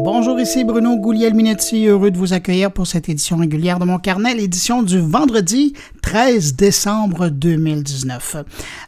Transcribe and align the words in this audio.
Bonjour, 0.00 0.38
ici 0.38 0.62
Bruno 0.62 0.96
Gouliel-Minetti, 0.96 1.86
heureux 1.86 2.12
de 2.12 2.18
vous 2.18 2.32
accueillir 2.32 2.70
pour 2.70 2.86
cette 2.86 3.08
édition 3.08 3.36
régulière 3.36 3.80
de 3.80 3.84
mon 3.84 3.98
carnet, 3.98 4.32
l'édition 4.32 4.84
du 4.84 5.00
vendredi 5.00 5.74
13 6.02 6.54
décembre 6.54 7.30
2019. 7.30 8.36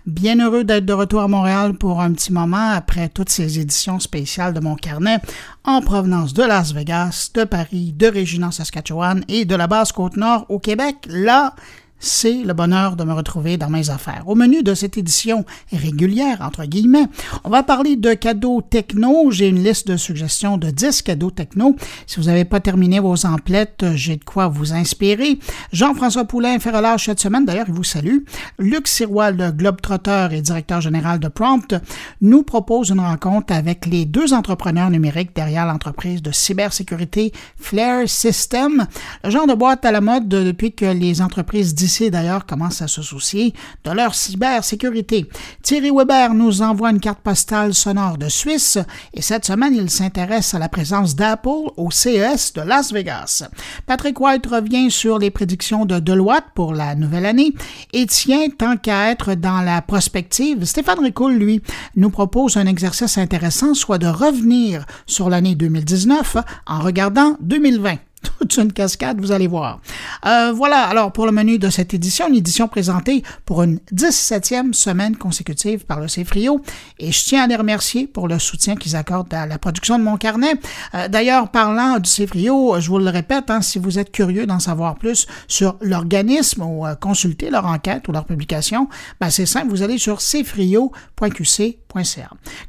Bien 0.07 0.39
heureux 0.39 0.63
d'être 0.63 0.87
de 0.87 0.93
retour 0.93 1.23
à 1.23 1.27
Montréal 1.27 1.75
pour 1.75 2.01
un 2.01 2.13
petit 2.13 2.33
moment 2.33 2.71
après 2.71 3.09
toutes 3.09 3.29
ces 3.29 3.59
éditions 3.59 3.99
spéciales 3.99 4.55
de 4.55 4.61
mon 4.61 4.77
carnet 4.77 5.19
en 5.65 5.81
provenance 5.81 6.33
de 6.33 6.45
Las 6.45 6.73
Vegas, 6.73 7.31
de 7.35 7.43
Paris, 7.43 7.93
de 7.93 8.07
Régina, 8.07 8.53
Saskatchewan 8.53 9.25
et 9.27 9.45
de 9.45 9.57
la 9.57 9.67
base 9.67 9.91
Côte-Nord 9.91 10.47
au 10.49 10.61
Québec. 10.61 10.95
Là, 11.09 11.57
c'est 12.01 12.43
le 12.43 12.55
bonheur 12.55 12.97
de 12.97 13.05
me 13.05 13.13
retrouver 13.13 13.57
dans 13.57 13.71
mes 13.71 13.91
affaires. 13.91 14.25
Au 14.27 14.35
menu 14.35 14.63
de 14.63 14.75
cette 14.75 14.99
édition 14.99 15.45
régulière, 15.73 16.39
entre 16.41 16.65
guillemets, 16.65 17.07
on 17.45 17.51
va 17.51 17.63
parler 17.63 17.97
de 17.97 18.15
cadeaux 18.15 18.63
techno. 18.63 19.31
J'ai 19.31 19.49
une 19.49 19.63
liste 19.63 19.87
de 19.87 19.97
suggestions 19.97 20.57
de 20.57 20.71
10 20.71 21.03
cadeaux 21.03 21.31
techno. 21.31 21.77
Si 22.07 22.19
vous 22.19 22.27
n'avez 22.27 22.45
pas 22.45 22.61
terminé 22.61 22.99
vos 22.99 23.27
emplettes, 23.27 23.85
j'ai 23.95 24.17
de 24.17 24.25
quoi 24.25 24.49
vous 24.49 24.73
inspirer. 24.73 25.39
Jean-François 25.73 26.25
Poulain 26.25 26.59
fait 26.59 26.71
relâche 26.71 27.07
cette 27.07 27.21
semaine, 27.21 27.45
d'ailleurs, 27.45 27.67
il 27.69 27.75
vous 27.75 27.85
salue. 27.85 28.19
Luc 28.59 28.89
Sirois, 28.89 29.31
le 29.31 29.53
globe-trotteur 29.53 30.33
et 30.33 30.41
directeur 30.41 30.81
général 30.81 31.21
de 31.21 31.29
Prompt, 31.29 31.75
nous 32.21 32.43
propose 32.43 32.91
une 32.91 33.01
rencontre 33.01 33.53
avec 33.53 33.87
les 33.87 34.07
deux 34.07 34.33
entrepreneurs 34.33 34.91
numériques 34.91 35.35
derrière 35.35 35.67
l'entreprise 35.67 36.23
de 36.23 36.33
cybersécurité 36.33 37.33
Flare 37.57 38.09
System, 38.09 38.87
le 39.23 39.31
genre 39.31 39.47
de 39.47 39.55
boîte 39.55 39.85
à 39.85 39.93
la 39.93 40.01
mode 40.01 40.29
depuis 40.29 40.73
que 40.73 40.87
les 40.87 41.21
entreprises 41.21 41.75
d'ailleurs 42.11 42.47
commencent 42.47 42.83
à 42.83 42.89
se 42.89 43.03
soucier 43.03 43.53
de 43.85 43.91
leur 43.91 44.15
cybersécurité. 44.15 45.27
Thierry 45.63 45.91
Weber 45.91 46.35
nous 46.35 46.63
envoie 46.63 46.91
une 46.91 47.01
carte 47.01 47.21
postale 47.21 47.75
sonore 47.75 48.17
de 48.17 48.29
Suisse 48.29 48.79
et 49.13 49.23
cette 49.23 49.45
semaine, 49.45 49.75
il 49.75 49.91
s'intéresse 49.91 50.55
à 50.55 50.59
la 50.59 50.69
présence 50.69 51.17
d'Apple 51.17 51.71
au 51.77 51.91
CES 51.91 52.53
de 52.55 52.63
Las 52.63 52.93
Vegas. 52.93 53.49
Patrick 53.87 54.21
White 54.21 54.47
revient 54.47 54.91
sur 54.91 55.19
les 55.19 55.31
prédictions 55.31 55.85
de 55.85 55.99
Deloitte 55.99 56.47
pour 56.55 56.75
la 56.75 56.95
nouvelle 56.95 57.27
année 57.27 57.53
et 57.93 58.07
tient 58.07 58.49
tant 58.57 58.77
qu'à 58.77 59.11
être 59.11 59.35
dans 59.35 59.61
la 59.61 59.83
prospective. 59.83 60.65
Stéphane 60.65 61.01
Ricoul, 61.01 61.35
lui, 61.35 61.61
nous 61.97 62.11
propose 62.11 62.57
un 62.57 62.67
exercice 62.67 63.19
intéressant, 63.19 63.75
soit 63.75 63.99
de 63.99 64.07
revenir 64.07 64.87
sur 65.07 65.29
l'année 65.29 65.57
2019 65.57 66.37
en 66.67 66.81
regardant 66.81 67.37
2020 67.41 67.97
toute 68.23 68.57
une 68.57 68.73
cascade, 68.73 69.21
vous 69.21 69.33
allez 69.33 69.47
voir. 69.47 69.81
Euh, 70.27 70.53
voilà, 70.53 70.85
alors 70.85 71.13
pour 71.13 71.27
le 71.27 71.33
menu 71.33 71.59
de 71.59 71.71
cette 71.71 71.95
édition, 71.95 72.29
une 72.29 72.35
édition 72.35 72.69
présentée 72.69 73.23
pour 73.45 73.63
une 73.63 73.79
17e 73.93 74.73
semaine 74.73 75.17
consécutive 75.17 75.87
par 75.87 76.01
le 76.01 76.07
CFRIO, 76.07 76.61
et 76.99 77.13
je 77.13 77.25
tiens 77.25 77.45
à 77.45 77.47
les 77.47 77.57
remercier 77.57 78.07
pour 78.07 78.29
le 78.29 78.39
soutien 78.39 78.77
qu'ils 78.77 78.97
accordent 78.97 79.33
à 79.33 79.47
la 79.47 79.59
production 79.59 79.99
de 79.99 80.05
mon 80.05 80.17
carnet. 80.17 80.55
Euh, 80.95 81.09
d'ailleurs, 81.09 81.51
parlant 81.51 81.99
du 81.99 82.09
CFRIO, 82.09 82.81
je 82.81 82.89
vous 82.89 82.99
le 82.99 83.11
répète, 83.11 83.51
hein, 83.51 83.63
si 83.63 83.79
vous 83.79 83.99
êtes 83.99 84.13
curieux 84.13 84.47
d'en 84.47 84.61
savoir 84.61 84.97
plus 84.97 85.27
sur 85.49 85.77
l'organisme 85.81 86.63
ou 86.63 86.87
euh, 86.87 86.95
consulter 86.95 87.51
leur 87.51 87.67
enquête 87.67 88.09
ou 88.09 88.13
leur 88.13 88.25
publication, 88.25 88.89
ben 89.21 89.31
c'est 89.31 89.47
simple, 89.47 89.69
vous 89.69 89.83
allez 89.83 89.99
sur 89.99 90.19
cfrio.qc 90.19 91.81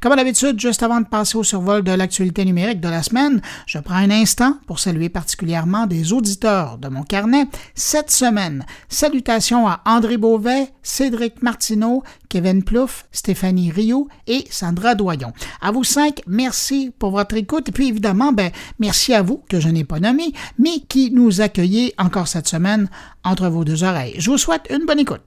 comme 0.00 0.16
d'habitude, 0.16 0.58
juste 0.58 0.82
avant 0.82 1.00
de 1.00 1.06
passer 1.06 1.38
au 1.38 1.44
survol 1.44 1.82
de 1.82 1.92
l'actualité 1.92 2.44
numérique 2.44 2.80
de 2.80 2.88
la 2.88 3.02
semaine, 3.02 3.40
je 3.66 3.78
prends 3.78 3.94
un 3.94 4.10
instant 4.10 4.56
pour 4.66 4.80
saluer 4.80 5.08
particulièrement 5.08 5.41
des 5.88 6.12
auditeurs 6.12 6.78
de 6.78 6.88
mon 6.88 7.02
carnet 7.02 7.46
cette 7.74 8.10
semaine. 8.10 8.64
Salutations 8.88 9.66
à 9.66 9.80
André 9.86 10.16
Beauvais, 10.16 10.68
Cédric 10.82 11.42
Martineau, 11.42 12.04
Kevin 12.28 12.62
Plouffe, 12.62 13.06
Stéphanie 13.10 13.70
Rio 13.70 14.08
et 14.26 14.44
Sandra 14.50 14.94
Doyon. 14.94 15.32
À 15.60 15.72
vous 15.72 15.84
cinq, 15.84 16.22
merci 16.26 16.92
pour 16.96 17.10
votre 17.10 17.36
écoute. 17.36 17.68
Et 17.68 17.72
puis 17.72 17.88
évidemment, 17.88 18.32
ben, 18.32 18.50
merci 18.78 19.14
à 19.14 19.22
vous 19.22 19.42
que 19.48 19.58
je 19.58 19.68
n'ai 19.68 19.84
pas 19.84 20.00
nommé, 20.00 20.32
mais 20.58 20.80
qui 20.88 21.10
nous 21.10 21.40
accueillez 21.40 21.92
encore 21.98 22.28
cette 22.28 22.48
semaine 22.48 22.88
entre 23.24 23.48
vos 23.48 23.64
deux 23.64 23.82
oreilles. 23.82 24.14
Je 24.18 24.30
vous 24.30 24.38
souhaite 24.38 24.68
une 24.70 24.86
bonne 24.86 25.00
écoute. 25.00 25.22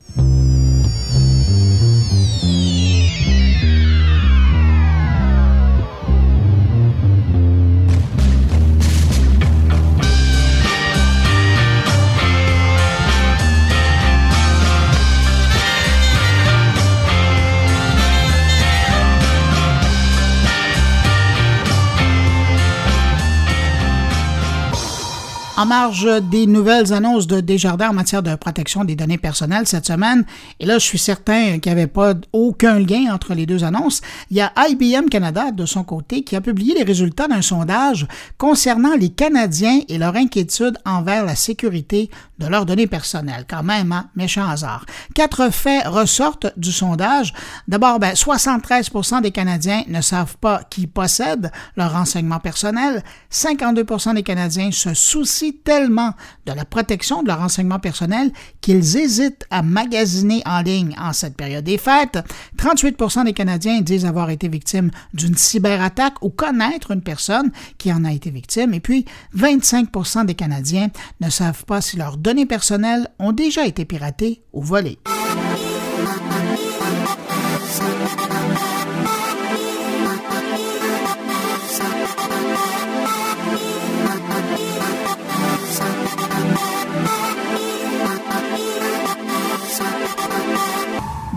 En 25.58 25.66
marge 25.66 26.06
des 26.30 26.48
nouvelles 26.48 26.92
annonces 26.92 27.28
de 27.28 27.40
Desjardins 27.40 27.92
en 27.92 27.94
matière 27.94 28.22
de 28.22 28.36
protection 28.36 28.84
des 28.84 28.98
données 28.98 29.18
personnelles 29.18 29.66
cette 29.66 29.86
semaine, 29.86 30.26
et 30.60 30.66
là 30.66 30.80
je 30.80 30.84
suis 30.84 30.98
certain 30.98 31.60
qu'il 31.60 31.72
n'y 31.72 31.80
avait 31.80 31.88
pas 31.88 32.14
aucun 32.34 32.78
lien 32.78 33.14
entre 33.14 33.34
les 33.34 33.46
deux 33.46 33.64
annonces, 33.64 34.02
il 34.30 34.36
y 34.36 34.42
a 34.42 34.52
IBM 34.68 35.08
Canada 35.10 35.52
de 35.52 35.66
son 35.66 35.86
côté 35.86 36.24
qui 36.24 36.36
a 36.36 36.42
publié 36.42 36.74
les 36.74 36.84
résultats 36.84 37.30
d'un 37.30 37.42
sondage 37.42 38.06
concernant 38.38 38.96
les 38.96 39.08
Canadiens 39.08 39.80
et 39.88 39.98
leur 39.98 40.18
inquiétude 40.18 40.78
envers 40.84 41.24
la 41.24 41.38
sécurité 41.38 42.10
de 42.38 42.48
leurs 42.48 42.66
données 42.66 42.88
personnelles. 42.88 43.46
Quand 43.50 43.64
même, 43.64 43.94
hein? 43.94 44.10
méchant 44.14 44.50
hasard. 44.50 44.86
Quatre 45.14 45.54
faits 45.54 45.88
ressortent 45.88 46.52
du 46.58 46.74
sondage. 46.74 47.34
D'abord, 47.70 48.00
ben, 48.00 48.14
73 48.14 48.92
des 49.22 49.32
Canadiens 49.32 49.84
ne 49.88 50.02
savent 50.02 50.36
pas 50.36 50.64
qui 50.70 50.86
possède 50.86 51.50
leurs 51.78 51.94
renseignements 51.94 52.40
personnels. 52.40 53.06
52 53.30 53.86
des 54.16 54.24
Canadiens 54.24 54.72
se 54.72 54.94
soucient 54.94 55.45
tellement 55.54 56.14
de 56.46 56.54
la 56.54 56.66
protection 56.66 57.24
de 57.24 57.28
leurs 57.28 57.40
renseignements 57.40 57.80
personnels 57.80 58.32
qu'ils 58.62 58.98
hésitent 58.98 59.46
à 59.50 59.62
magasiner 59.62 60.42
en 60.46 60.62
ligne 60.62 60.96
en 61.00 61.14
cette 61.14 61.36
période 61.36 61.64
des 61.64 61.78
fêtes. 61.78 62.20
38% 62.58 63.26
des 63.26 63.34
Canadiens 63.34 63.82
disent 63.82 64.06
avoir 64.06 64.30
été 64.30 64.48
victimes 64.48 64.92
d'une 65.14 65.36
cyberattaque 65.36 66.22
ou 66.22 66.30
connaître 66.30 66.92
une 66.92 67.02
personne 67.02 67.52
qui 67.78 67.92
en 67.92 68.06
a 68.06 68.12
été 68.12 68.30
victime. 68.30 68.74
Et 68.74 68.80
puis, 68.80 69.06
25% 69.36 70.26
des 70.26 70.36
Canadiens 70.36 70.90
ne 71.22 71.30
savent 71.30 71.66
pas 71.66 71.82
si 71.82 71.98
leurs 71.98 72.18
données 72.18 72.46
personnelles 72.46 73.08
ont 73.20 73.32
déjà 73.32 73.66
été 73.66 73.86
piratées 73.86 74.44
ou 74.54 74.62
volées. 74.62 75.00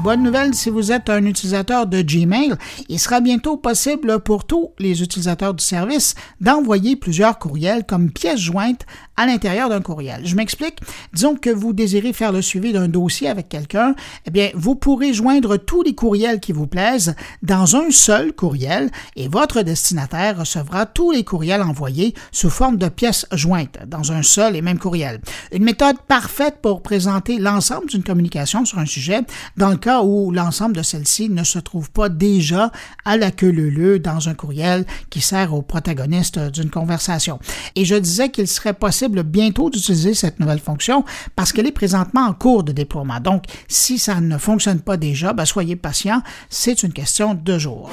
Bonne 0.08 0.22
nouvelle 0.22 0.54
si 0.54 0.70
vous 0.70 0.90
êtes 0.90 1.10
un 1.10 1.26
utilisateur 1.26 1.86
de 1.86 2.00
Gmail, 2.00 2.54
il 2.88 2.98
sera 2.98 3.20
bientôt 3.20 3.58
possible 3.58 4.20
pour 4.20 4.46
tous 4.46 4.70
les 4.78 5.02
utilisateurs 5.02 5.52
du 5.52 5.62
service 5.62 6.14
d'envoyer 6.40 6.96
plusieurs 6.96 7.38
courriels 7.38 7.84
comme 7.84 8.10
pièces 8.10 8.40
jointes 8.40 8.86
à 9.18 9.26
l'intérieur 9.26 9.68
d'un 9.68 9.82
courriel. 9.82 10.22
Je 10.24 10.34
m'explique. 10.34 10.78
Disons 11.12 11.34
que 11.34 11.50
vous 11.50 11.74
désirez 11.74 12.14
faire 12.14 12.32
le 12.32 12.40
suivi 12.40 12.72
d'un 12.72 12.88
dossier 12.88 13.28
avec 13.28 13.50
quelqu'un, 13.50 13.94
eh 14.24 14.30
bien, 14.30 14.48
vous 14.54 14.76
pourrez 14.76 15.12
joindre 15.12 15.58
tous 15.58 15.82
les 15.82 15.94
courriels 15.94 16.40
qui 16.40 16.52
vous 16.52 16.68
plaisent 16.68 17.14
dans 17.42 17.76
un 17.76 17.90
seul 17.90 18.32
courriel 18.32 18.90
et 19.16 19.28
votre 19.28 19.60
destinataire 19.60 20.38
recevra 20.38 20.86
tous 20.86 21.10
les 21.10 21.24
courriels 21.24 21.62
envoyés 21.62 22.14
sous 22.32 22.48
forme 22.48 22.78
de 22.78 22.88
pièces 22.88 23.26
jointes 23.32 23.78
dans 23.86 24.12
un 24.12 24.22
seul 24.22 24.56
et 24.56 24.62
même 24.62 24.78
courriel. 24.78 25.20
Une 25.52 25.64
méthode 25.64 26.00
parfaite 26.06 26.58
pour 26.62 26.80
présenter 26.80 27.38
l'ensemble 27.38 27.88
d'une 27.88 28.04
communication 28.04 28.64
sur 28.64 28.78
un 28.78 28.86
sujet 28.86 29.20
dans 29.56 29.68
le 29.68 29.76
cas 29.76 29.97
où 30.04 30.30
l'ensemble 30.32 30.76
de 30.76 30.82
celle-ci 30.82 31.28
ne 31.28 31.44
se 31.44 31.58
trouve 31.58 31.90
pas 31.90 32.08
déjà 32.08 32.70
à 33.04 33.16
la 33.16 33.30
queue 33.30 33.50
leu 33.50 33.98
dans 33.98 34.28
un 34.28 34.34
courriel 34.34 34.84
qui 35.10 35.20
sert 35.20 35.54
au 35.54 35.62
protagoniste 35.62 36.38
d'une 36.38 36.70
conversation. 36.70 37.38
Et 37.76 37.84
je 37.84 37.94
disais 37.94 38.30
qu'il 38.30 38.48
serait 38.48 38.74
possible 38.74 39.22
bientôt 39.22 39.70
d'utiliser 39.70 40.14
cette 40.14 40.40
nouvelle 40.40 40.60
fonction 40.60 41.04
parce 41.36 41.52
qu'elle 41.52 41.66
est 41.66 41.72
présentement 41.72 42.26
en 42.26 42.32
cours 42.32 42.64
de 42.64 42.72
déploiement. 42.72 43.20
Donc, 43.20 43.44
si 43.68 43.98
ça 43.98 44.20
ne 44.20 44.38
fonctionne 44.38 44.80
pas 44.80 44.96
déjà, 44.96 45.32
ben, 45.32 45.44
soyez 45.44 45.76
patient, 45.76 46.22
c'est 46.48 46.82
une 46.82 46.92
question 46.92 47.34
de 47.34 47.58
jours. 47.58 47.90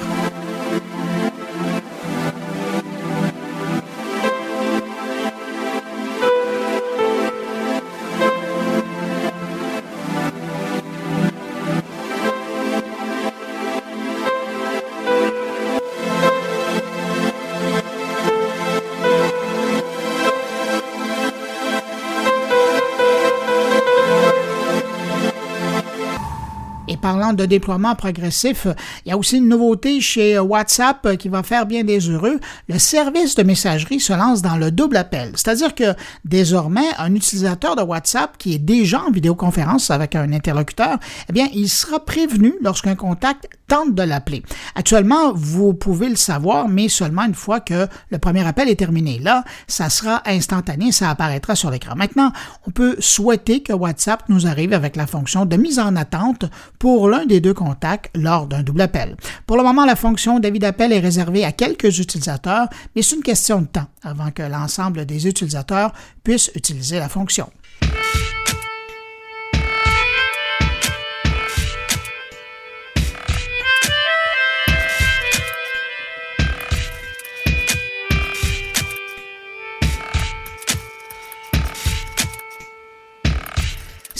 Parlant 27.06 27.32
de 27.32 27.46
déploiement 27.46 27.94
progressif, 27.94 28.66
il 29.04 29.10
y 29.10 29.12
a 29.12 29.16
aussi 29.16 29.36
une 29.36 29.48
nouveauté 29.48 30.00
chez 30.00 30.40
WhatsApp 30.40 31.16
qui 31.18 31.28
va 31.28 31.44
faire 31.44 31.64
bien 31.64 31.84
des 31.84 32.00
heureux. 32.10 32.40
Le 32.68 32.80
service 32.80 33.36
de 33.36 33.44
messagerie 33.44 34.00
se 34.00 34.12
lance 34.12 34.42
dans 34.42 34.56
le 34.56 34.72
double 34.72 34.96
appel. 34.96 35.30
C'est-à-dire 35.36 35.76
que 35.76 35.94
désormais, 36.24 36.88
un 36.98 37.14
utilisateur 37.14 37.76
de 37.76 37.82
WhatsApp 37.82 38.36
qui 38.38 38.54
est 38.54 38.58
déjà 38.58 39.02
en 39.02 39.12
vidéoconférence 39.12 39.92
avec 39.92 40.16
un 40.16 40.32
interlocuteur, 40.32 40.98
eh 41.28 41.32
bien, 41.32 41.46
il 41.54 41.68
sera 41.68 42.04
prévenu 42.04 42.54
lorsqu'un 42.60 42.96
contact 42.96 43.48
tente 43.68 43.94
de 43.94 44.02
l'appeler. 44.02 44.42
Actuellement, 44.74 45.32
vous 45.32 45.74
pouvez 45.74 46.08
le 46.08 46.16
savoir, 46.16 46.68
mais 46.68 46.88
seulement 46.88 47.22
une 47.22 47.34
fois 47.34 47.60
que 47.60 47.86
le 48.10 48.18
premier 48.18 48.44
appel 48.46 48.68
est 48.68 48.76
terminé. 48.76 49.20
Là, 49.20 49.44
ça 49.68 49.90
sera 49.90 50.22
instantané, 50.26 50.90
ça 50.90 51.10
apparaîtra 51.10 51.54
sur 51.54 51.70
l'écran. 51.70 51.94
Maintenant, 51.96 52.32
on 52.66 52.72
peut 52.72 52.96
souhaiter 52.98 53.62
que 53.62 53.72
WhatsApp 53.72 54.24
nous 54.28 54.48
arrive 54.48 54.72
avec 54.72 54.96
la 54.96 55.06
fonction 55.06 55.46
de 55.46 55.56
mise 55.56 55.78
en 55.78 55.94
attente 55.94 56.46
pour 56.80 56.95
l'un 57.04 57.26
des 57.26 57.40
deux 57.40 57.54
contacts 57.54 58.10
lors 58.14 58.46
d'un 58.46 58.62
double 58.62 58.80
appel. 58.80 59.16
Pour 59.46 59.56
le 59.56 59.62
moment, 59.62 59.84
la 59.84 59.96
fonction 59.96 60.40
d'avis 60.40 60.58
d'appel 60.58 60.92
est 60.92 60.98
réservée 60.98 61.44
à 61.44 61.52
quelques 61.52 61.98
utilisateurs, 61.98 62.68
mais 62.94 63.02
c'est 63.02 63.16
une 63.16 63.22
question 63.22 63.60
de 63.60 63.66
temps 63.66 63.86
avant 64.02 64.30
que 64.30 64.42
l'ensemble 64.42 65.04
des 65.04 65.26
utilisateurs 65.26 65.92
puissent 66.24 66.50
utiliser 66.54 66.98
la 66.98 67.08
fonction. 67.08 67.50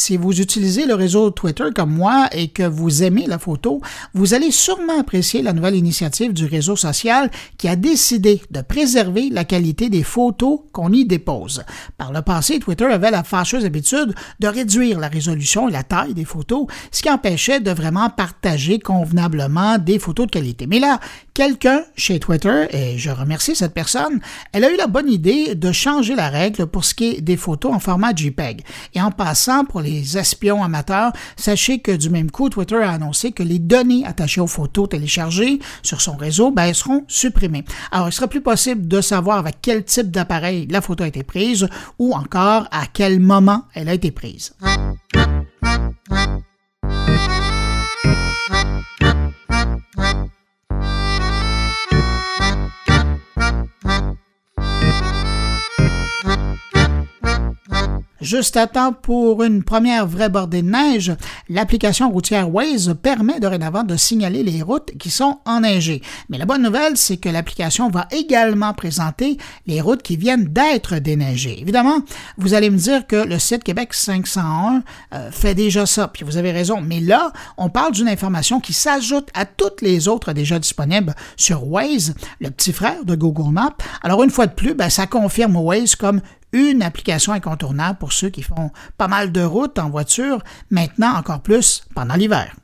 Si 0.07 0.17
vous 0.17 0.41
utilisez 0.41 0.87
le 0.87 0.95
réseau 0.95 1.31
Twitter 1.31 1.65
comme 1.75 1.91
moi 1.91 2.29
et 2.31 2.47
que 2.47 2.63
vous 2.63 3.03
aimez 3.03 3.27
la 3.27 3.41
photo, 3.41 3.81
vous 4.15 4.35
allez 4.35 4.53
sûrement 4.53 5.01
apprécier 5.01 5.43
la 5.43 5.53
nouvelle 5.53 5.75
initiative 5.75 6.33
du 6.33 6.45
réseau 6.45 6.77
social 6.77 7.29
qui 7.59 7.67
a 7.67 7.75
décidé 7.75 8.41
de 8.53 8.61
préserver 8.61 9.31
la 9.31 9.45
qualité 9.45 9.91
des 9.91 10.05
photos 10.05 10.61
qu'on 10.71 10.93
y 10.93 11.07
dépose. 11.07 11.65
Par 11.99 12.13
le 12.13 12.23
passé, 12.23 12.61
Twitter 12.61 12.85
avait 12.85 13.11
la 13.11 13.25
fâcheuse 13.25 13.65
habitude 13.65 14.15
de 14.39 14.47
réduire 14.47 15.01
la 15.01 15.09
résolution 15.09 15.69
et 15.69 15.73
la 15.73 15.83
taille 15.83 16.15
des 16.15 16.25
photos, 16.25 16.67
ce 16.93 17.03
qui 17.03 17.11
empêchait 17.11 17.59
de 17.59 17.73
vraiment 17.73 18.09
partager 18.09 18.79
convenablement 18.79 19.79
des 19.79 19.99
photos 19.99 20.27
de 20.27 20.31
qualité. 20.31 20.69
Mais 20.69 20.79
là, 20.79 21.01
quelqu'un 21.37 21.83
chez 21.99 22.19
Twitter, 22.19 22.65
et 22.71 22.97
je 22.97 23.11
remercie 23.11 23.55
cette 23.55 23.75
personne, 23.75 24.21
elle 24.55 24.65
a 24.65 24.73
eu 24.73 24.77
la 24.79 24.87
bonne 24.87 25.11
idée 25.11 25.55
de 25.55 25.71
changer 25.71 26.15
la 26.15 26.31
règle 26.31 26.65
pour 26.65 26.83
ce 26.83 26.95
qui 26.95 27.11
est 27.11 27.21
des 27.21 27.37
photos 27.37 27.75
en 27.75 27.79
format 27.79 28.15
JPEG. 28.15 28.65
Et 28.95 29.03
en 29.03 29.11
passant 29.11 29.67
pour 29.67 29.83
les 29.83 30.17
espions 30.17 30.65
amateurs, 30.65 31.13
sachez 31.37 31.81
que 31.81 31.93
du 31.93 32.09
même 32.09 32.31
coup, 32.31 32.49
Twitter 32.49 32.77
a 32.77 32.91
annoncé 32.93 33.33
que 33.33 33.43
les 33.43 33.59
données 33.59 34.07
attachées 34.07 34.41
aux 34.41 34.47
photos 34.47 34.89
téléchargées 34.89 35.59
sur 35.83 36.01
son 36.01 36.17
réseau 36.17 36.53
ben, 36.53 36.73
seront 36.73 37.05
supprimées. 37.07 37.67
Alors, 37.93 38.09
il 38.09 38.13
sera 38.13 38.29
plus 38.29 38.41
possible 38.41 38.89
de 38.89 39.03
savoir 39.03 39.37
avec 39.37 39.57
quel 39.61 39.85
type 39.85 40.11
d'appareil 40.11 40.67
la 40.71 40.81
photo 40.81 41.05
a 41.05 41.09
été 41.09 41.23
prise 41.23 41.69
ou 41.99 42.15
encore 42.15 42.67
à 42.71 42.87
quel 42.91 43.21
moment 43.21 43.65
elle 43.75 43.91
a 43.91 43.95
été 43.95 44.11
prise. 44.11 44.55
Juste 58.27 58.57
à 58.57 58.67
temps 58.67 58.93
pour 58.93 59.45
une 59.45 59.63
première 59.63 60.05
vraie 60.05 60.29
bordée 60.29 60.61
de 60.61 60.67
neige, 60.67 61.15
l'application 61.49 62.11
routière 62.11 62.53
Waze 62.53 62.97
permet 63.01 63.39
dorénavant 63.39 63.85
de 63.85 63.95
signaler 63.95 64.43
les 64.43 64.63
routes 64.63 64.91
qui 64.99 65.11
sont 65.11 65.39
enneigées. 65.45 66.03
Mais 66.29 66.37
la 66.37 66.45
bonne 66.45 66.65
nouvelle, 66.65 66.97
c'est 66.97 67.19
que 67.19 67.29
l'application 67.29 67.89
va 67.89 68.09
également 68.11 68.75
présenter 68.75 69.39
les 69.69 69.81
routes 69.81 70.03
qui 70.03 70.17
viennent 70.17 70.47
d'être 70.47 70.97
déneigées. 70.97 71.61
Évidemment, 71.61 72.01
vous 72.37 72.55
allez 72.55 72.69
me 72.69 72.79
dire 72.79 73.07
que 73.07 73.15
le 73.15 73.39
site 73.39 73.63
Québec 73.63 73.95
501 73.95 74.83
euh, 75.15 75.31
fait 75.31 75.55
déjà 75.55 75.87
ça, 75.87 76.09
puis 76.09 76.25
vous 76.25 76.37
avez 76.37 76.51
raison. 76.51 76.81
Mais 76.81 76.99
là, 76.99 77.33
on 77.57 77.69
parle 77.69 77.93
d'une 77.93 78.09
information 78.09 78.59
qui 78.59 78.73
s'ajoute 78.73 79.29
à 79.35 79.45
toutes 79.45 79.83
les 79.83 80.09
autres 80.09 80.33
déjà 80.33 80.59
disponibles 80.59 81.15
sur 81.37 81.65
Waze, 81.65 82.15
le 82.41 82.51
petit 82.51 82.73
frère 82.73 83.05
de 83.05 83.15
Google 83.15 83.53
Maps. 83.53 83.77
Alors 84.03 84.25
une 84.25 84.31
fois 84.31 84.49
de 84.49 84.55
plus, 84.55 84.75
ben, 84.75 84.91
ça 84.91 85.07
confirme 85.07 85.55
Waze 85.55 85.95
comme 85.95 86.21
une 86.53 86.83
application 86.83 87.33
incontournable 87.33 87.99
pour 87.99 88.13
ceux 88.13 88.31
qui 88.31 88.43
font 88.43 88.71
pas 88.97 89.09
mal 89.09 89.33
de 89.33 89.43
routes 89.43 89.79
en 89.79 89.91
voiture, 89.91 90.43
maintenant 90.71 91.15
encore 91.17 91.41
plus 91.41 91.83
pendant 91.95 92.15
l'hiver. 92.15 92.55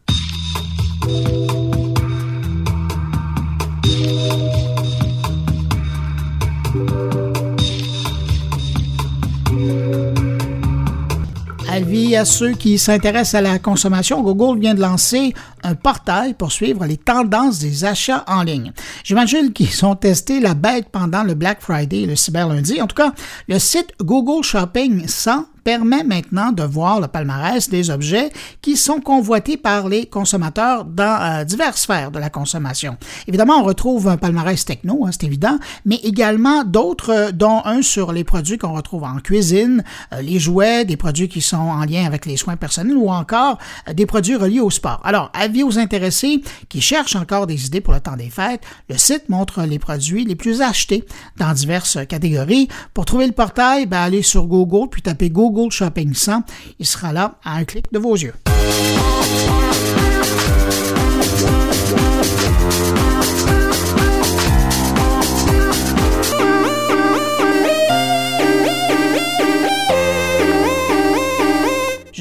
Avis 11.73 12.17
à 12.17 12.27
ceux 12.27 12.53
qui 12.53 12.79
s'intéressent 12.79 13.37
à 13.37 13.41
la 13.41 13.59
consommation, 13.59 14.21
Google 14.21 14.61
vient 14.61 14.75
de 14.75 14.83
lancer 14.83 15.33
un 15.63 15.75
portail 15.75 16.35
pour 16.35 16.53
suivre 16.53 16.85
les 16.87 16.97
tendances 16.97 17.59
des 17.59 17.85
achats 17.85 18.25
en 18.27 18.43
ligne. 18.43 18.73
J'imagine 19.05 19.53
qu'ils 19.53 19.85
ont 19.85 19.97
testé 19.97 20.41
la 20.41 20.55
bête 20.55 20.89
pendant 20.91 21.23
le 21.23 21.35
Black 21.35 21.61
Friday 21.61 22.03
et 22.03 22.07
le 22.07 22.17
Cyber 22.17 22.49
Lundi. 22.49 22.81
En 22.81 22.87
tout 22.87 22.97
cas, 22.97 23.13
le 23.49 23.59
site 23.59 23.93
Google 24.01 24.43
Shopping 24.43 25.07
100 25.07 25.47
permet 25.65 26.03
maintenant 26.03 26.53
de 26.53 26.63
voir 26.63 27.01
le 27.01 27.09
palmarès 27.09 27.69
des 27.69 27.91
objets 27.91 28.31
qui 28.61 28.77
sont 28.77 29.01
convoités 29.01 29.57
par 29.57 29.89
les 29.89 30.07
consommateurs 30.07 30.85
dans 30.85 31.21
euh, 31.21 31.45
diverses 31.45 31.83
sphères 31.83 32.11
de 32.11 32.19
la 32.19 32.31
consommation. 32.31 32.97
Évidemment, 33.29 33.61
on 33.61 33.63
retrouve 33.63 34.09
un 34.09 34.17
palmarès 34.17 34.65
techno, 34.65 35.07
hein, 35.07 35.11
c'est 35.13 35.25
évident, 35.25 35.59
mais 35.85 35.97
également 36.03 36.65
d'autres, 36.65 37.11
euh, 37.13 37.33
dont 37.33 37.63
un 37.65 37.83
sur 37.83 38.13
les 38.13 38.25
produits 38.25 38.59
qu'on 38.59 38.73
retrouve 38.73 39.05
en 39.05 39.17
cuisine, 39.17 39.85
euh, 40.13 40.21
les 40.23 40.39
jouets, 40.39 40.85
des 40.85 40.97
produits 40.97 41.29
qui 41.29 41.41
sont 41.41 41.57
en 41.57 41.85
lien 41.85 42.05
avec 42.07 42.27
les 42.27 42.37
soins 42.37 42.57
personnels 42.57 42.97
ou 42.97 43.11
encore 43.11 43.59
des 43.93 44.07
produits 44.07 44.37
reliés 44.37 44.61
au 44.61 44.71
sport. 44.71 45.01
Alors, 45.05 45.31
avis 45.53 45.65
aux 45.65 45.79
intéressés 45.79 46.41
qui 46.71 46.81
cherchent 46.81 47.15
encore 47.15 47.47
des 47.47 47.67
idées 47.67 47.83
pour 47.83 47.93
le 47.93 48.01
temps 48.01 48.17
des 48.17 48.31
fêtes, 48.31 48.63
le 48.89 48.97
site 48.97 49.29
montre 49.29 49.63
les 49.65 49.79
produits 49.79 50.25
les 50.25 50.35
plus 50.35 50.63
achetés 50.63 51.05
dans 51.37 51.53
diverses 51.53 51.99
catégories. 52.09 52.69
Pour 52.95 53.05
trouver 53.05 53.27
le 53.27 53.33
portail, 53.33 53.85
ben, 53.85 53.99
allez 53.99 54.23
sur 54.23 54.47
Google 54.47 54.89
puis 54.89 55.03
tapez 55.03 55.29
Google 55.29 55.71
Shopping 55.71 56.15
100. 56.15 56.45
Il 56.79 56.87
sera 56.87 57.13
là 57.13 57.35
à 57.45 57.57
un 57.57 57.65
clic 57.65 57.93
de 57.93 57.99
vos 57.99 58.15
yeux. 58.15 58.33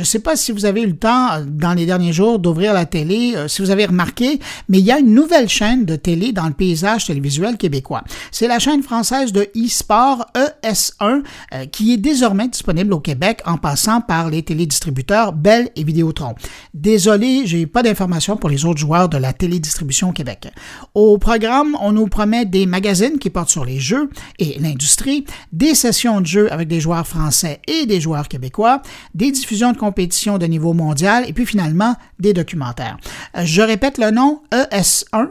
Je 0.02 0.04
ne 0.04 0.10
sais 0.10 0.20
pas 0.20 0.36
si 0.36 0.52
vous 0.52 0.66
avez 0.66 0.82
eu 0.82 0.88
le 0.88 0.98
temps 0.98 1.32
euh, 1.32 1.46
dans 1.48 1.76
les 1.76 1.86
derniers 1.86 2.12
jours 2.12 2.40
d'ouvrir 2.40 2.74
la 2.74 2.88
télé, 2.88 3.34
euh, 3.36 3.48
si 3.48 3.62
vous 3.62 3.70
avez 3.70 3.86
remarqué, 3.86 4.40
mais 4.68 4.80
il 4.80 4.84
y 4.84 4.92
a 4.92 4.98
une 4.98 5.14
nouvelle 5.14 5.48
chaîne 5.48 5.86
de 5.86 5.96
télé 5.96 6.32
dans 6.32 6.48
le 6.48 6.54
paysage 6.54 7.06
télévisuel 7.06 7.56
québécois. 7.56 8.04
C'est 8.32 8.48
la 8.48 8.58
chaîne 8.58 8.82
française 8.82 9.32
de 9.32 9.48
e-sport 9.56 10.26
ES1 10.34 11.22
euh, 11.54 11.66
qui 11.68 11.94
est 11.94 11.98
désormais 11.98 12.48
disponible 12.48 12.94
au 12.94 13.00
Québec 13.00 13.44
en 13.46 13.60
passant 13.60 14.02
par 14.02 14.32
les 14.32 14.42
télédistributeurs 14.42 15.34
Bell 15.34 15.70
et 15.76 15.84
Vidéotron. 15.84 16.34
Désolé, 16.74 17.44
j'ai 17.46 17.68
pas 17.68 17.84
d'informations 17.84 18.38
pour 18.38 18.50
les 18.50 18.66
autres 18.66 18.80
joueurs 18.80 19.08
de 19.08 19.18
la 19.18 19.34
télédistribution 19.34 20.10
au 20.10 20.14
Québec. 20.14 20.48
Au 20.96 21.20
programme, 21.20 21.78
on 21.80 21.92
nous 21.92 22.08
promet 22.08 22.46
des 22.46 22.66
magazines 22.66 23.20
qui 23.20 23.30
portent 23.30 23.52
sur 23.52 23.66
les 23.66 23.80
jeux 23.80 24.10
et 24.40 24.58
l'industrie, 24.60 25.26
des 25.52 25.76
sessions 25.76 26.22
de 26.22 26.26
jeux 26.26 26.52
avec 26.52 26.68
des 26.68 26.80
joueurs 26.80 27.06
français 27.06 27.62
et 27.68 27.86
des 27.86 28.02
joueurs 28.02 28.28
québécois, 28.28 28.82
des 29.14 29.30
diffusions 29.30 29.74
de 29.74 29.78
compétition 29.92 30.38
de 30.38 30.46
niveau 30.46 30.74
mondial 30.74 31.26
et 31.28 31.34
puis 31.34 31.46
finalement 31.46 31.96
des 32.18 32.34
documentaires. 32.34 32.98
Euh, 33.36 33.42
je 33.44 33.62
répète 33.62 33.98
le 33.98 34.10
nom 34.10 34.42
ES1 34.54 35.28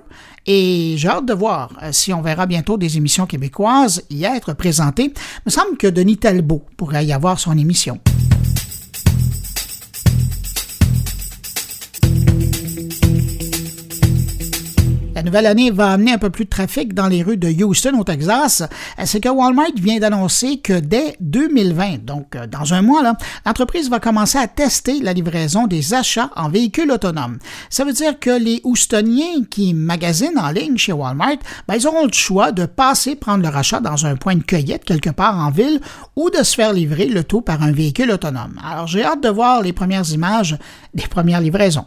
et 0.47 0.95
j'ai 0.99 1.09
hâte 1.09 1.25
de 1.25 1.33
voir 1.33 1.73
euh, 1.83 1.93
si 1.93 2.13
on 2.13 2.21
verra 2.21 2.45
bientôt 2.45 2.77
des 2.77 2.99
émissions 2.99 3.25
québécoises 3.25 4.03
y 4.11 4.25
être 4.25 4.53
présentées. 4.53 5.15
Il 5.15 5.43
me 5.47 5.51
semble 5.51 5.79
que 5.79 5.87
Denis 5.87 6.19
Talbot 6.19 6.63
pourrait 6.77 7.07
y 7.07 7.13
avoir 7.15 7.41
son 7.41 7.57
émission. 7.57 7.99
La 15.21 15.25
nouvelle 15.25 15.45
année 15.45 15.71
va 15.71 15.93
amener 15.93 16.15
un 16.15 16.19
peu 16.19 16.31
plus 16.31 16.47
de 16.47 16.49
trafic 16.49 16.95
dans 16.95 17.07
les 17.07 17.23
rues 17.23 17.37
de 17.37 17.51
Houston, 17.63 17.93
au 17.99 18.05
Texas. 18.05 18.63
C'est 19.05 19.21
que 19.21 19.29
Walmart 19.29 19.75
vient 19.77 19.99
d'annoncer 19.99 20.61
que 20.61 20.73
dès 20.73 21.15
2020, 21.21 22.07
donc 22.07 22.35
euh, 22.35 22.47
dans 22.47 22.73
un 22.73 22.81
mois, 22.81 23.03
l'entreprise 23.45 23.91
va 23.91 24.01
commencer 24.01 24.39
à 24.39 24.49
tester 24.49 24.99
la 25.01 25.13
livraison 25.13 25.67
des 25.67 25.93
achats 25.93 26.31
en 26.37 26.49
véhicules 26.49 26.91
autonomes. 26.91 27.39
Ça 27.69 27.85
veut 27.85 27.93
dire 27.93 28.19
que 28.19 28.31
les 28.31 28.63
Houstoniens 28.65 29.45
qui 29.51 29.75
magasinent 29.75 30.39
en 30.39 30.53
ligne 30.53 30.79
chez 30.79 30.95
Walmart, 30.95 31.37
ben, 31.69 31.75
ils 31.75 31.87
auront 31.87 32.07
le 32.07 32.13
choix 32.15 32.51
de 32.51 32.65
passer 32.65 33.15
prendre 33.15 33.43
leur 33.43 33.59
achat 33.59 33.81
dans 33.81 34.07
un 34.07 34.17
point 34.17 34.37
de 34.37 34.43
cueillette 34.43 34.87
quelque 34.87 35.11
part 35.11 35.37
en 35.37 35.51
ville 35.51 35.83
ou 36.17 36.31
de 36.31 36.43
se 36.43 36.55
faire 36.55 36.73
livrer 36.73 37.05
le 37.05 37.25
tout 37.25 37.43
par 37.43 37.63
un 37.63 37.73
véhicule 37.73 38.11
autonome. 38.11 38.59
Alors 38.65 38.87
j'ai 38.87 39.05
hâte 39.05 39.23
de 39.23 39.29
voir 39.29 39.61
les 39.61 39.75
premières 39.75 40.11
images 40.13 40.57
des 40.95 41.07
premières 41.07 41.43
livraisons. 41.43 41.85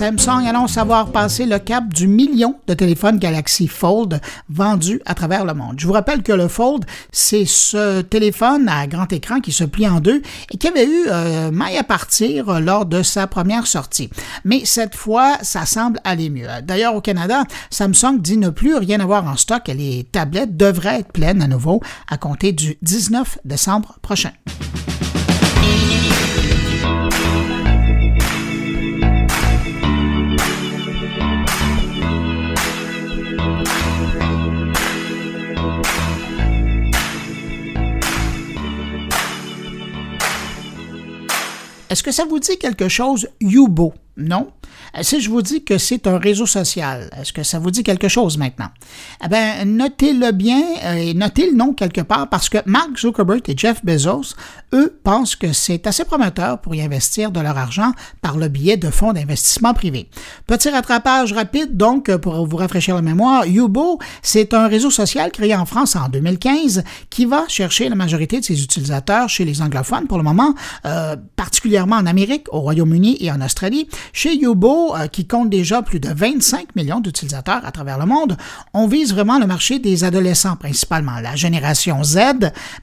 Samsung 0.00 0.46
annonce 0.48 0.78
avoir 0.78 1.12
passé 1.12 1.44
le 1.44 1.58
cap 1.58 1.92
du 1.92 2.06
million 2.06 2.58
de 2.66 2.72
téléphones 2.72 3.18
Galaxy 3.18 3.68
Fold 3.68 4.18
vendus 4.48 5.02
à 5.04 5.14
travers 5.14 5.44
le 5.44 5.52
monde. 5.52 5.78
Je 5.78 5.86
vous 5.86 5.92
rappelle 5.92 6.22
que 6.22 6.32
le 6.32 6.48
Fold, 6.48 6.86
c'est 7.12 7.44
ce 7.44 8.00
téléphone 8.00 8.66
à 8.70 8.86
grand 8.86 9.12
écran 9.12 9.40
qui 9.40 9.52
se 9.52 9.62
plie 9.62 9.86
en 9.86 10.00
deux 10.00 10.22
et 10.50 10.56
qui 10.56 10.68
avait 10.68 10.86
eu 10.86 11.04
euh, 11.08 11.50
maille 11.50 11.76
à 11.76 11.84
partir 11.84 12.60
lors 12.60 12.86
de 12.86 13.02
sa 13.02 13.26
première 13.26 13.66
sortie. 13.66 14.08
Mais 14.46 14.62
cette 14.64 14.94
fois, 14.94 15.36
ça 15.42 15.66
semble 15.66 16.00
aller 16.04 16.30
mieux. 16.30 16.48
D'ailleurs, 16.62 16.94
au 16.94 17.02
Canada, 17.02 17.44
Samsung 17.68 18.20
dit 18.20 18.38
ne 18.38 18.48
plus 18.48 18.76
rien 18.76 19.00
avoir 19.00 19.26
en 19.26 19.36
stock 19.36 19.68
et 19.68 19.74
les 19.74 20.04
tablettes 20.04 20.56
devraient 20.56 21.00
être 21.00 21.12
pleines 21.12 21.42
à 21.42 21.46
nouveau 21.46 21.82
à 22.08 22.16
compter 22.16 22.52
du 22.52 22.78
19 22.80 23.40
décembre 23.44 23.98
prochain. 24.00 24.32
Est-ce 41.90 42.04
que 42.04 42.12
ça 42.12 42.24
vous 42.24 42.38
dit 42.38 42.56
quelque 42.56 42.88
chose, 42.88 43.28
Yubo? 43.40 43.92
Non? 44.16 44.52
Euh, 44.96 45.02
si 45.02 45.20
je 45.20 45.30
vous 45.30 45.42
dis 45.42 45.64
que 45.64 45.78
c'est 45.78 46.06
un 46.06 46.18
réseau 46.18 46.46
social, 46.46 47.10
est-ce 47.20 47.32
que 47.32 47.42
ça 47.42 47.58
vous 47.58 47.70
dit 47.70 47.82
quelque 47.82 48.08
chose 48.08 48.38
maintenant? 48.38 48.68
Eh 49.24 49.28
bien, 49.28 49.64
notez-le 49.64 50.32
bien 50.32 50.62
euh, 50.84 50.94
et 50.94 51.14
notez 51.14 51.50
le 51.50 51.56
nom 51.56 51.72
quelque 51.72 52.00
part 52.00 52.28
parce 52.28 52.48
que 52.48 52.58
Mark 52.66 52.98
Zuckerberg 52.98 53.42
et 53.48 53.54
Jeff 53.56 53.84
Bezos, 53.84 54.34
eux, 54.72 54.98
pensent 55.02 55.36
que 55.36 55.52
c'est 55.52 55.86
assez 55.86 56.04
prometteur 56.04 56.60
pour 56.60 56.74
y 56.74 56.82
investir 56.82 57.30
de 57.30 57.40
leur 57.40 57.56
argent 57.58 57.92
par 58.22 58.36
le 58.36 58.48
biais 58.48 58.76
de 58.76 58.90
fonds 58.90 59.12
d'investissement 59.12 59.74
privés. 59.74 60.08
Petit 60.46 60.70
rattrapage 60.70 61.32
rapide, 61.32 61.76
donc, 61.76 62.14
pour 62.16 62.46
vous 62.46 62.56
rafraîchir 62.56 62.94
la 62.94 63.02
mémoire, 63.02 63.46
Yubo, 63.46 63.98
c'est 64.22 64.54
un 64.54 64.68
réseau 64.68 64.90
social 64.90 65.30
créé 65.32 65.54
en 65.54 65.66
France 65.66 65.96
en 65.96 66.08
2015 66.08 66.84
qui 67.08 67.24
va 67.24 67.44
chercher 67.48 67.88
la 67.88 67.94
majorité 67.94 68.40
de 68.40 68.44
ses 68.44 68.62
utilisateurs 68.62 69.28
chez 69.28 69.44
les 69.44 69.62
anglophones 69.62 70.06
pour 70.06 70.18
le 70.18 70.24
moment, 70.24 70.54
euh, 70.84 71.16
particulièrement 71.36 71.96
en 71.96 72.06
Amérique, 72.06 72.46
au 72.52 72.60
Royaume-Uni 72.60 73.16
et 73.20 73.30
en 73.30 73.40
Australie. 73.40 73.88
Chez 74.12 74.34
Yubo, 74.36 74.69
euh, 74.70 75.06
qui 75.06 75.26
compte 75.26 75.50
déjà 75.50 75.82
plus 75.82 76.00
de 76.00 76.08
25 76.08 76.76
millions 76.76 77.00
d'utilisateurs 77.00 77.64
à 77.64 77.72
travers 77.72 77.98
le 77.98 78.06
monde, 78.06 78.36
on 78.72 78.86
vise 78.86 79.12
vraiment 79.12 79.38
le 79.38 79.46
marché 79.46 79.78
des 79.78 80.04
adolescents 80.04 80.56
principalement, 80.56 81.18
la 81.20 81.36
génération 81.36 82.02
Z, 82.04 82.18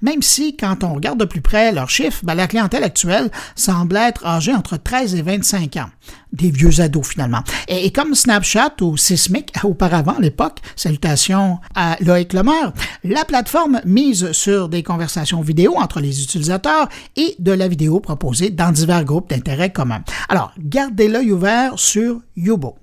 même 0.02 0.22
si 0.22 0.56
quand 0.58 0.84
on 0.84 0.94
regarde 0.94 1.20
de 1.20 1.26
plus 1.26 1.42
près 1.42 1.72
leurs 1.72 1.90
chiffres, 1.90 2.22
ben, 2.24 2.36
la 2.36 2.48
clientèle 2.48 2.84
actuelle 2.84 3.32
semble 3.56 3.96
être 3.96 4.26
âgée 4.26 4.54
entre 4.54 4.78
13 4.78 5.16
et 5.16 5.22
25 5.22 5.78
ans. 5.78 5.90
Des 6.34 6.52
vieux 6.52 6.82
ados 6.82 7.08
finalement. 7.08 7.42
Et, 7.68 7.92
comme 7.92 8.14
Snapchat 8.14 8.74
ou 8.82 8.98
Sismic 8.98 9.54
auparavant 9.64 10.18
à 10.18 10.22
l'époque, 10.22 10.60
salutations 10.76 11.60
à 11.74 11.96
Loïc 12.02 12.34
Lemaire, 12.34 12.74
la 13.04 13.24
plateforme 13.24 13.82
mise 13.86 14.32
sur 14.34 14.68
des 14.68 14.84
conversations 14.84 15.42
vidéo 15.42 15.76
entre 15.78 16.00
les 16.00 16.22
utilisateurs 16.22 16.90
et 17.16 17.36
de 17.40 17.52
la 17.52 17.68
vidéo 17.68 18.00
proposée 18.00 18.50
dans 18.50 18.72
divers 18.72 19.06
groupes 19.06 19.30
d'intérêt 19.30 19.72
communs. 19.72 20.04
Alors, 20.30 20.52
gardez 20.60 21.08
l'œil 21.08 21.32
ouvert 21.32 21.77
sur 21.78 22.22
Yubo. 22.36 22.76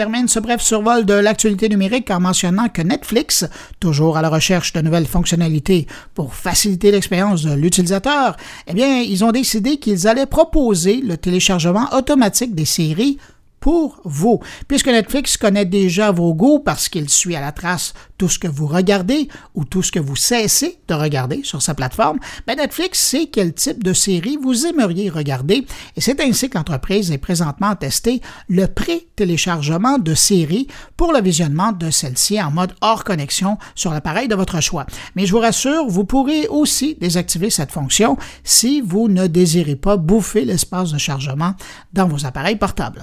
Termine 0.00 0.28
ce 0.28 0.40
bref 0.40 0.62
survol 0.62 1.04
de 1.04 1.12
l'actualité 1.12 1.68
numérique 1.68 2.10
en 2.10 2.20
mentionnant 2.20 2.70
que 2.70 2.80
Netflix, 2.80 3.44
toujours 3.80 4.16
à 4.16 4.22
la 4.22 4.30
recherche 4.30 4.72
de 4.72 4.80
nouvelles 4.80 5.06
fonctionnalités 5.06 5.86
pour 6.14 6.32
faciliter 6.32 6.90
l'expérience 6.90 7.42
de 7.42 7.52
l'utilisateur, 7.52 8.38
eh 8.66 8.72
bien, 8.72 9.02
ils 9.02 9.26
ont 9.26 9.30
décidé 9.30 9.76
qu'ils 9.76 10.08
allaient 10.08 10.24
proposer 10.24 11.02
le 11.02 11.18
téléchargement 11.18 11.86
automatique 11.94 12.54
des 12.54 12.64
séries 12.64 13.18
pour 13.60 14.00
vous. 14.04 14.40
Puisque 14.66 14.88
Netflix 14.88 15.36
connaît 15.36 15.66
déjà 15.66 16.10
vos 16.10 16.34
goûts 16.34 16.58
parce 16.58 16.88
qu'il 16.88 17.08
suit 17.08 17.36
à 17.36 17.40
la 17.40 17.52
trace 17.52 17.92
tout 18.18 18.28
ce 18.28 18.38
que 18.38 18.48
vous 18.48 18.66
regardez 18.66 19.28
ou 19.54 19.64
tout 19.64 19.82
ce 19.82 19.92
que 19.92 19.98
vous 19.98 20.16
cessez 20.16 20.78
de 20.88 20.94
regarder 20.94 21.42
sur 21.44 21.62
sa 21.62 21.74
plateforme, 21.74 22.18
ben 22.46 22.56
Netflix 22.56 22.98
sait 22.98 23.26
quel 23.26 23.54
type 23.54 23.84
de 23.84 23.92
série 23.92 24.38
vous 24.40 24.66
aimeriez 24.66 25.08
regarder 25.08 25.66
et 25.96 26.00
c'est 26.00 26.20
ainsi 26.20 26.50
que 26.50 26.58
l'entreprise 26.58 27.10
est 27.12 27.18
présentement 27.18 27.74
testée 27.76 28.20
le 28.48 28.66
pré-téléchargement 28.66 29.98
de 29.98 30.14
séries 30.14 30.66
pour 30.96 31.12
le 31.12 31.20
visionnement 31.20 31.72
de 31.72 31.90
celles-ci 31.90 32.40
en 32.40 32.50
mode 32.50 32.74
hors 32.80 33.04
connexion 33.04 33.58
sur 33.74 33.92
l'appareil 33.92 34.28
de 34.28 34.34
votre 34.34 34.60
choix. 34.60 34.86
Mais 35.16 35.26
je 35.26 35.32
vous 35.32 35.40
rassure, 35.40 35.86
vous 35.86 36.04
pourrez 36.04 36.46
aussi 36.48 36.96
désactiver 37.00 37.50
cette 37.50 37.72
fonction 37.72 38.16
si 38.44 38.80
vous 38.80 39.08
ne 39.08 39.26
désirez 39.26 39.76
pas 39.76 39.96
bouffer 39.96 40.44
l'espace 40.44 40.92
de 40.92 40.98
chargement 40.98 41.54
dans 41.92 42.08
vos 42.08 42.26
appareils 42.26 42.56
portables. 42.56 43.00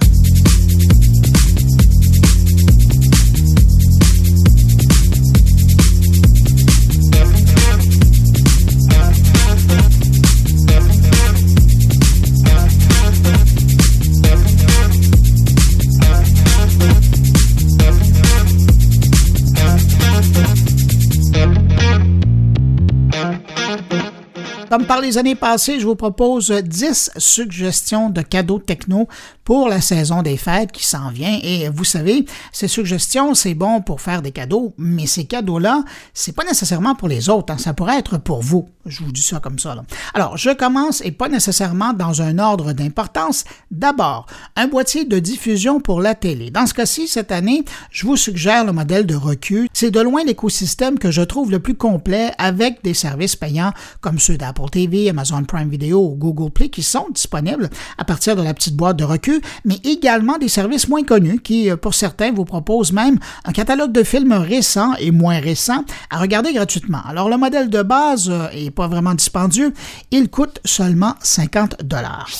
Comme 24.68 24.84
par 24.86 25.00
les 25.00 25.16
années 25.16 25.34
passées, 25.34 25.80
je 25.80 25.86
vous 25.86 25.96
propose 25.96 26.50
10 26.50 27.12
suggestions 27.16 28.10
de 28.10 28.20
cadeaux 28.20 28.58
techno 28.58 29.08
pour 29.48 29.70
la 29.70 29.80
saison 29.80 30.20
des 30.20 30.36
fêtes 30.36 30.72
qui 30.72 30.84
s'en 30.84 31.08
vient. 31.08 31.38
Et 31.42 31.70
vous 31.70 31.84
savez, 31.84 32.26
ces 32.52 32.68
suggestions, 32.68 33.32
c'est 33.32 33.54
bon 33.54 33.80
pour 33.80 34.02
faire 34.02 34.20
des 34.20 34.30
cadeaux, 34.30 34.74
mais 34.76 35.06
ces 35.06 35.24
cadeaux-là, 35.24 35.84
c'est 36.12 36.36
pas 36.36 36.44
nécessairement 36.44 36.94
pour 36.94 37.08
les 37.08 37.30
autres. 37.30 37.54
Hein. 37.54 37.56
Ça 37.56 37.72
pourrait 37.72 37.98
être 37.98 38.18
pour 38.18 38.42
vous. 38.42 38.68
Je 38.84 39.02
vous 39.02 39.10
dis 39.10 39.22
ça 39.22 39.40
comme 39.40 39.58
ça. 39.58 39.74
Alors, 40.12 40.36
je 40.36 40.50
commence 40.50 41.02
et 41.02 41.12
pas 41.12 41.28
nécessairement 41.28 41.94
dans 41.94 42.20
un 42.20 42.38
ordre 42.38 42.72
d'importance. 42.72 43.44
D'abord, 43.70 44.26
un 44.56 44.66
boîtier 44.66 45.06
de 45.06 45.18
diffusion 45.18 45.80
pour 45.80 46.02
la 46.02 46.14
télé. 46.14 46.50
Dans 46.50 46.66
ce 46.66 46.74
cas-ci, 46.74 47.08
cette 47.08 47.32
année, 47.32 47.64
je 47.90 48.06
vous 48.06 48.16
suggère 48.16 48.66
le 48.66 48.72
modèle 48.72 49.06
de 49.06 49.14
recul. 49.14 49.68
C'est 49.72 49.90
de 49.90 50.00
loin 50.00 50.24
l'écosystème 50.24 50.98
que 50.98 51.10
je 51.10 51.22
trouve 51.22 51.50
le 51.50 51.58
plus 51.58 51.74
complet 51.74 52.32
avec 52.36 52.82
des 52.82 52.94
services 52.94 53.36
payants 53.36 53.72
comme 54.00 54.18
ceux 54.18 54.36
d'Apple 54.36 54.68
TV, 54.70 55.08
Amazon 55.08 55.44
Prime 55.44 55.70
Video 55.70 56.00
ou 56.00 56.14
Google 56.16 56.50
Play 56.50 56.68
qui 56.68 56.82
sont 56.82 57.06
disponibles 57.14 57.70
à 57.96 58.04
partir 58.04 58.36
de 58.36 58.42
la 58.42 58.52
petite 58.52 58.76
boîte 58.76 58.96
de 58.96 59.04
recul, 59.04 59.37
mais 59.64 59.80
également 59.84 60.38
des 60.38 60.48
services 60.48 60.88
moins 60.88 61.04
connus 61.04 61.40
qui, 61.40 61.70
euh, 61.70 61.76
pour 61.76 61.94
certains, 61.94 62.32
vous 62.32 62.44
proposent 62.44 62.92
même 62.92 63.18
un 63.44 63.52
catalogue 63.52 63.92
de 63.92 64.02
films 64.02 64.32
récents 64.32 64.94
et 64.98 65.10
moins 65.10 65.38
récents 65.40 65.84
à 66.10 66.18
regarder 66.18 66.52
gratuitement. 66.52 67.00
Alors, 67.08 67.28
le 67.28 67.36
modèle 67.36 67.70
de 67.70 67.82
base 67.82 68.30
euh, 68.30 68.48
pas 68.70 68.88
vraiment 68.88 69.14
dispendieux. 69.14 69.72
Il 70.10 70.28
coûte 70.28 70.60
seulement 70.64 71.14
50 71.20 71.84
dollars. 71.84 72.30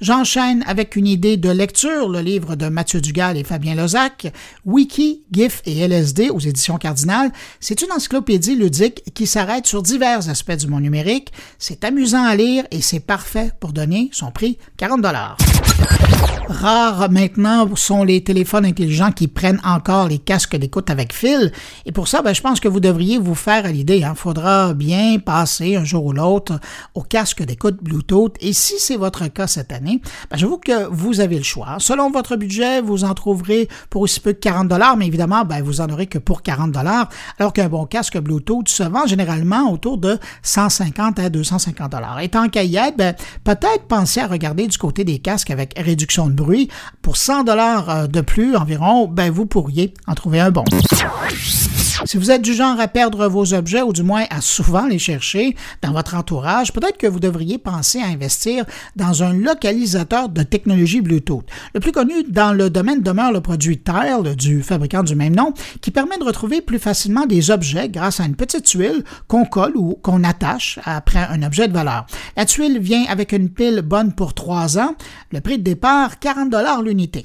J'enchaîne 0.00 0.64
avec 0.66 0.96
une 0.96 1.06
idée 1.06 1.36
de 1.36 1.50
lecture, 1.50 2.08
le 2.08 2.20
livre 2.20 2.56
de 2.56 2.68
Mathieu 2.68 3.00
Dugal 3.00 3.36
et 3.36 3.44
Fabien 3.44 3.74
Lozac, 3.74 4.32
Wiki, 4.64 5.22
GIF 5.32 5.62
et 5.64 5.78
LSD 5.80 6.30
aux 6.30 6.38
éditions 6.38 6.78
Cardinal. 6.78 7.32
C'est 7.60 7.82
une 7.82 7.92
encyclopédie 7.92 8.54
ludique 8.54 9.02
qui 9.14 9.26
s'arrête 9.26 9.66
sur 9.66 9.82
divers 9.82 10.28
aspects 10.28 10.52
du 10.52 10.68
monde 10.68 10.82
numérique. 10.82 11.32
C'est 11.58 11.84
amusant 11.84 12.24
à 12.24 12.36
lire 12.36 12.64
et 12.70 12.80
c'est 12.80 13.00
parfait 13.00 13.50
pour 13.60 13.72
donner 13.72 14.10
son 14.12 14.30
prix 14.30 14.58
40 14.76 15.02
dollars. 15.02 15.36
Rares 16.48 17.10
maintenant 17.10 17.68
sont 17.76 18.02
les 18.02 18.24
téléphones 18.24 18.64
intelligents 18.64 19.12
qui 19.12 19.28
prennent 19.28 19.60
encore 19.64 20.08
les 20.08 20.18
casques 20.18 20.56
d'écoute 20.56 20.90
avec 20.90 21.12
fil. 21.12 21.52
Et 21.86 21.92
pour 21.92 22.08
ça, 22.08 22.22
ben, 22.22 22.34
je 22.34 22.40
pense 22.40 22.58
que 22.58 22.66
vous 22.66 22.80
devriez 22.80 23.18
vous 23.18 23.34
faire 23.34 23.66
à 23.66 23.68
l'idée. 23.68 23.98
Il 23.98 24.04
hein. 24.04 24.14
faudra 24.16 24.74
bien 24.74 25.18
passer 25.18 25.76
un 25.76 25.84
jour 25.84 26.06
ou 26.06 26.12
l'autre 26.12 26.58
au 26.94 27.02
casque 27.02 27.44
d'écoute 27.44 27.76
Bluetooth. 27.82 28.34
Et 28.40 28.54
si 28.54 28.74
c'est 28.78 28.96
votre 28.96 29.28
cas 29.28 29.46
cette 29.46 29.72
année, 29.72 30.00
ben, 30.30 30.38
j'avoue 30.38 30.58
que 30.58 30.86
vous 30.86 31.20
avez 31.20 31.36
le 31.36 31.44
choix. 31.44 31.76
Selon 31.78 32.10
votre 32.10 32.34
budget, 32.36 32.80
vous 32.80 33.04
en 33.04 33.14
trouverez 33.14 33.68
pour 33.90 34.02
aussi 34.02 34.18
peu 34.18 34.32
que 34.32 34.40
40 34.40 34.72
mais 34.96 35.06
évidemment, 35.06 35.44
ben, 35.44 35.62
vous 35.62 35.80
en 35.80 35.88
aurez 35.90 36.06
que 36.06 36.18
pour 36.18 36.42
40 36.42 36.76
alors 37.38 37.52
qu'un 37.52 37.68
bon 37.68 37.84
casque 37.84 38.18
Bluetooth 38.18 38.68
se 38.68 38.82
vend 38.82 39.06
généralement 39.06 39.70
autour 39.70 39.98
de 39.98 40.18
150 40.42 41.18
à 41.18 41.28
250 41.28 41.94
Étant 42.20 42.48
qu'à 42.48 42.64
y 42.64 42.76
être, 42.76 42.96
peut-être 43.44 43.84
penser 43.86 44.20
à 44.20 44.26
regarder 44.26 44.66
du 44.66 44.78
côté 44.78 45.04
des 45.04 45.18
casques 45.18 45.50
avec 45.50 45.67
réduction 45.76 46.26
de 46.26 46.32
bruit 46.32 46.68
pour 47.02 47.16
100 47.16 47.44
dollars 47.44 47.90
euh, 47.90 48.06
de 48.06 48.20
plus 48.20 48.56
environ, 48.56 49.06
ben 49.06 49.30
vous 49.30 49.46
pourriez 49.46 49.94
en 50.06 50.14
trouver 50.14 50.40
un 50.40 50.50
bon. 50.50 50.64
Si 52.04 52.16
vous 52.16 52.30
êtes 52.30 52.42
du 52.42 52.54
genre 52.54 52.78
à 52.78 52.86
perdre 52.86 53.26
vos 53.26 53.54
objets 53.54 53.82
ou 53.82 53.92
du 53.92 54.04
moins 54.04 54.24
à 54.30 54.40
souvent 54.40 54.86
les 54.86 55.00
chercher 55.00 55.56
dans 55.82 55.92
votre 55.92 56.14
entourage, 56.14 56.72
peut-être 56.72 56.96
que 56.96 57.08
vous 57.08 57.18
devriez 57.18 57.58
penser 57.58 58.00
à 58.00 58.06
investir 58.06 58.64
dans 58.94 59.24
un 59.24 59.32
localisateur 59.32 60.28
de 60.28 60.42
technologie 60.44 61.00
Bluetooth. 61.00 61.44
Le 61.74 61.80
plus 61.80 61.90
connu 61.90 62.22
dans 62.28 62.52
le 62.52 62.70
domaine 62.70 63.02
demeure 63.02 63.32
le 63.32 63.40
produit 63.40 63.78
Tile 63.78 64.36
du 64.36 64.62
fabricant 64.62 65.02
du 65.02 65.16
même 65.16 65.34
nom 65.34 65.52
qui 65.80 65.90
permet 65.90 66.18
de 66.18 66.24
retrouver 66.24 66.60
plus 66.60 66.78
facilement 66.78 67.26
des 67.26 67.50
objets 67.50 67.88
grâce 67.88 68.20
à 68.20 68.24
une 68.24 68.36
petite 68.36 68.64
tuile 68.64 69.02
qu'on 69.26 69.44
colle 69.44 69.76
ou 69.76 69.98
qu'on 70.00 70.22
attache 70.22 70.78
après 70.84 71.26
un 71.28 71.42
objet 71.42 71.66
de 71.66 71.72
valeur. 71.72 72.06
La 72.36 72.44
tuile 72.44 72.78
vient 72.78 73.06
avec 73.08 73.32
une 73.32 73.50
pile 73.50 73.82
bonne 73.82 74.12
pour 74.12 74.34
trois 74.34 74.78
ans. 74.78 74.94
Le 75.32 75.40
prix 75.40 75.57
départ, 75.62 76.18
40 76.18 76.50
l'unité. 76.82 77.24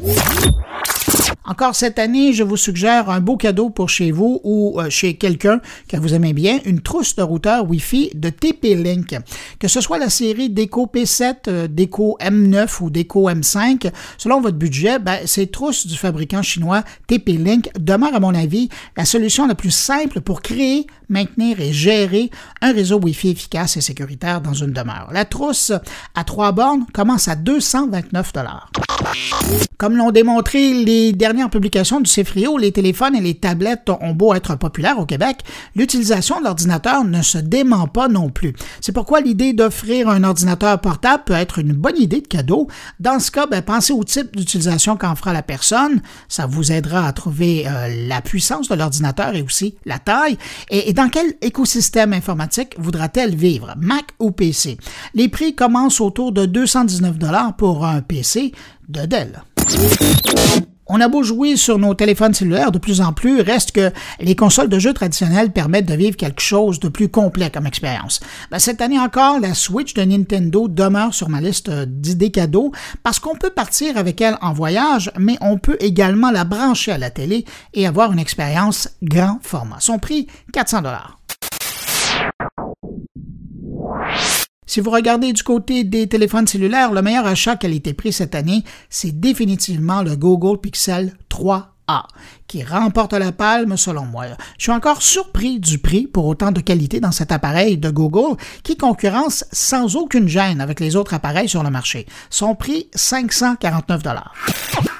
Encore 1.45 1.75
cette 1.75 1.99
année, 1.99 2.31
je 2.31 2.41
vous 2.41 2.55
suggère 2.55 3.09
un 3.09 3.19
beau 3.19 3.35
cadeau 3.35 3.69
pour 3.69 3.89
chez 3.89 4.11
vous 4.11 4.39
ou 4.45 4.79
euh, 4.79 4.89
chez 4.89 5.15
quelqu'un 5.15 5.59
que 5.89 5.97
vous 5.97 6.13
aimez 6.13 6.31
bien, 6.31 6.59
une 6.63 6.79
trousse 6.79 7.17
de 7.17 7.21
routeur 7.21 7.69
Wi-Fi 7.69 8.11
de 8.15 8.29
TP-Link. 8.29 9.17
Que 9.59 9.67
ce 9.67 9.81
soit 9.81 9.97
la 9.97 10.09
série 10.09 10.49
Deco 10.49 10.89
P7, 10.93 11.35
euh, 11.49 11.67
Deco 11.67 12.17
M9 12.21 12.81
ou 12.81 12.89
Deco 12.89 13.29
M5, 13.29 13.91
selon 14.17 14.39
votre 14.39 14.55
budget, 14.55 14.99
ben, 14.99 15.19
ces 15.25 15.47
trousses 15.47 15.85
du 15.85 15.97
fabricant 15.97 16.41
chinois 16.41 16.83
TP-Link 17.07 17.69
demeurent 17.77 18.15
à 18.15 18.21
mon 18.21 18.33
avis 18.33 18.69
la 18.95 19.03
solution 19.03 19.45
la 19.45 19.55
plus 19.55 19.71
simple 19.71 20.21
pour 20.21 20.41
créer, 20.41 20.87
maintenir 21.09 21.59
et 21.59 21.73
gérer 21.73 22.31
un 22.61 22.71
réseau 22.71 23.01
Wi-Fi 23.01 23.31
efficace 23.31 23.75
et 23.75 23.81
sécuritaire 23.81 24.39
dans 24.39 24.53
une 24.53 24.71
demeure. 24.71 25.09
La 25.11 25.25
trousse 25.25 25.73
à 26.15 26.23
trois 26.23 26.53
bornes 26.53 26.85
commence 26.93 27.27
à 27.27 27.35
229 27.35 28.31
Comme 29.77 29.97
l'ont 29.97 30.11
démontré 30.11 30.73
les 30.73 31.11
derniers 31.11 31.32
dernières 31.33 31.49
publications 31.49 31.99
du 31.99 32.09
CFRIO, 32.09 32.59
les 32.59 32.71
téléphones 32.71 33.15
et 33.15 33.21
les 33.21 33.33
tablettes 33.33 33.89
ont 34.01 34.13
beau 34.13 34.35
être 34.35 34.55
populaires 34.55 34.99
au 34.99 35.07
Québec, 35.07 35.39
l'utilisation 35.75 36.39
de 36.39 36.43
l'ordinateur 36.43 37.03
ne 37.03 37.23
se 37.23 37.39
dément 37.39 37.87
pas 37.87 38.07
non 38.07 38.29
plus. 38.29 38.53
C'est 38.81 38.91
pourquoi 38.91 39.19
l'idée 39.19 39.53
d'offrir 39.53 40.09
un 40.09 40.23
ordinateur 40.23 40.79
portable 40.79 41.23
peut 41.25 41.33
être 41.33 41.57
une 41.57 41.73
bonne 41.73 41.97
idée 41.97 42.21
de 42.21 42.27
cadeau. 42.27 42.67
Dans 42.99 43.19
ce 43.19 43.31
cas, 43.31 43.47
ben, 43.47 43.63
pensez 43.63 43.93
au 43.93 44.03
type 44.03 44.35
d'utilisation 44.35 44.95
qu'en 44.95 45.15
fera 45.15 45.33
la 45.33 45.41
personne. 45.41 46.03
Ça 46.29 46.45
vous 46.45 46.71
aidera 46.71 47.07
à 47.07 47.13
trouver 47.13 47.65
euh, 47.67 48.07
la 48.07 48.21
puissance 48.21 48.69
de 48.69 48.75
l'ordinateur 48.75 49.33
et 49.33 49.41
aussi 49.41 49.73
la 49.85 49.97
taille. 49.97 50.37
Et, 50.69 50.91
et 50.91 50.93
dans 50.93 51.09
quel 51.09 51.33
écosystème 51.41 52.13
informatique 52.13 52.75
voudra-t-elle 52.77 53.35
vivre, 53.35 53.73
Mac 53.79 54.05
ou 54.19 54.29
PC? 54.29 54.77
Les 55.15 55.29
prix 55.29 55.55
commencent 55.55 55.99
autour 55.99 56.31
de 56.31 56.45
219 56.45 57.15
pour 57.57 57.85
un 57.85 58.01
PC 58.01 58.51
de 58.87 59.05
Dell. 59.07 59.41
On 60.95 61.01
a 61.01 61.07
beau 61.07 61.23
jouer 61.23 61.57
sur 61.57 61.79
nos 61.79 61.95
téléphones 61.95 62.35
cellulaires 62.35 62.71
de 62.71 62.77
plus 62.77 63.01
en 63.01 63.13
plus, 63.13 63.41
reste 63.41 63.71
que 63.71 63.91
les 64.19 64.35
consoles 64.35 64.69
de 64.69 64.77
jeux 64.77 64.93
traditionnelles 64.93 65.51
permettent 65.51 65.87
de 65.87 65.95
vivre 65.95 66.15
quelque 66.15 66.39
chose 66.39 66.79
de 66.79 66.87
plus 66.87 67.09
complet 67.09 67.49
comme 67.49 67.65
expérience. 67.65 68.19
Ben, 68.51 68.59
cette 68.59 68.79
année 68.79 68.99
encore, 68.99 69.39
la 69.39 69.55
Switch 69.55 69.95
de 69.95 70.03
Nintendo 70.03 70.67
demeure 70.67 71.15
sur 71.15 71.29
ma 71.29 71.41
liste 71.41 71.71
d'idées 71.71 72.29
cadeaux 72.29 72.71
parce 73.01 73.17
qu'on 73.17 73.33
peut 73.33 73.49
partir 73.49 73.97
avec 73.97 74.21
elle 74.21 74.37
en 74.41 74.53
voyage, 74.53 75.11
mais 75.17 75.35
on 75.41 75.57
peut 75.57 75.77
également 75.79 76.29
la 76.29 76.43
brancher 76.43 76.91
à 76.91 76.99
la 76.99 77.09
télé 77.09 77.43
et 77.73 77.87
avoir 77.87 78.11
une 78.11 78.19
expérience 78.19 78.87
grand 79.01 79.39
format. 79.41 79.77
Son 79.79 79.97
prix, 79.97 80.27
400 80.51 80.83
dollars. 80.83 81.22
Si 84.65 84.79
vous 84.79 84.91
regardez 84.91 85.33
du 85.33 85.43
côté 85.43 85.83
des 85.83 86.07
téléphones 86.07 86.47
cellulaires, 86.47 86.91
le 86.93 87.01
meilleur 87.01 87.25
achat 87.25 87.55
qualité-prix 87.55 88.13
cette 88.13 88.35
année, 88.35 88.63
c'est 88.89 89.19
définitivement 89.19 90.01
le 90.01 90.15
Google 90.15 90.59
Pixel 90.59 91.13
3 91.29 91.72
qui 92.47 92.63
remporte 92.63 93.13
la 93.13 93.31
palme 93.31 93.77
selon 93.77 94.05
moi. 94.05 94.25
Je 94.57 94.63
suis 94.63 94.71
encore 94.71 95.01
surpris 95.01 95.59
du 95.59 95.79
prix 95.79 96.07
pour 96.07 96.25
autant 96.25 96.51
de 96.51 96.61
qualité 96.61 96.99
dans 96.99 97.11
cet 97.11 97.31
appareil 97.31 97.77
de 97.77 97.89
Google 97.89 98.37
qui 98.63 98.77
concurrence 98.77 99.45
sans 99.51 99.95
aucune 99.95 100.27
gêne 100.27 100.61
avec 100.61 100.79
les 100.79 100.95
autres 100.95 101.13
appareils 101.13 101.49
sur 101.49 101.63
le 101.63 101.69
marché. 101.69 102.05
Son 102.29 102.55
prix 102.55 102.89
549 102.93 104.01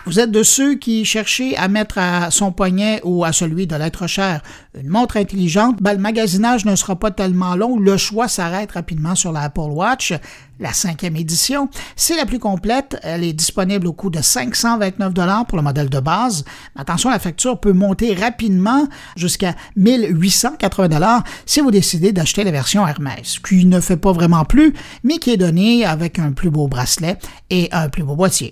Vous 0.06 0.20
êtes 0.20 0.32
de 0.32 0.44
ceux 0.44 0.76
qui 0.76 1.06
cherchaient 1.06 1.56
à 1.56 1.68
mettre 1.68 1.98
à 1.98 2.32
son 2.32 2.52
poignet 2.52 3.02
ou 3.04 3.24
à 3.24 3.32
celui 3.34 3.68
de 3.68 3.76
l'être 3.76 4.08
cher 4.08 4.42
une 4.76 4.90
montre 4.90 5.18
intelligente, 5.18 5.78
ben, 5.82 5.94
le 5.94 6.00
magasinage 6.00 6.66
ne 6.66 6.76
sera 6.76 6.96
pas 6.96 7.12
tellement 7.12 7.56
long, 7.56 7.78
le 7.78 7.96
choix 7.98 8.28
s'arrête 8.28 8.72
rapidement 8.72 9.14
sur 9.14 9.32
l'Apple 9.32 9.60
Watch 9.60 10.14
la 10.64 10.74
cinquième 10.74 11.16
édition. 11.16 11.70
C'est 11.96 12.16
la 12.16 12.26
plus 12.26 12.40
complète. 12.40 12.98
Elle 13.04 13.24
est 13.24 13.34
disponible 13.34 13.86
au 13.86 13.94
coût 13.94 14.10
de 14.10 14.22
529 14.22 15.14
dollars 15.14 15.46
pour 15.46 15.58
le 15.58 15.64
modèle 15.64 15.90
de 15.90 16.00
base. 16.00 16.44
Attention, 16.76 17.12
la 17.12 17.20
facture 17.20 17.60
peut 17.60 17.74
monter 17.74 18.16
rapidement 18.16 18.88
jusqu'à 19.16 19.56
1880 19.76 20.88
dollars 20.88 21.24
si 21.46 21.60
vous 21.60 21.70
décidez 21.70 22.12
d'acheter 22.12 22.44
la 22.44 22.52
version 22.52 22.88
Hermès, 22.88 23.40
qui 23.40 23.66
ne 23.66 23.80
fait 23.80 23.98
pas 23.98 24.14
vraiment 24.14 24.46
plus, 24.46 24.74
mais 25.04 25.18
qui 25.18 25.32
est 25.32 25.38
donnée 25.38 25.86
avec 25.86 26.18
un 26.18 26.32
plus 26.32 26.50
beau 26.50 26.68
bracelet 26.68 27.18
et 27.50 27.70
un 27.72 27.90
plus 27.90 28.04
beau 28.04 28.16
boîtier. 28.16 28.52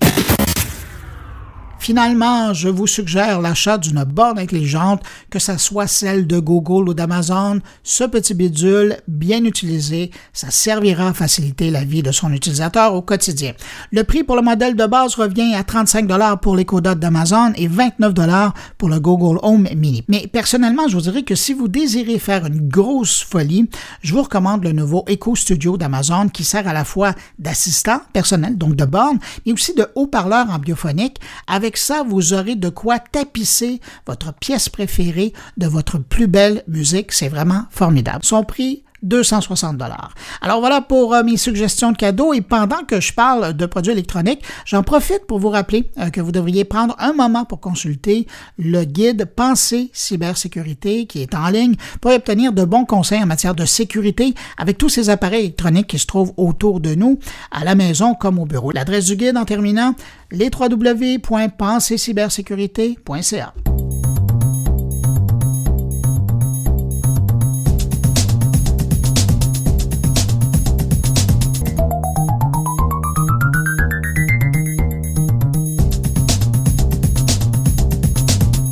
Finalement, 1.82 2.54
je 2.54 2.70
vous 2.70 2.86
suggère 2.86 3.42
l'achat 3.42 3.80
d'une 3.80 4.04
borne 4.04 4.38
intelligente, 4.38 5.02
que 5.32 5.40
ce 5.40 5.58
soit 5.58 5.88
celle 5.88 6.28
de 6.28 6.38
Google 6.38 6.90
ou 6.90 6.94
d'Amazon. 6.94 7.60
Ce 7.82 8.04
petit 8.04 8.36
bidule, 8.36 8.98
bien 9.08 9.44
utilisé, 9.46 10.12
ça 10.32 10.52
servira 10.52 11.08
à 11.08 11.14
faciliter 11.14 11.72
la 11.72 11.84
vie 11.84 12.04
de 12.04 12.12
son 12.12 12.32
utilisateur 12.34 12.94
au 12.94 13.02
quotidien. 13.02 13.54
Le 13.92 14.04
prix 14.04 14.24
pour 14.24 14.36
le 14.36 14.44
modèle 14.44 14.76
de 14.76 14.86
base 14.86 15.16
revient 15.16 15.56
à 15.56 15.64
35 15.64 16.06
dollars 16.06 16.40
pour 16.40 16.56
l'Echo 16.56 16.82
Dot 16.82 17.00
d'Amazon 17.00 17.52
et 17.56 17.68
29 17.68 18.14
dollars 18.14 18.54
pour 18.78 18.88
le 18.88 19.00
Google 19.00 19.40
Home 19.42 19.68
Mini. 19.76 20.04
Mais 20.08 20.28
personnellement, 20.32 20.88
je 20.88 20.94
vous 20.94 21.02
dirais 21.02 21.24
que 21.24 21.34
si 21.34 21.56
vous 21.56 21.68
désirez 21.68 22.20
faire 22.20 22.46
une 22.46 22.70
grosse 22.70 23.24
folie, 23.24 23.68
je 24.04 24.14
vous 24.14 24.22
recommande 24.22 24.64
le 24.64 24.72
nouveau 24.72 25.04
Echo 25.08 25.36
Studio 25.36 25.78
d'Amazon 25.78 26.30
qui 26.30 26.44
sert 26.44 26.68
à 26.68 26.74
la 26.74 26.86
fois 26.86 27.16
d'assistant 27.40 28.02
personnel, 28.14 28.56
donc 28.56 28.76
de 28.76 28.86
borne, 28.86 29.18
mais 29.48 29.54
aussi 29.54 29.74
de 29.74 29.88
haut-parleur 29.96 30.48
en 30.52 30.60
biophonique 30.60 31.18
avec 31.48 31.71
ça, 31.78 32.04
vous 32.08 32.34
aurez 32.34 32.56
de 32.56 32.70
quoi 32.70 33.00
tapisser 33.00 33.80
votre 34.08 34.34
pièce 34.34 34.70
préférée 34.70 35.34
de 35.58 35.68
votre 35.68 35.98
plus 35.98 36.28
belle 36.28 36.64
musique. 36.68 37.12
C'est 37.12 37.30
vraiment 37.30 37.66
formidable. 37.70 38.24
Son 38.24 38.44
prix, 38.44 38.84
260 39.04 39.78
dollars. 39.78 40.14
Alors 40.42 40.60
voilà 40.60 40.82
pour 40.82 41.14
euh, 41.14 41.24
mes 41.24 41.38
suggestions 41.38 41.92
de 41.92 41.98
cadeaux 41.98 42.34
et 42.34 42.42
pendant 42.42 42.84
que 42.88 43.00
je 43.00 43.14
parle 43.14 43.54
de 43.54 43.66
produits 43.66 43.92
électroniques, 43.92 44.44
j'en 44.66 44.84
profite 44.84 45.26
pour 45.28 45.40
vous 45.40 45.50
rappeler 45.50 45.90
euh, 46.00 46.10
que 46.10 46.22
vous 46.22 46.32
devriez 46.32 46.66
prendre 46.66 46.96
un 47.00 47.14
moment 47.14 47.46
pour 47.46 47.60
consulter 47.60 48.28
le 48.58 48.84
guide 48.84 49.26
Pensée 49.26 49.90
cybersécurité 49.94 51.06
qui 51.06 51.22
est 51.22 51.36
en 51.36 51.50
ligne 51.50 51.76
pour 52.00 52.12
obtenir 52.12 52.54
de 52.54 52.64
bons 52.64 52.86
conseils 52.86 53.24
en 53.24 53.28
matière 53.28 53.56
de 53.56 53.66
sécurité 53.66 54.34
avec 54.58 54.78
tous 54.78 54.90
ces 54.90 55.10
appareils 55.10 55.46
électroniques 55.46 55.88
qui 55.88 56.00
se 56.00 56.06
trouvent 56.06 56.34
autour 56.38 56.80
de 56.80 56.96
nous, 56.96 57.20
à 57.52 57.64
la 57.64 57.76
maison 57.76 58.14
comme 58.14 58.40
au 58.40 58.46
bureau. 58.46 58.72
L'adresse 58.72 59.06
du 59.06 59.16
guide 59.16 59.38
en 59.38 59.46
terminant, 59.46 59.96
les 60.32 60.50
www.pensezcybersécurité.ca. 60.54 63.54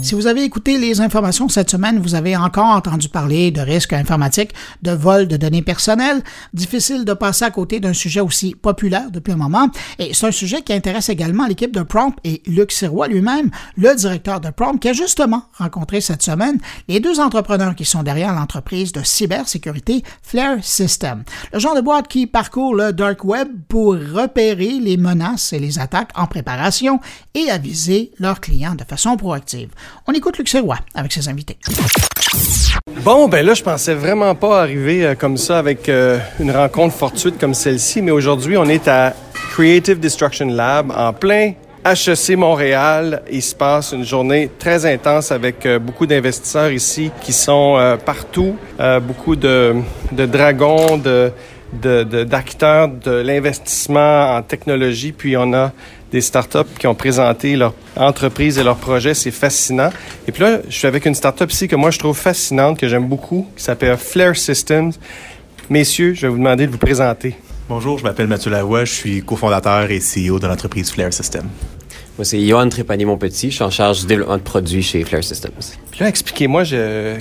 Si 0.09 0.15
vous 0.15 0.25
avez 0.25 0.43
écouté 0.43 0.79
les 0.79 1.01
informations 1.01 1.49
cette 1.49 1.69
semaine, 1.69 1.99
vous 1.99 2.15
avez 2.15 2.35
encore 2.35 2.65
entendu 2.65 3.09
parler 3.09 3.51
de 3.51 3.61
risques 3.61 3.93
informatiques, 3.93 4.55
de 4.81 4.89
vol 4.89 5.27
de 5.27 5.37
données 5.37 5.61
personnelles. 5.61 6.23
Difficile 6.51 7.05
de 7.05 7.13
passer 7.13 7.45
à 7.45 7.51
côté 7.51 7.79
d'un 7.79 7.93
sujet 7.93 8.19
aussi 8.19 8.55
populaire 8.55 9.11
depuis 9.11 9.33
un 9.33 9.37
moment. 9.37 9.67
Et 9.99 10.15
c'est 10.15 10.25
un 10.25 10.31
sujet 10.31 10.63
qui 10.63 10.73
intéresse 10.73 11.09
également 11.09 11.45
l'équipe 11.45 11.71
de 11.71 11.83
Prompt 11.83 12.15
et 12.23 12.41
Luc 12.47 12.71
Sirois 12.71 13.07
lui-même, 13.07 13.51
le 13.77 13.93
directeur 13.93 14.39
de 14.39 14.49
Prompt, 14.49 14.79
qui 14.79 14.89
a 14.89 14.93
justement 14.93 15.43
rencontré 15.55 16.01
cette 16.01 16.23
semaine 16.23 16.57
les 16.87 16.99
deux 16.99 17.19
entrepreneurs 17.19 17.75
qui 17.75 17.85
sont 17.85 18.01
derrière 18.01 18.33
l'entreprise 18.33 18.91
de 18.91 19.03
cybersécurité 19.03 20.01
Flare 20.23 20.57
System. 20.63 21.23
Le 21.53 21.59
genre 21.59 21.75
de 21.75 21.81
boîte 21.81 22.07
qui 22.07 22.25
parcourt 22.25 22.73
le 22.73 22.93
dark 22.93 23.23
web 23.25 23.47
pour 23.67 23.93
repérer 23.93 24.79
les 24.79 24.97
menaces 24.97 25.53
et 25.53 25.59
les 25.59 25.77
attaques 25.77 26.09
en 26.15 26.25
préparation 26.25 26.99
et 27.35 27.51
aviser 27.51 28.09
leurs 28.17 28.41
clients 28.41 28.73
de 28.73 28.83
façon 28.83 29.15
proactive. 29.15 29.69
On 30.11 30.13
écoute 30.13 30.39
Luc 30.39 30.49
Sirois 30.49 30.79
avec 30.95 31.11
ses 31.13 31.29
invités. 31.29 31.59
Bon, 33.03 33.27
ben 33.27 33.45
là, 33.45 33.53
je 33.53 33.61
pensais 33.61 33.93
vraiment 33.93 34.33
pas 34.33 34.59
arriver 34.59 35.05
euh, 35.05 35.13
comme 35.13 35.37
ça 35.37 35.59
avec 35.59 35.87
euh, 35.87 36.17
une 36.39 36.49
rencontre 36.49 36.95
fortuite 36.95 37.37
comme 37.37 37.53
celle-ci, 37.53 38.01
mais 38.01 38.09
aujourd'hui, 38.09 38.57
on 38.57 38.65
est 38.65 38.87
à 38.87 39.13
Creative 39.51 39.99
Destruction 39.99 40.47
Lab 40.47 40.91
en 40.97 41.13
plein 41.13 41.53
HEC 41.85 42.35
Montréal. 42.37 43.21
Il 43.31 43.43
se 43.43 43.53
passe 43.53 43.91
une 43.91 44.03
journée 44.03 44.49
très 44.57 44.83
intense 44.87 45.31
avec 45.31 45.67
euh, 45.67 45.77
beaucoup 45.77 46.07
d'investisseurs 46.07 46.71
ici 46.71 47.11
qui 47.21 47.31
sont 47.31 47.77
partout, 48.03 48.55
beaucoup 49.03 49.35
de, 49.35 49.75
de 50.11 50.25
dragons, 50.25 50.97
de 50.97 51.31
d'acteurs 51.73 52.87
de, 52.87 53.11
l'investissement 53.11 54.35
en 54.35 54.41
technologie, 54.41 55.11
puis 55.11 55.37
on 55.37 55.53
a 55.53 55.71
des 56.11 56.21
startups 56.21 56.59
qui 56.79 56.87
ont 56.87 56.95
présenté 56.95 57.55
leur 57.55 57.73
entreprise 57.95 58.57
et 58.57 58.63
leurs 58.63 58.77
projets. 58.77 59.13
C'est 59.13 59.31
fascinant. 59.31 59.89
Et 60.27 60.31
puis 60.31 60.43
là, 60.43 60.59
je 60.67 60.75
suis 60.75 60.87
avec 60.87 61.05
une 61.05 61.15
startup 61.15 61.51
ici 61.51 61.67
que 61.67 61.75
moi, 61.75 61.91
je 61.91 61.99
trouve 61.99 62.17
fascinante, 62.17 62.79
que 62.79 62.87
j'aime 62.87 63.07
beaucoup, 63.07 63.47
qui 63.55 63.63
s'appelle 63.63 63.97
Flare 63.97 64.35
Systems. 64.35 64.91
Messieurs, 65.69 66.13
je 66.15 66.21
vais 66.21 66.29
vous 66.29 66.37
demander 66.37 66.65
de 66.65 66.71
vous 66.71 66.77
présenter. 66.77 67.35
Bonjour, 67.67 67.99
je 67.99 68.03
m'appelle 68.03 68.25
Mathieu 68.25 68.49
Lavoie, 68.49 68.85
je 68.85 68.93
suis 68.93 69.21
cofondateur 69.21 69.91
et 69.91 69.99
CEO 69.99 70.39
de 70.39 70.47
l'entreprise 70.47 70.89
Flare 70.91 71.13
Systems. 71.13 71.47
Moi, 72.17 72.25
c'est 72.25 72.43
Johan 72.43 72.67
Trépanier-Montpetit, 72.67 73.51
je 73.51 73.55
suis 73.55 73.63
en 73.63 73.69
charge 73.69 74.01
du 74.01 74.07
développement 74.07 74.37
de 74.37 74.41
produits 74.41 74.81
chez 74.81 75.03
Flare 75.03 75.23
Systems. 75.23 75.51
Puis 75.91 76.01
là, 76.01 76.09
expliquez-moi, 76.09 76.63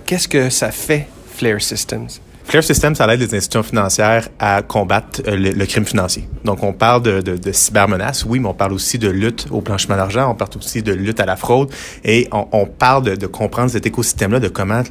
qu'est-ce 0.07 0.27
que 0.27 0.49
ça 0.49 0.71
fait, 0.71 1.07
Flare 1.37 1.61
Systems? 1.61 2.09
Clear 2.49 2.65
System, 2.65 2.95
ça 2.95 3.07
aide 3.13 3.21
les 3.21 3.35
institutions 3.35 3.63
financières 3.63 4.31
à 4.39 4.63
combattre 4.63 5.21
euh, 5.29 5.37
le, 5.37 5.67
crime 5.67 5.85
financier. 5.85 6.27
Donc, 6.45 6.63
on 6.63 6.73
parle 6.73 7.03
de, 7.03 7.21
de, 7.21 7.53
cybermenaces, 7.53 8.25
oui, 8.25 8.41
mais 8.41 8.49
on 8.49 8.55
parle 8.55 8.73
aussi 8.73 8.99
de 8.99 9.11
lutte 9.11 9.49
au 9.51 9.61
blanchiment 9.61 9.97
d'argent, 9.97 10.31
on 10.31 10.35
parle 10.35 10.53
aussi 10.57 10.83
de 10.83 10.95
lutte 10.95 11.21
à 11.21 11.27
la 11.27 11.37
fraude, 11.37 11.71
et 12.05 12.27
on, 12.33 12.65
parle 12.65 13.19
de, 13.19 13.27
comprendre 13.27 13.71
cet 13.71 13.85
écosystème-là, 13.85 14.41
de 14.41 14.49
comment 14.49 14.83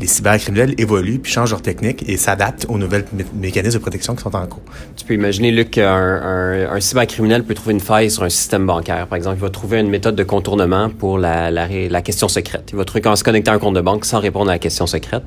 les 0.00 0.06
cybercriminels 0.06 0.74
évoluent, 0.78 1.18
puis 1.18 1.30
changent 1.30 1.50
leur 1.50 1.62
technique 1.62 2.08
et 2.08 2.16
s'adaptent 2.16 2.66
aux 2.68 2.78
nouvelles 2.78 3.04
mécanismes 3.34 3.78
de 3.78 3.82
protection 3.82 4.14
qui 4.14 4.22
sont 4.22 4.34
en 4.34 4.46
cours. 4.46 4.62
Tu 4.96 5.04
peux 5.04 5.14
imaginer, 5.14 5.50
Luc, 5.50 5.72
qu'un 5.72 5.86
un, 5.86 6.72
un, 6.72 6.80
cybercriminel 6.80 7.44
peut 7.44 7.54
trouver 7.54 7.74
une 7.74 7.80
faille 7.80 8.10
sur 8.10 8.22
un 8.22 8.28
système 8.30 8.66
bancaire. 8.66 9.06
Par 9.06 9.16
exemple, 9.16 9.36
il 9.38 9.42
va 9.42 9.50
trouver 9.50 9.78
une 9.78 9.90
méthode 9.90 10.16
de 10.16 10.24
contournement 10.24 10.88
pour 10.88 11.18
la, 11.18 11.50
la, 11.50 11.68
la 11.68 12.02
question 12.02 12.28
secrète. 12.28 12.70
Il 12.72 12.76
va 12.76 12.84
trouver 12.84 13.02
comment 13.02 13.16
se 13.16 13.24
connecter 13.24 13.50
à 13.50 13.54
un 13.54 13.58
compte 13.58 13.74
de 13.74 13.80
banque 13.80 14.04
sans 14.04 14.20
répondre 14.20 14.50
à 14.50 14.54
la 14.54 14.58
question 14.58 14.86
secrète. 14.86 15.22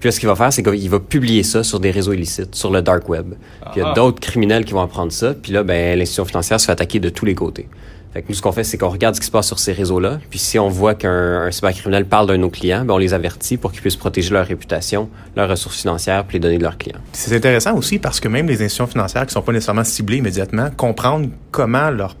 Puis 0.00 0.08
là, 0.08 0.12
ce 0.12 0.20
qu'il 0.20 0.28
va 0.28 0.36
faire, 0.36 0.52
c'est 0.52 0.62
qu'il 0.62 0.90
va 0.90 1.00
publier 1.00 1.42
ça 1.42 1.64
sur 1.64 1.80
des 1.80 1.90
réseaux 1.90 2.12
illicites, 2.12 2.54
sur 2.54 2.70
le 2.70 2.82
dark 2.82 3.08
web. 3.08 3.34
Puis 3.60 3.70
il 3.76 3.78
y 3.80 3.82
a 3.82 3.88
ah. 3.90 3.94
d'autres 3.94 4.20
criminels 4.20 4.64
qui 4.64 4.72
vont 4.72 4.82
apprendre 4.82 5.10
ça. 5.10 5.34
Puis 5.34 5.52
là, 5.52 5.62
ben, 5.62 5.98
l'institution 5.98 6.24
financière 6.24 6.60
se 6.60 6.66
fait 6.66 6.72
attaquer 6.72 7.00
de 7.00 7.08
tous 7.08 7.24
les 7.24 7.34
côtés. 7.34 7.68
Fait 8.12 8.22
que 8.22 8.28
nous, 8.28 8.34
ce 8.34 8.42
qu'on 8.42 8.52
fait, 8.52 8.64
c'est 8.64 8.78
qu'on 8.78 8.88
regarde 8.88 9.14
ce 9.14 9.20
qui 9.20 9.26
se 9.26 9.30
passe 9.30 9.46
sur 9.46 9.58
ces 9.58 9.72
réseaux-là. 9.72 10.18
Puis 10.30 10.38
si 10.38 10.58
on 10.58 10.68
voit 10.68 10.94
qu'un 10.94 11.50
cybercriminel 11.50 12.06
parle 12.06 12.26
d'un 12.26 12.34
de 12.34 12.38
nos 12.38 12.50
clients, 12.50 12.84
ben 12.84 12.94
on 12.94 12.98
les 12.98 13.14
avertit 13.14 13.56
pour 13.56 13.72
qu'ils 13.72 13.82
puissent 13.82 13.96
protéger 13.96 14.32
leur 14.32 14.46
réputation, 14.46 15.08
leurs 15.36 15.48
ressources 15.48 15.80
financières, 15.80 16.24
puis 16.24 16.36
les 16.36 16.40
données 16.40 16.58
de 16.58 16.62
leurs 16.62 16.78
clients. 16.78 17.00
C'est 17.12 17.34
intéressant 17.36 17.76
aussi 17.76 17.98
parce 17.98 18.20
que 18.20 18.28
même 18.28 18.46
les 18.46 18.62
institutions 18.62 18.86
financières 18.86 19.26
qui 19.26 19.32
sont 19.32 19.42
pas 19.42 19.52
nécessairement 19.52 19.84
ciblées 19.84 20.18
immédiatement, 20.18 20.70
comprendre 20.76 21.28
comment 21.50 21.90
leur 21.90 22.14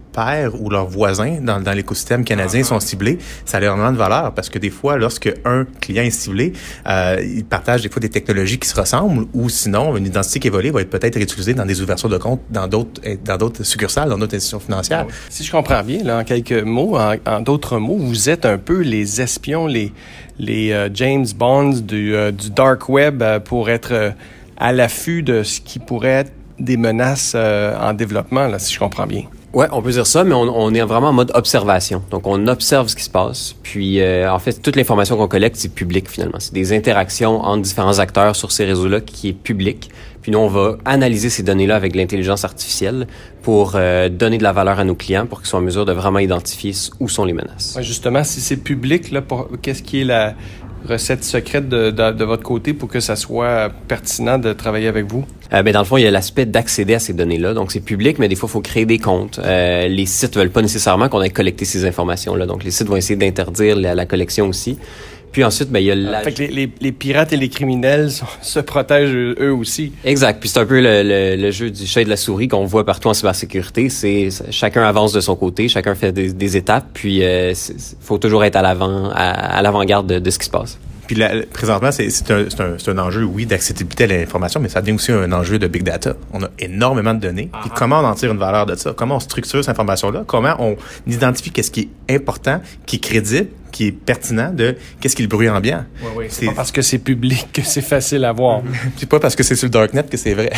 ou 0.60 0.70
leurs 0.70 0.86
voisins 0.86 1.38
dans, 1.40 1.60
dans 1.60 1.72
l'écosystème 1.72 2.24
canadien 2.24 2.62
sont 2.62 2.80
ciblés, 2.80 3.18
ça 3.44 3.58
a 3.58 3.60
énormément 3.62 3.92
de 3.92 3.96
valeur 3.96 4.32
parce 4.34 4.48
que 4.48 4.58
des 4.58 4.70
fois, 4.70 4.96
lorsque 4.96 5.32
un 5.44 5.64
client 5.80 6.02
est 6.02 6.10
ciblé, 6.10 6.52
euh, 6.86 7.22
il 7.22 7.44
partage 7.44 7.82
des 7.82 7.88
fois 7.88 8.00
des 8.00 8.08
technologies 8.08 8.58
qui 8.58 8.68
se 8.68 8.78
ressemblent 8.78 9.26
ou 9.34 9.48
sinon, 9.48 9.96
une 9.96 10.06
identité 10.06 10.40
qui 10.40 10.48
est 10.48 10.50
volée 10.50 10.70
va 10.70 10.80
être 10.80 10.90
peut-être 10.90 11.16
réutilisée 11.16 11.54
dans 11.54 11.66
des 11.66 11.80
ouvertures 11.80 12.08
de 12.08 12.18
compte 12.18 12.40
dans 12.50 12.68
d'autres 12.68 13.00
dans 13.24 13.36
d'autres 13.36 13.62
succursales, 13.62 14.08
dans 14.08 14.18
d'autres 14.18 14.36
institutions 14.36 14.60
financières. 14.60 15.06
Si 15.28 15.44
je 15.44 15.50
comprends 15.50 15.82
bien, 15.82 16.02
là, 16.02 16.18
en 16.18 16.24
quelques 16.24 16.52
mots, 16.52 16.96
en, 16.98 17.40
d'autres 17.40 17.78
mots, 17.78 17.98
vous 17.98 18.28
êtes 18.28 18.44
un 18.46 18.58
peu 18.58 18.80
les 18.80 19.20
espions, 19.20 19.66
les 19.66 19.92
les 20.38 20.72
euh, 20.72 20.88
James 20.94 21.26
Bonds 21.36 21.80
du, 21.80 22.14
euh, 22.14 22.30
du 22.30 22.50
dark 22.50 22.88
web 22.88 23.24
pour 23.44 23.70
être 23.70 24.14
à 24.56 24.72
l'affût 24.72 25.22
de 25.22 25.42
ce 25.42 25.60
qui 25.60 25.78
pourrait 25.80 26.08
être 26.08 26.32
des 26.58 26.76
menaces 26.76 27.36
en 27.36 27.92
développement, 27.92 28.48
là, 28.48 28.58
si 28.58 28.74
je 28.74 28.78
comprends 28.80 29.06
bien. 29.06 29.22
Ouais, 29.54 29.66
on 29.72 29.80
peut 29.80 29.92
dire 29.92 30.06
ça, 30.06 30.24
mais 30.24 30.34
on, 30.34 30.74
est 30.74 30.80
vraiment 30.82 31.08
en 31.08 31.12
mode 31.12 31.32
observation. 31.34 32.02
Donc, 32.10 32.26
on 32.26 32.46
observe 32.48 32.88
ce 32.88 32.96
qui 32.96 33.02
se 33.02 33.10
passe. 33.10 33.54
Puis, 33.62 34.00
euh, 34.00 34.30
en 34.30 34.38
fait, 34.38 34.60
toute 34.60 34.76
l'information 34.76 35.16
qu'on 35.16 35.26
collecte, 35.26 35.56
c'est 35.56 35.72
public 35.72 36.08
finalement. 36.08 36.38
C'est 36.38 36.52
des 36.52 36.74
interactions 36.74 37.40
entre 37.40 37.62
différents 37.62 37.98
acteurs 37.98 38.36
sur 38.36 38.52
ces 38.52 38.66
réseaux-là 38.66 39.00
qui 39.00 39.30
est 39.30 39.32
public. 39.32 39.90
Puis, 40.20 40.32
nous, 40.32 40.38
on 40.38 40.48
va 40.48 40.76
analyser 40.84 41.30
ces 41.30 41.42
données-là 41.42 41.76
avec 41.76 41.96
l'intelligence 41.96 42.44
artificielle 42.44 43.06
pour 43.42 43.72
euh, 43.74 44.10
donner 44.10 44.36
de 44.36 44.42
la 44.42 44.52
valeur 44.52 44.78
à 44.78 44.84
nos 44.84 44.94
clients 44.94 45.26
pour 45.26 45.40
qu'ils 45.40 45.48
soient 45.48 45.60
en 45.60 45.62
mesure 45.62 45.86
de 45.86 45.92
vraiment 45.92 46.18
identifier 46.18 46.74
où 47.00 47.08
sont 47.08 47.24
les 47.24 47.32
menaces. 47.32 47.78
Justement, 47.80 48.24
si 48.24 48.42
c'est 48.42 48.58
public, 48.58 49.10
là, 49.10 49.22
qu'est-ce 49.62 49.82
qui 49.82 50.02
est 50.02 50.04
la, 50.04 50.34
recette 50.86 51.24
secrète 51.24 51.68
de, 51.68 52.24
votre 52.24 52.42
côté 52.42 52.74
pour 52.74 52.88
que 52.88 53.00
ça 53.00 53.16
soit 53.16 53.70
pertinent 53.88 54.38
de 54.38 54.52
travailler 54.52 54.88
avec 54.88 55.06
vous? 55.06 55.24
Euh, 55.52 55.62
ben 55.62 55.72
dans 55.72 55.80
le 55.80 55.84
fond, 55.84 55.96
il 55.96 56.04
y 56.04 56.06
a 56.06 56.10
l'aspect 56.10 56.46
d'accéder 56.46 56.94
à 56.94 56.98
ces 56.98 57.12
données-là. 57.12 57.54
Donc, 57.54 57.72
c'est 57.72 57.80
public, 57.80 58.18
mais 58.18 58.28
des 58.28 58.36
fois, 58.36 58.48
il 58.48 58.52
faut 58.52 58.60
créer 58.60 58.86
des 58.86 58.98
comptes. 58.98 59.38
Euh, 59.38 59.88
les 59.88 60.06
sites 60.06 60.36
veulent 60.36 60.50
pas 60.50 60.62
nécessairement 60.62 61.08
qu'on 61.08 61.22
ait 61.22 61.30
collecté 61.30 61.64
ces 61.64 61.84
informations-là. 61.84 62.46
Donc, 62.46 62.64
les 62.64 62.70
sites 62.70 62.86
vont 62.86 62.96
essayer 62.96 63.16
d'interdire 63.16 63.76
la, 63.76 64.06
collection 64.06 64.48
aussi. 64.48 64.78
Puis 65.38 65.44
ensuite, 65.44 65.70
ben, 65.70 65.78
il 65.78 65.84
y 65.84 65.92
a 65.92 65.94
la... 65.94 66.22
Fait 66.22 66.32
que 66.32 66.42
les, 66.42 66.68
les, 66.80 66.90
pirates 66.90 67.32
et 67.32 67.36
les 67.36 67.48
criminels 67.48 68.10
se 68.42 68.58
protègent 68.58 69.14
eux 69.38 69.54
aussi. 69.54 69.92
Exact. 70.04 70.40
Puis 70.40 70.48
c'est 70.48 70.58
un 70.58 70.66
peu 70.66 70.80
le, 70.80 71.04
le, 71.04 71.40
le, 71.40 71.50
jeu 71.52 71.70
du 71.70 71.86
chat 71.86 72.00
et 72.00 72.04
de 72.04 72.10
la 72.10 72.16
souris 72.16 72.48
qu'on 72.48 72.64
voit 72.64 72.84
partout 72.84 73.06
en 73.06 73.14
cybersécurité. 73.14 73.88
C'est 73.88 74.30
chacun 74.50 74.82
avance 74.82 75.12
de 75.12 75.20
son 75.20 75.36
côté, 75.36 75.68
chacun 75.68 75.94
fait 75.94 76.10
des, 76.10 76.32
des 76.32 76.56
étapes, 76.56 76.86
puis 76.92 77.18
il 77.18 77.22
euh, 77.22 77.54
faut 78.00 78.18
toujours 78.18 78.42
être 78.42 78.56
à 78.56 78.62
l'avant, 78.62 79.10
à, 79.10 79.30
à 79.58 79.62
l'avant-garde 79.62 80.08
de, 80.08 80.18
de 80.18 80.30
ce 80.30 80.40
qui 80.40 80.46
se 80.46 80.50
passe. 80.50 80.76
Puis 81.06 81.14
là, 81.14 81.30
présentement, 81.52 81.92
c'est 81.92 82.08
un, 82.32 82.46
un, 82.58 82.76
un, 82.86 82.98
enjeu, 82.98 83.22
oui, 83.22 83.46
d'accessibilité 83.46 84.04
à 84.04 84.06
l'information, 84.08 84.58
mais 84.58 84.68
ça 84.68 84.80
devient 84.80 84.94
aussi 84.94 85.12
un 85.12 85.30
enjeu 85.30 85.60
de 85.60 85.68
big 85.68 85.84
data. 85.84 86.14
On 86.32 86.42
a 86.42 86.48
énormément 86.58 87.14
de 87.14 87.20
données. 87.20 87.48
Puis 87.62 87.70
comment 87.76 88.00
on 88.00 88.04
en 88.04 88.14
tire 88.14 88.32
une 88.32 88.38
valeur 88.38 88.66
de 88.66 88.74
ça? 88.74 88.92
Comment 88.92 89.16
on 89.16 89.20
structure 89.20 89.62
cette 89.62 89.70
information-là? 89.70 90.24
Comment 90.26 90.56
on 90.58 90.76
identifie 91.06 91.52
qu'est-ce 91.52 91.70
qui 91.70 91.90
est 92.08 92.16
important, 92.16 92.60
qui 92.86 92.96
est 92.96 92.98
crédible, 92.98 93.48
qui 93.70 93.86
est 93.86 93.92
pertinent 93.92 94.52
de 94.52 94.76
qu'est-ce 95.00 95.16
qui 95.16 95.22
est 95.22 95.26
le 95.26 95.28
bruit 95.28 95.48
ambiant. 95.48 95.84
Oui, 96.02 96.08
oui. 96.16 96.24
C'est 96.28 96.46
pas 96.46 96.52
parce 96.52 96.72
que 96.72 96.82
c'est 96.82 96.98
public 96.98 97.48
que 97.52 97.62
c'est 97.62 97.82
facile 97.82 98.24
à 98.24 98.32
voir. 98.32 98.62
c'est 98.96 99.08
pas 99.08 99.20
parce 99.20 99.36
que 99.36 99.42
c'est 99.42 99.54
sur 99.54 99.66
le 99.66 99.70
darknet 99.70 100.04
que 100.04 100.16
c'est 100.16 100.34
vrai. 100.34 100.50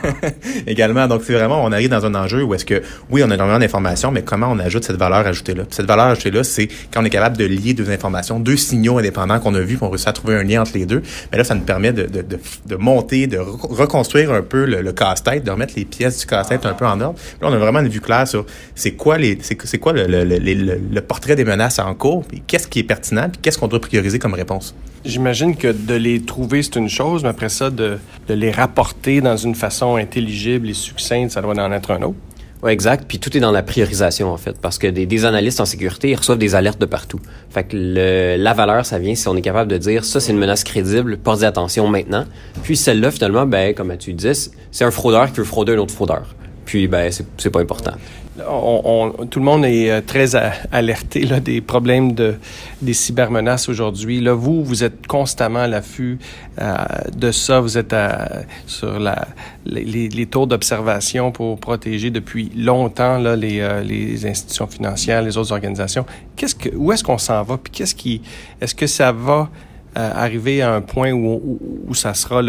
Également, 0.66 1.06
donc 1.06 1.22
c'est 1.24 1.32
vraiment, 1.32 1.64
on 1.64 1.72
arrive 1.72 1.88
dans 1.88 2.04
un 2.04 2.14
enjeu 2.14 2.42
où 2.42 2.54
est-ce 2.54 2.64
que, 2.64 2.82
oui, 3.10 3.22
on 3.24 3.30
a 3.30 3.34
énormément 3.34 3.58
d'informations, 3.58 4.10
mais 4.10 4.22
comment 4.22 4.48
on 4.50 4.58
ajoute 4.58 4.84
cette 4.84 4.96
valeur 4.96 5.26
ajoutée-là? 5.26 5.64
Cette 5.70 5.86
valeur 5.86 6.06
ajoutée-là, 6.06 6.44
c'est 6.44 6.68
quand 6.92 7.02
on 7.02 7.04
est 7.04 7.10
capable 7.10 7.36
de 7.36 7.44
lier 7.44 7.74
deux 7.74 7.90
informations, 7.90 8.40
deux 8.40 8.56
signaux 8.56 8.98
indépendants 8.98 9.40
qu'on 9.40 9.54
a 9.54 9.60
vus, 9.60 9.78
qu'on 9.78 9.88
réussit 9.88 10.08
à 10.08 10.12
trouver 10.12 10.36
un 10.36 10.42
lien 10.42 10.62
entre 10.62 10.72
les 10.74 10.86
deux. 10.86 11.02
Mais 11.30 11.38
là, 11.38 11.44
ça 11.44 11.54
nous 11.54 11.62
permet 11.62 11.92
de, 11.92 12.04
de, 12.04 12.22
de, 12.22 12.38
de 12.66 12.76
monter, 12.76 13.26
de 13.26 13.38
reconstruire 13.38 14.32
un 14.32 14.42
peu 14.42 14.64
le, 14.64 14.82
le 14.82 14.92
casse-tête, 14.92 15.44
de 15.44 15.50
remettre 15.50 15.74
les 15.76 15.84
pièces 15.84 16.18
du 16.18 16.26
casse-tête 16.26 16.66
un 16.66 16.74
peu 16.74 16.86
en 16.86 17.00
ordre. 17.00 17.18
Là, 17.40 17.48
on 17.48 17.52
a 17.52 17.58
vraiment 17.58 17.80
une 17.80 17.88
vue 17.88 18.00
claire 18.00 18.26
sur 18.26 18.46
c'est 18.74 18.92
quoi 18.92 19.18
les, 19.18 19.38
c'est 19.40 19.78
quoi 19.78 19.92
le, 19.92 20.06
le, 20.06 20.24
le, 20.24 20.80
le, 20.92 21.00
portrait 21.00 21.36
des 21.36 21.44
menaces 21.44 21.78
en 21.78 21.94
cours, 21.94 22.24
qu'est-ce 22.46 22.66
qui 22.66 22.80
est 22.80 22.84
pertinent, 22.84 23.28
puis 23.30 23.40
qu'est-ce 23.42 23.58
qu'on 23.58 23.68
doit 23.68 23.80
prioriser 23.80 24.18
comme 24.18 24.34
réponse? 24.34 24.74
J'imagine 25.04 25.56
que 25.56 25.68
de 25.68 25.94
les 25.94 26.22
trouver, 26.22 26.62
c'est 26.62 26.76
une 26.76 26.88
chose, 26.88 27.22
mais 27.22 27.30
après 27.30 27.48
ça, 27.48 27.70
de, 27.70 27.98
de, 28.28 28.34
les 28.34 28.50
rapporter 28.50 29.20
dans 29.20 29.36
une 29.36 29.54
façon 29.54 29.96
intelligible 29.96 30.70
et 30.70 30.74
succincte, 30.74 31.32
ça 31.32 31.42
doit 31.42 31.54
en 31.54 31.72
être 31.72 31.90
un 31.90 32.02
autre. 32.02 32.16
Oui, 32.62 32.70
exact. 32.70 33.06
Puis 33.08 33.18
tout 33.18 33.36
est 33.36 33.40
dans 33.40 33.50
la 33.50 33.64
priorisation, 33.64 34.30
en 34.30 34.36
fait, 34.36 34.56
parce 34.60 34.78
que 34.78 34.86
des, 34.86 35.04
des 35.04 35.24
analystes 35.24 35.60
en 35.60 35.64
sécurité, 35.64 36.10
ils 36.10 36.14
reçoivent 36.14 36.38
des 36.38 36.54
alertes 36.54 36.80
de 36.80 36.86
partout. 36.86 37.18
Fait 37.50 37.64
que 37.64 37.76
le, 37.76 38.36
la 38.40 38.54
valeur, 38.54 38.86
ça 38.86 39.00
vient 39.00 39.16
si 39.16 39.26
on 39.26 39.36
est 39.36 39.42
capable 39.42 39.68
de 39.68 39.78
dire, 39.78 40.04
ça, 40.04 40.20
c'est 40.20 40.30
une 40.30 40.38
menace 40.38 40.62
crédible, 40.62 41.16
portez 41.16 41.44
attention 41.44 41.88
maintenant. 41.88 42.24
Puis 42.62 42.76
celle-là, 42.76 43.10
finalement, 43.10 43.46
ben, 43.46 43.74
comme 43.74 43.96
tu 43.96 44.12
disais, 44.12 44.50
c'est 44.70 44.84
un 44.84 44.92
fraudeur 44.92 45.32
qui 45.32 45.38
veut 45.38 45.44
frauder 45.44 45.72
un 45.72 45.78
autre 45.78 45.92
fraudeur. 45.92 46.36
Puis, 46.64 46.86
ben, 46.86 47.10
c'est 47.10 47.50
pas 47.50 47.60
important. 47.60 47.92
Tout 48.34 49.38
le 49.38 49.44
monde 49.44 49.64
est 49.66 49.90
euh, 49.90 50.00
très 50.00 50.34
alerté 50.70 51.26
des 51.40 51.60
problèmes 51.60 52.12
de, 52.14 52.36
des 52.80 52.94
cybermenaces 52.94 53.68
aujourd'hui. 53.68 54.26
Vous, 54.26 54.64
vous 54.64 54.84
êtes 54.84 55.06
constamment 55.06 55.60
à 55.60 55.66
l'affût 55.66 56.18
euh, 56.60 56.74
de 57.14 57.30
ça. 57.30 57.60
Vous 57.60 57.76
êtes 57.76 57.92
à, 57.92 58.42
sur 58.66 58.98
la, 58.98 59.28
les, 59.66 60.08
les 60.08 60.26
tours 60.26 60.46
d'observation 60.46 61.30
pour 61.30 61.58
protéger 61.58 62.10
depuis 62.10 62.50
longtemps 62.56 63.22
euh, 63.22 63.36
les 63.36 64.26
institutions 64.26 64.66
financières, 64.66 65.20
les 65.20 65.36
autres 65.36 65.52
organisations. 65.52 66.06
Qu'est-ce 66.36 66.54
que, 66.54 66.70
où 66.74 66.90
est-ce 66.90 67.04
qu'on 67.04 67.18
s'en 67.18 67.42
va? 67.42 67.58
Puis 67.58 67.70
qu'est-ce 67.70 67.94
qui, 67.94 68.22
est-ce 68.60 68.74
que 68.74 68.86
ça 68.86 69.12
va 69.12 69.50
arriver 69.94 70.62
à 70.62 70.72
un 70.72 70.80
point 70.80 71.12
où, 71.12 71.92
ça 71.92 72.14
sera 72.14 72.40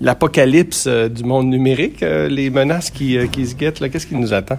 l'apocalypse 0.00 0.88
du 0.88 1.22
monde 1.22 1.46
numérique, 1.46 2.00
les 2.00 2.50
menaces 2.50 2.90
qui, 2.90 3.16
qui 3.28 3.46
se 3.46 3.54
guettent? 3.54 3.78
Là, 3.78 3.88
qu'est-ce 3.88 4.08
qui 4.08 4.16
nous 4.16 4.34
attend? 4.34 4.58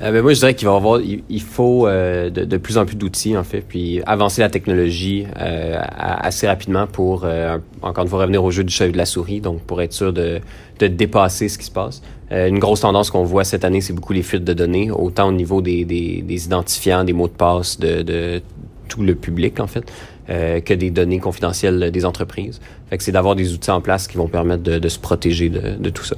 Euh, 0.00 0.12
ben 0.12 0.22
moi, 0.22 0.32
je 0.32 0.38
dirais 0.38 0.54
qu'il 0.54 0.68
va 0.68 0.76
avoir, 0.76 1.00
il, 1.00 1.42
faut 1.42 1.86
euh, 1.86 2.30
de, 2.30 2.44
de, 2.44 2.56
plus 2.56 2.78
en 2.78 2.86
plus 2.86 2.94
d'outils 2.94 3.36
en 3.36 3.42
fait, 3.42 3.62
puis 3.62 4.00
avancer 4.06 4.40
la 4.40 4.48
technologie 4.48 5.26
euh, 5.40 5.80
assez 5.98 6.46
rapidement 6.46 6.86
pour 6.86 7.22
euh, 7.24 7.58
encore 7.82 8.04
une 8.04 8.10
fois 8.10 8.20
revenir 8.20 8.44
au 8.44 8.50
jeu 8.52 8.62
du 8.62 8.72
chat 8.72 8.86
et 8.86 8.92
de 8.92 8.96
la 8.96 9.06
souris, 9.06 9.40
donc 9.40 9.60
pour 9.62 9.82
être 9.82 9.92
sûr 9.92 10.12
de, 10.12 10.40
de 10.78 10.86
dépasser 10.86 11.48
ce 11.48 11.58
qui 11.58 11.64
se 11.64 11.72
passe. 11.72 12.02
une 12.30 12.60
grosse 12.60 12.80
tendance 12.80 13.10
qu'on 13.10 13.24
voit 13.24 13.42
cette 13.42 13.64
année, 13.64 13.80
c'est 13.80 13.92
beaucoup 13.92 14.12
les 14.12 14.22
fuites 14.22 14.44
de 14.44 14.52
données, 14.52 14.90
autant 14.92 15.28
au 15.28 15.32
niveau 15.32 15.60
des, 15.62 15.84
des, 15.84 16.22
des 16.22 16.44
identifiants, 16.44 17.02
des 17.02 17.12
mots 17.12 17.28
de 17.28 17.32
passe 17.32 17.80
de, 17.80 18.02
de 18.02 18.40
tout 18.88 19.02
le 19.02 19.16
public 19.16 19.58
en 19.58 19.66
fait, 19.66 19.90
que 20.28 20.74
des 20.74 20.90
données 20.90 21.18
confidentielles 21.18 21.90
des 21.90 22.04
entreprises. 22.04 22.60
Fait 22.88 22.98
que 22.98 23.02
c'est 23.02 23.12
d'avoir 23.12 23.34
des 23.34 23.52
outils 23.52 23.70
en 23.70 23.80
place 23.80 24.06
qui 24.06 24.16
vont 24.16 24.28
permettre 24.28 24.62
de, 24.62 24.78
de 24.78 24.88
se 24.88 24.98
protéger 24.98 25.48
de, 25.48 25.76
de 25.76 25.90
tout 25.90 26.04
ça. 26.04 26.16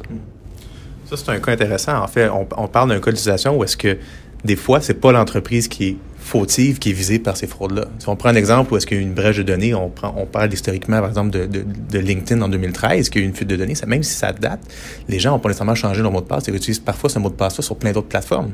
Ça, 1.11 1.17
c'est 1.17 1.31
un 1.33 1.41
cas 1.41 1.51
intéressant. 1.51 2.01
En 2.01 2.07
fait, 2.07 2.31
on, 2.31 2.69
parle 2.69 2.91
d'un 2.91 3.01
cas 3.01 3.11
d'utilisation 3.11 3.57
où 3.57 3.65
est-ce 3.65 3.77
que 3.77 3.99
des 4.45 4.55
fois, 4.55 4.81
c'est 4.81 4.95
pas 4.95 5.11
l'entreprise 5.11 5.67
qui 5.67 5.89
est 5.89 5.97
fautive 6.21 6.79
qui 6.79 6.91
est 6.91 6.93
visée 6.93 7.19
par 7.19 7.37
ces 7.37 7.49
fraudes-là. 7.49 7.87
Si 7.99 8.09
on 8.09 8.15
prend 8.15 8.29
un 8.29 8.37
exemple 8.37 8.73
où 8.73 8.77
est-ce 8.77 8.87
qu'il 8.87 8.99
y 8.99 9.01
a 9.01 9.03
une 9.03 9.15
brèche 9.15 9.39
de 9.39 9.43
données, 9.43 9.75
on, 9.75 9.91
parle 9.91 10.53
historiquement, 10.53 11.01
par 11.01 11.09
exemple, 11.09 11.31
de, 11.31 11.47
de, 11.47 11.65
de 11.65 11.99
LinkedIn 11.99 12.41
en 12.43 12.49
2013, 12.49 13.09
qu'il 13.09 13.23
y 13.23 13.25
a 13.25 13.27
eu 13.27 13.29
une 13.29 13.35
fuite 13.35 13.49
de 13.49 13.57
données, 13.57 13.75
ça, 13.75 13.87
même 13.87 14.05
si 14.05 14.15
ça 14.15 14.33
date, 14.33 14.61
les 15.09 15.19
gens 15.19 15.33
n'ont 15.33 15.41
pas 15.41 15.49
nécessairement 15.49 15.75
changé 15.75 16.01
leur 16.01 16.13
mot 16.13 16.21
de 16.21 16.27
passe 16.27 16.47
et 16.47 16.53
utilisent 16.53 16.79
parfois 16.79 17.11
ce 17.11 17.19
mot 17.19 17.29
de 17.29 17.35
passe-là 17.35 17.65
sur 17.65 17.75
plein 17.75 17.91
d'autres 17.91 18.07
plateformes. 18.07 18.53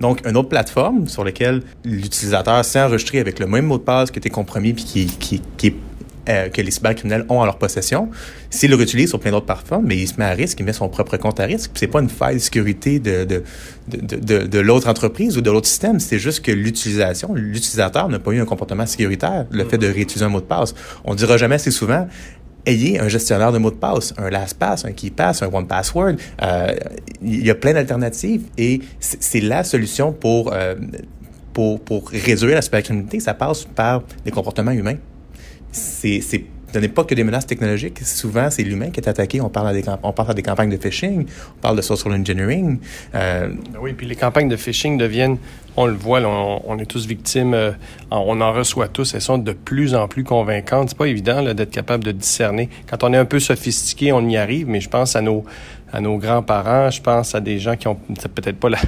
Donc, 0.00 0.24
une 0.24 0.36
autre 0.36 0.50
plateforme 0.50 1.08
sur 1.08 1.24
laquelle 1.24 1.62
l'utilisateur 1.84 2.64
s'est 2.64 2.80
enregistré 2.80 3.18
avec 3.18 3.40
le 3.40 3.48
même 3.48 3.66
mot 3.66 3.78
de 3.78 3.82
passe 3.82 4.12
qui 4.12 4.20
était 4.20 4.30
compromis 4.30 4.72
puis 4.72 4.84
qui, 4.84 5.06
qui, 5.06 5.42
qui 5.56 5.66
est 5.66 5.74
euh, 6.28 6.48
que 6.48 6.60
les 6.60 6.70
cybercriminels 6.70 7.24
ont 7.28 7.38
en 7.38 7.44
leur 7.44 7.58
possession. 7.58 8.10
S'il 8.50 8.70
le 8.70 8.76
réutilise 8.76 9.08
sur 9.10 9.20
plein 9.20 9.30
d'autres 9.30 9.46
plateformes, 9.46 9.86
mais 9.86 9.96
il 9.96 10.06
se 10.06 10.14
met 10.18 10.24
à 10.24 10.30
risque, 10.30 10.60
il 10.60 10.64
met 10.64 10.72
son 10.72 10.88
propre 10.88 11.16
compte 11.16 11.40
à 11.40 11.44
risque. 11.44 11.70
C'est 11.74 11.86
pas 11.86 12.00
une 12.00 12.08
faille 12.08 12.36
de 12.36 12.40
sécurité 12.40 12.98
de, 12.98 13.24
de, 13.24 13.42
de, 13.88 14.16
de, 14.16 14.46
de 14.46 14.58
l'autre 14.58 14.88
entreprise 14.88 15.36
ou 15.36 15.40
de 15.40 15.50
l'autre 15.50 15.66
système. 15.66 16.00
C'est 16.00 16.18
juste 16.18 16.44
que 16.44 16.52
l'utilisation, 16.52 17.34
l'utilisateur 17.34 18.08
n'a 18.08 18.18
pas 18.18 18.32
eu 18.32 18.40
un 18.40 18.44
comportement 18.44 18.86
sécuritaire, 18.86 19.46
le 19.50 19.64
fait 19.64 19.78
de 19.78 19.86
réutiliser 19.86 20.24
un 20.24 20.28
mot 20.28 20.40
de 20.40 20.46
passe. 20.46 20.74
On 21.04 21.14
dira 21.14 21.36
jamais 21.36 21.56
assez 21.56 21.70
souvent, 21.70 22.06
ayez 22.66 23.00
un 23.00 23.08
gestionnaire 23.08 23.52
de 23.52 23.58
mots 23.58 23.70
de 23.70 23.76
passe, 23.76 24.14
un 24.18 24.30
LastPass, 24.30 24.84
un 24.84 24.92
KeyPass, 24.92 25.42
un 25.42 25.52
OnePassword. 25.52 26.16
Euh, 26.42 26.74
il 27.22 27.46
y 27.46 27.50
a 27.50 27.54
plein 27.54 27.72
d'alternatives 27.72 28.42
et 28.56 28.80
c'est 29.00 29.40
la 29.40 29.64
solution 29.64 30.12
pour, 30.12 30.52
euh, 30.52 30.74
pour, 31.52 31.80
pour 31.80 32.10
réduire 32.10 32.54
la 32.54 32.62
cybercriminalité. 32.62 33.20
Ça 33.20 33.34
passe 33.34 33.64
par 33.64 34.02
des 34.24 34.30
comportements 34.30 34.72
humains 34.72 34.96
c'est 35.72 36.20
ce 36.72 36.78
n'est 36.78 36.88
pas 36.88 37.04
que 37.04 37.14
des 37.14 37.24
menaces 37.24 37.46
technologiques. 37.46 38.00
Souvent, 38.04 38.50
c'est 38.50 38.62
l'humain 38.62 38.90
qui 38.90 39.00
est 39.00 39.08
attaqué. 39.08 39.40
On 39.40 39.48
parle, 39.48 39.68
à 39.68 39.72
des, 39.72 39.82
on 40.02 40.12
parle 40.12 40.32
à 40.32 40.34
des 40.34 40.42
campagnes 40.42 40.70
de 40.70 40.76
phishing, 40.76 41.26
on 41.56 41.60
parle 41.60 41.76
de 41.76 41.82
social 41.82 42.12
engineering. 42.12 42.78
Euh... 43.14 43.48
Ben 43.48 43.78
oui, 43.80 43.94
puis 43.94 44.06
les 44.06 44.16
campagnes 44.16 44.48
de 44.48 44.56
phishing 44.56 44.98
deviennent, 44.98 45.38
on 45.76 45.86
le 45.86 45.94
voit, 45.94 46.20
on, 46.20 46.78
est 46.78 46.86
tous 46.86 47.06
victimes, 47.06 47.54
euh, 47.54 47.70
on 48.10 48.40
en 48.40 48.52
reçoit 48.52 48.88
tous. 48.88 49.14
Elles 49.14 49.22
sont 49.22 49.38
de 49.38 49.52
plus 49.52 49.94
en 49.94 50.08
plus 50.08 50.24
convaincantes. 50.24 50.90
C'est 50.90 50.98
pas 50.98 51.06
évident 51.06 51.42
d'être 51.54 51.70
capable 51.70 52.04
de 52.04 52.12
discerner. 52.12 52.68
Quand 52.88 53.02
on 53.04 53.12
est 53.12 53.16
un 53.18 53.24
peu 53.24 53.40
sophistiqué, 53.40 54.12
on 54.12 54.28
y 54.28 54.36
arrive, 54.36 54.68
mais 54.68 54.80
je 54.80 54.88
pense 54.88 55.16
à 55.16 55.22
nos 55.22 55.44
à 55.90 56.02
nos 56.02 56.18
grands-parents, 56.18 56.90
je 56.90 57.00
pense 57.00 57.34
à 57.34 57.40
des 57.40 57.58
gens 57.58 57.74
qui 57.74 57.88
ont 57.88 57.94
peut-être 57.94 58.58
pas 58.58 58.68
la, 58.68 58.78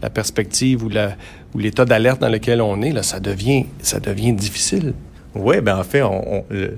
la, 0.00 0.08
perspective 0.08 0.82
ou 0.82 0.88
la 0.88 1.14
ou 1.54 1.58
l'état 1.58 1.84
d'alerte 1.84 2.18
dans 2.22 2.30
lequel 2.30 2.62
on 2.62 2.80
est. 2.80 2.92
Là, 2.92 3.02
ça 3.02 3.20
devient 3.20 3.66
ça 3.82 4.00
devient 4.00 4.32
difficile. 4.32 4.94
Oui, 5.38 5.60
ben 5.60 5.78
en 5.78 5.84
fait, 5.84 6.02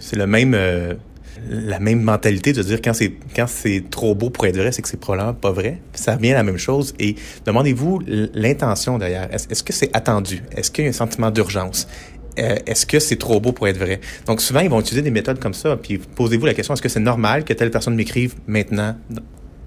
c'est 0.01 0.17
le 0.17 0.27
même 0.27 0.55
euh, 0.55 0.95
la 1.49 1.79
même 1.79 2.01
mentalité 2.01 2.53
de 2.53 2.63
dire 2.63 2.81
quand 2.83 2.95
c'est 2.95 3.13
quand 3.35 3.47
c'est 3.47 3.85
trop 3.91 4.15
beau 4.15 4.31
pour 4.31 4.47
être 4.47 4.57
vrai, 4.57 4.73
c'est 4.73 4.83
que 4.83 4.89
c'est 4.89 5.01
probablement 5.01 5.35
pas 5.35 5.53
vrai. 5.53 5.81
Ça 5.95 6.17
revient 6.17 6.33
à 6.33 6.37
la 6.37 6.43
même 6.43 6.59
chose. 6.59 6.95
Et 6.99 7.17
demandez-vous 7.47 8.03
l'intention 8.35 8.99
derrière. 8.99 9.29
Est-ce 9.33 9.63
que 9.63 9.73
c'est 9.73 9.95
attendu? 9.97 10.43
Est-ce 10.57 10.71
qu'il 10.71 10.85
y 10.85 10.87
a 10.87 10.91
un 10.91 10.93
sentiment 10.93 11.31
d'urgence? 11.31 11.89
Euh, 12.39 12.57
est-ce 12.67 12.87
que 12.87 13.01
c'est 13.01 13.17
trop 13.17 13.41
beau 13.41 13.53
pour 13.53 13.67
être 13.67 13.79
vrai? 13.79 14.01
Donc 14.27 14.41
souvent, 14.41 14.61
ils 14.61 14.71
vont 14.71 14.81
utiliser 14.81 15.03
des 15.03 15.11
méthodes 15.11 15.41
comme 15.41 15.55
ça. 15.55 15.77
Puis 15.77 15.99
posez-vous 15.99 16.47
la 16.47 16.55
question, 16.55 16.75
est-ce 16.75 16.83
que 16.83 16.89
c'est 16.89 17.01
normal 17.01 17.45
que 17.45 17.53
telle 17.53 17.71
personne 17.71 17.95
m'écrive 17.95 18.35
maintenant? 18.47 18.97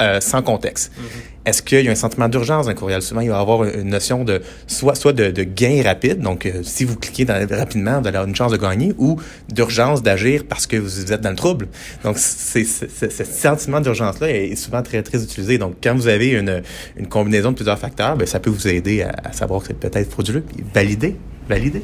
Euh, 0.02 0.20
sans 0.20 0.42
contexte. 0.42 0.92
Mm-hmm. 0.92 1.48
Est-ce 1.48 1.62
qu'il 1.64 1.84
y 1.84 1.88
a 1.88 1.92
un 1.92 1.96
sentiment 1.96 2.30
d'urgence 2.30 2.66
dans 2.66 2.72
un 2.72 2.76
courriel? 2.76 3.02
Souvent, 3.02 3.22
il 3.22 3.30
va 3.30 3.38
y 3.38 3.40
avoir 3.40 3.64
une 3.64 3.90
notion 3.90 4.24
de 4.24 4.42
soit, 4.68 4.94
soit 4.94 5.14
de, 5.14 5.32
de 5.32 5.44
gain 5.44 5.82
rapide, 5.84 6.20
donc 6.20 6.46
euh, 6.46 6.62
si 6.62 6.84
vous 6.84 6.96
cliquez 6.96 7.26
dans, 7.26 7.48
rapidement, 7.50 8.00
vous 8.00 8.08
allez 8.08 8.18
avoir 8.18 8.28
une 8.28 8.36
chance 8.36 8.52
de 8.52 8.58
gagner, 8.58 8.94
ou 8.98 9.20
d'urgence 9.50 10.04
d'agir 10.04 10.44
parce 10.48 10.68
que 10.68 10.78
vous 10.78 11.12
êtes 11.12 11.22
dans 11.22 11.32
le 11.32 11.36
trouble. 11.36 11.68
Donc, 12.04 12.18
c'est, 12.18 12.64
ce 12.64 13.24
sentiment 13.24 13.82
d'urgence-là 13.82 14.30
est 14.30 14.56
souvent 14.56 14.84
très, 14.84 15.02
très 15.02 15.24
utilisé. 15.24 15.58
Donc, 15.58 15.76
quand 15.82 15.96
vous 15.96 16.08
avez 16.08 16.30
une, 16.30 16.62
une 16.96 17.08
combinaison 17.08 17.52
de 17.52 17.56
plusieurs 17.56 17.80
facteurs, 17.80 18.16
bien, 18.16 18.28
ça 18.28 18.40
peut 18.40 18.52
vous 18.52 18.68
aider 18.68 19.02
à, 19.02 19.12
à 19.24 19.32
savoir 19.32 19.62
que 19.62 19.68
c'est 19.68 19.80
peut-être 19.80 20.12
frauduleux. 20.12 20.44
Valider, 20.74 21.16
valider? 21.50 21.82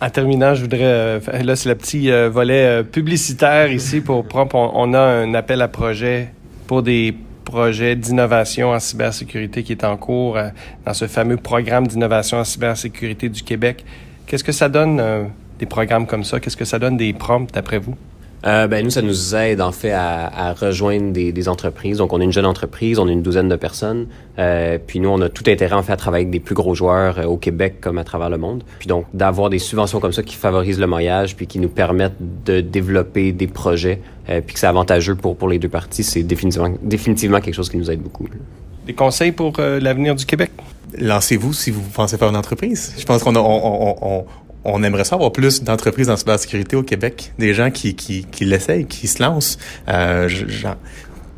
En 0.00 0.10
terminant, 0.10 0.54
je 0.54 0.62
voudrais, 0.62 0.82
euh, 0.82 1.20
là, 1.42 1.56
c'est 1.56 1.68
le 1.68 1.74
petit 1.74 2.10
volet 2.30 2.84
publicitaire 2.84 3.72
ici 3.72 4.00
pour 4.00 4.24
prendre, 4.24 4.54
on, 4.54 4.70
on 4.74 4.94
a 4.94 5.00
un 5.00 5.34
appel 5.34 5.62
à 5.62 5.68
projet 5.68 6.28
pour 6.66 6.82
des 6.82 7.16
projet 7.44 7.94
d'innovation 7.94 8.70
en 8.70 8.80
cybersécurité 8.80 9.62
qui 9.62 9.72
est 9.72 9.84
en 9.84 9.96
cours 9.96 10.36
euh, 10.36 10.48
dans 10.84 10.94
ce 10.94 11.06
fameux 11.06 11.36
programme 11.36 11.86
d'innovation 11.86 12.38
en 12.38 12.44
cybersécurité 12.44 13.28
du 13.28 13.42
Québec. 13.42 13.84
Qu'est-ce 14.26 14.44
que 14.44 14.52
ça 14.52 14.68
donne, 14.68 14.98
euh, 15.00 15.24
des 15.58 15.66
programmes 15.66 16.06
comme 16.06 16.24
ça? 16.24 16.40
Qu'est-ce 16.40 16.56
que 16.56 16.64
ça 16.64 16.78
donne 16.78 16.96
des 16.96 17.12
prompts, 17.12 17.52
d'après 17.52 17.78
vous? 17.78 17.94
Euh, 18.46 18.66
ben 18.66 18.84
nous, 18.84 18.90
ça 18.90 19.00
nous 19.00 19.34
aide 19.34 19.62
en 19.62 19.72
fait 19.72 19.92
à, 19.92 20.48
à 20.48 20.52
rejoindre 20.52 21.12
des, 21.12 21.32
des, 21.32 21.48
entreprises. 21.48 21.98
Donc, 21.98 22.12
on 22.12 22.20
est 22.20 22.24
une 22.24 22.32
jeune 22.32 22.44
entreprise, 22.44 22.98
on 22.98 23.08
est 23.08 23.12
une 23.12 23.22
douzaine 23.22 23.48
de 23.48 23.56
personnes. 23.56 24.06
Euh, 24.38 24.78
puis 24.84 25.00
nous, 25.00 25.08
on 25.08 25.20
a 25.22 25.30
tout 25.30 25.44
intérêt 25.46 25.74
en 25.74 25.82
fait 25.82 25.92
à 25.92 25.96
travailler 25.96 26.24
avec 26.24 26.30
des 26.30 26.40
plus 26.40 26.54
gros 26.54 26.74
joueurs 26.74 27.18
euh, 27.18 27.24
au 27.24 27.38
Québec 27.38 27.76
comme 27.80 27.96
à 27.96 28.04
travers 28.04 28.28
le 28.28 28.36
monde. 28.36 28.62
Puis 28.78 28.86
donc, 28.86 29.06
d'avoir 29.14 29.48
des 29.48 29.58
subventions 29.58 29.98
comme 29.98 30.12
ça 30.12 30.22
qui 30.22 30.34
favorisent 30.34 30.78
le 30.78 30.86
maillage, 30.86 31.36
puis 31.36 31.46
qui 31.46 31.58
nous 31.58 31.70
permettent 31.70 32.44
de 32.44 32.60
développer 32.60 33.32
des 33.32 33.46
projets, 33.46 34.00
euh, 34.28 34.42
puis 34.44 34.54
que 34.54 34.60
c'est 34.60 34.66
avantageux 34.66 35.14
pour 35.14 35.36
pour 35.36 35.48
les 35.48 35.58
deux 35.58 35.68
parties, 35.68 36.04
c'est 36.04 36.22
définitivement 36.22 36.74
définitivement 36.82 37.40
quelque 37.40 37.54
chose 37.54 37.70
qui 37.70 37.78
nous 37.78 37.90
aide 37.90 38.00
beaucoup. 38.00 38.28
Des 38.86 38.92
conseils 38.92 39.32
pour 39.32 39.54
euh, 39.58 39.80
l'avenir 39.80 40.14
du 40.14 40.26
Québec? 40.26 40.50
Lancez-vous 40.98 41.52
si 41.54 41.70
vous 41.70 41.82
pensez 41.82 42.18
faire 42.18 42.28
une 42.28 42.36
entreprise. 42.36 42.94
Je 42.98 43.04
pense 43.04 43.22
qu'on 43.22 43.34
a, 43.34 43.40
on, 43.40 43.96
on, 44.00 44.24
on 44.64 44.82
aimerait 44.82 45.04
ça 45.04 45.16
avoir 45.16 45.32
plus 45.32 45.62
d'entreprises 45.62 46.10
en 46.10 46.16
cybersécurité 46.16 46.76
au 46.76 46.82
Québec, 46.82 47.32
des 47.38 47.54
gens 47.54 47.70
qui, 47.70 47.94
qui, 47.94 48.24
qui 48.24 48.44
l'essayent, 48.44 48.86
qui 48.86 49.06
se 49.08 49.22
lancent. 49.22 49.58
Euh, 49.88 50.28
je, 50.28 50.46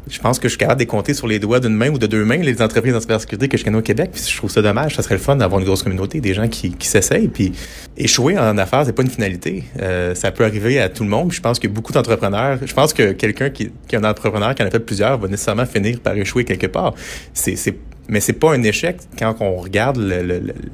je 0.09 0.21
pense 0.21 0.39
que 0.39 0.47
je 0.47 0.51
suis 0.51 0.59
capable 0.59 0.81
de 0.81 0.87
compter 0.87 1.15
sur 1.15 1.27
les 1.27 1.39
doigts 1.39 1.59
d'une 1.59 1.75
main 1.75 1.91
ou 1.91 1.99
de 1.99 2.07
deux 2.07 2.25
mains 2.25 2.37
les 2.37 2.63
entreprises 2.63 2.95
en 2.95 3.01
cybersécurité 3.01 3.49
que 3.49 3.57
je 3.57 3.65
connais 3.65 3.79
au 3.79 3.83
Québec. 3.83 4.11
Puis 4.13 4.23
je 4.29 4.37
trouve 4.37 4.51
ça 4.51 4.63
dommage. 4.63 4.95
Ça 4.95 5.03
serait 5.03 5.17
le 5.17 5.21
fun 5.21 5.37
d'avoir 5.37 5.61
une 5.61 5.67
grosse 5.67 5.83
communauté, 5.83 6.21
des 6.21 6.33
gens 6.33 6.49
qui, 6.49 6.71
qui 6.71 6.87
s'essayent. 6.87 7.29
Puis 7.29 7.53
échouer 7.97 8.39
en 8.39 8.57
affaires, 8.59 8.85
c'est 8.87 8.93
pas 8.93 9.03
une 9.03 9.11
finalité. 9.11 9.65
Euh, 9.81 10.15
ça 10.15 10.31
peut 10.31 10.45
arriver 10.45 10.81
à 10.81 10.89
tout 10.89 11.03
le 11.03 11.11
monde. 11.11 11.33
je 11.33 11.41
pense 11.41 11.59
que 11.59 11.67
beaucoup 11.67 11.93
d'entrepreneurs. 11.93 12.59
Je 12.65 12.73
pense 12.73 12.93
que 12.93 13.13
quelqu'un 13.13 13.51
qui, 13.51 13.73
qui 13.89 13.97
est 13.97 13.99
un 13.99 14.05
entrepreneur 14.05 14.55
qui 14.55 14.63
en 14.63 14.67
a 14.67 14.71
fait 14.71 14.81
plusieurs 14.81 15.19
va 15.19 15.29
nécessairement 15.29 15.67
finir 15.67 15.99
par 16.01 16.17
échouer 16.17 16.45
quelque 16.45 16.69
part. 16.69 16.95
C'est 17.35 17.57
mais 18.09 18.21
c'est 18.21 18.33
pas 18.33 18.53
un 18.53 18.63
échec 18.63 18.99
quand 19.19 19.37
on 19.41 19.57
regarde 19.57 19.99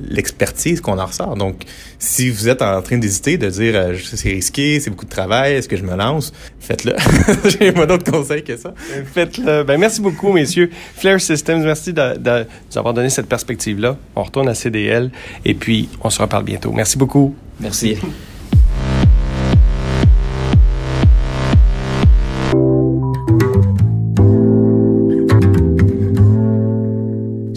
l'expertise 0.08 0.80
qu'on 0.80 0.98
en 0.98 1.06
ressort. 1.06 1.36
Donc, 1.36 1.62
si 1.98 2.30
vous 2.30 2.48
êtes 2.48 2.62
en 2.62 2.80
train 2.82 2.98
d'hésiter, 2.98 3.38
de 3.38 3.48
dire 3.48 3.74
euh, 3.76 3.96
c'est 4.02 4.30
risqué, 4.30 4.80
c'est 4.80 4.90
beaucoup 4.90 5.04
de 5.04 5.10
travail, 5.10 5.54
est-ce 5.54 5.68
que 5.68 5.76
je 5.76 5.84
me 5.84 5.96
lance, 5.96 6.32
faites-le. 6.60 6.94
J'ai 7.48 7.72
pas 7.72 7.86
d'autres 7.86 8.10
conseils 8.10 8.44
que 8.44 8.56
ça. 8.56 8.74
Faites-le. 9.12 9.64
Ben, 9.64 9.78
merci 9.78 10.00
beaucoup, 10.00 10.32
messieurs. 10.32 10.70
Flair 10.96 11.20
Systems, 11.20 11.62
merci 11.62 11.92
de, 11.92 12.16
de, 12.16 12.18
de 12.18 12.46
nous 12.70 12.78
avoir 12.78 12.94
donné 12.94 13.10
cette 13.10 13.28
perspective-là. 13.28 13.96
On 14.16 14.22
retourne 14.22 14.48
à 14.48 14.54
CDL 14.54 15.10
et 15.44 15.54
puis 15.54 15.88
on 16.02 16.10
se 16.10 16.20
reparle 16.20 16.44
bientôt. 16.44 16.72
Merci 16.72 16.98
beaucoup. 16.98 17.34
Merci. 17.60 17.96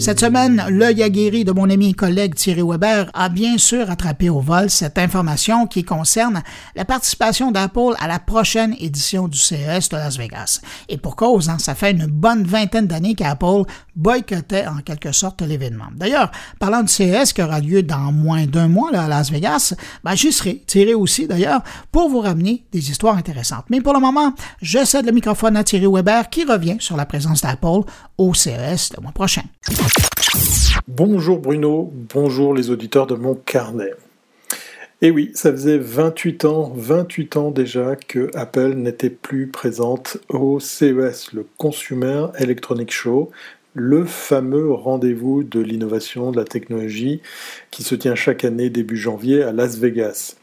Cette 0.06 0.20
semaine, 0.20 0.64
l'œil 0.68 1.02
aguerri 1.02 1.44
de 1.44 1.50
mon 1.50 1.68
ami 1.68 1.90
et 1.90 1.92
collègue 1.92 2.36
Thierry 2.36 2.62
Weber 2.62 3.10
a 3.12 3.28
bien 3.28 3.58
sûr 3.58 3.90
attrapé 3.90 4.30
au 4.30 4.38
vol 4.38 4.70
cette 4.70 4.98
information 4.98 5.66
qui 5.66 5.82
concerne 5.82 6.44
la 6.76 6.84
participation 6.84 7.50
d'Apple 7.50 7.96
à 7.98 8.06
la 8.06 8.20
prochaine 8.20 8.76
édition 8.78 9.26
du 9.26 9.36
CES 9.36 9.88
de 9.88 9.96
Las 9.96 10.16
Vegas. 10.16 10.60
Et 10.88 10.96
pour 10.96 11.16
cause, 11.16 11.48
hein, 11.48 11.58
ça 11.58 11.74
fait 11.74 11.90
une 11.90 12.06
bonne 12.06 12.44
vingtaine 12.44 12.86
d'années 12.86 13.16
qu'Apple 13.16 13.64
boycottait 13.96 14.68
en 14.68 14.76
quelque 14.76 15.10
sorte 15.10 15.42
l'événement. 15.42 15.88
D'ailleurs, 15.96 16.30
parlant 16.60 16.82
du 16.82 16.88
CES 16.88 17.32
qui 17.32 17.42
aura 17.42 17.58
lieu 17.58 17.82
dans 17.82 18.12
moins 18.12 18.46
d'un 18.46 18.68
mois 18.68 18.90
à 18.94 19.08
Las 19.08 19.32
Vegas, 19.32 19.74
ben, 20.04 20.14
j'y 20.14 20.30
serai, 20.30 20.62
Thierry 20.68 20.94
aussi 20.94 21.26
d'ailleurs, 21.26 21.62
pour 21.90 22.08
vous 22.10 22.20
ramener 22.20 22.64
des 22.70 22.92
histoires 22.92 23.16
intéressantes. 23.16 23.64
Mais 23.70 23.80
pour 23.80 23.92
le 23.92 23.98
moment, 23.98 24.32
je 24.62 24.84
cède 24.84 25.06
le 25.06 25.10
microphone 25.10 25.56
à 25.56 25.64
Thierry 25.64 25.88
Weber 25.88 26.30
qui 26.30 26.44
revient 26.44 26.76
sur 26.78 26.96
la 26.96 27.06
présence 27.06 27.40
d'Apple 27.40 27.80
au 28.18 28.34
CES 28.34 28.92
le 28.96 29.02
mois 29.02 29.12
prochain. 29.12 29.42
Bonjour 30.88 31.38
Bruno, 31.38 31.92
bonjour 31.92 32.54
les 32.54 32.70
auditeurs 32.70 33.06
de 33.06 33.14
mon 33.14 33.34
carnet. 33.34 33.92
Et 35.02 35.08
eh 35.08 35.10
oui, 35.10 35.30
ça 35.34 35.50
faisait 35.52 35.76
28 35.76 36.46
ans, 36.46 36.72
28 36.74 37.36
ans 37.36 37.50
déjà 37.50 37.96
que 37.96 38.30
Apple 38.34 38.72
n'était 38.76 39.10
plus 39.10 39.46
présente 39.46 40.16
au 40.30 40.58
CES, 40.58 41.34
le 41.34 41.46
Consumer 41.58 42.28
Electronic 42.38 42.90
Show, 42.90 43.30
le 43.74 44.06
fameux 44.06 44.72
rendez-vous 44.72 45.42
de 45.42 45.60
l'innovation, 45.60 46.30
de 46.30 46.38
la 46.38 46.46
technologie 46.46 47.20
qui 47.70 47.82
se 47.82 47.94
tient 47.94 48.14
chaque 48.14 48.42
année 48.42 48.70
début 48.70 48.96
janvier 48.96 49.42
à 49.42 49.52
Las 49.52 49.76
Vegas. 49.76 50.36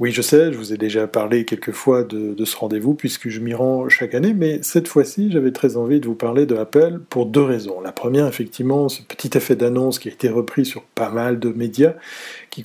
Oui, 0.00 0.12
je 0.12 0.22
sais, 0.22 0.50
je 0.50 0.56
vous 0.56 0.72
ai 0.72 0.78
déjà 0.78 1.06
parlé 1.06 1.44
quelques 1.44 1.72
fois 1.72 2.04
de, 2.04 2.44
ce 2.46 2.56
rendez-vous 2.56 2.94
puisque 2.94 3.28
je 3.28 3.38
m'y 3.38 3.52
rends 3.52 3.86
chaque 3.90 4.14
année, 4.14 4.32
mais 4.32 4.62
cette 4.62 4.88
fois-ci, 4.88 5.30
j'avais 5.30 5.52
très 5.52 5.76
envie 5.76 6.00
de 6.00 6.06
vous 6.06 6.14
parler 6.14 6.46
de 6.46 6.56
Apple 6.56 7.00
pour 7.10 7.26
deux 7.26 7.42
raisons. 7.42 7.82
La 7.82 7.92
première, 7.92 8.26
effectivement, 8.26 8.88
ce 8.88 9.02
petit 9.02 9.36
effet 9.36 9.56
d'annonce 9.56 9.98
qui 9.98 10.08
a 10.08 10.12
été 10.12 10.30
repris 10.30 10.64
sur 10.64 10.84
pas 10.84 11.10
mal 11.10 11.38
de 11.38 11.50
médias, 11.50 11.92
qui 12.48 12.62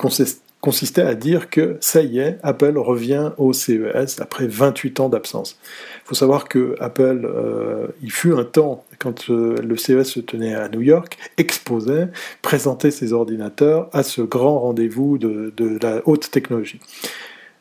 consistait 0.65 1.03
à 1.03 1.13
dire 1.13 1.51
que 1.51 1.77
ça 1.79 2.01
y 2.01 2.17
est, 2.17 2.39
Apple 2.41 2.79
revient 2.79 3.33
au 3.37 3.53
CES 3.53 4.19
après 4.19 4.47
28 4.47 4.99
ans 4.99 5.09
d'absence. 5.09 5.59
Il 6.03 6.07
faut 6.07 6.15
savoir 6.15 6.47
que 6.47 6.75
Apple, 6.79 7.21
euh, 7.23 7.85
il 8.01 8.11
fut 8.11 8.33
un 8.33 8.43
temps, 8.43 8.83
quand 8.97 9.29
euh, 9.29 9.57
le 9.61 9.77
CES 9.77 10.05
se 10.05 10.19
tenait 10.19 10.55
à 10.55 10.67
New 10.67 10.81
York, 10.81 11.19
exposait, 11.37 12.07
présentait 12.41 12.89
ses 12.89 13.13
ordinateurs 13.13 13.89
à 13.93 14.01
ce 14.01 14.23
grand 14.23 14.57
rendez-vous 14.57 15.19
de 15.19 15.77
la 15.83 16.01
haute 16.05 16.31
technologie. 16.31 16.79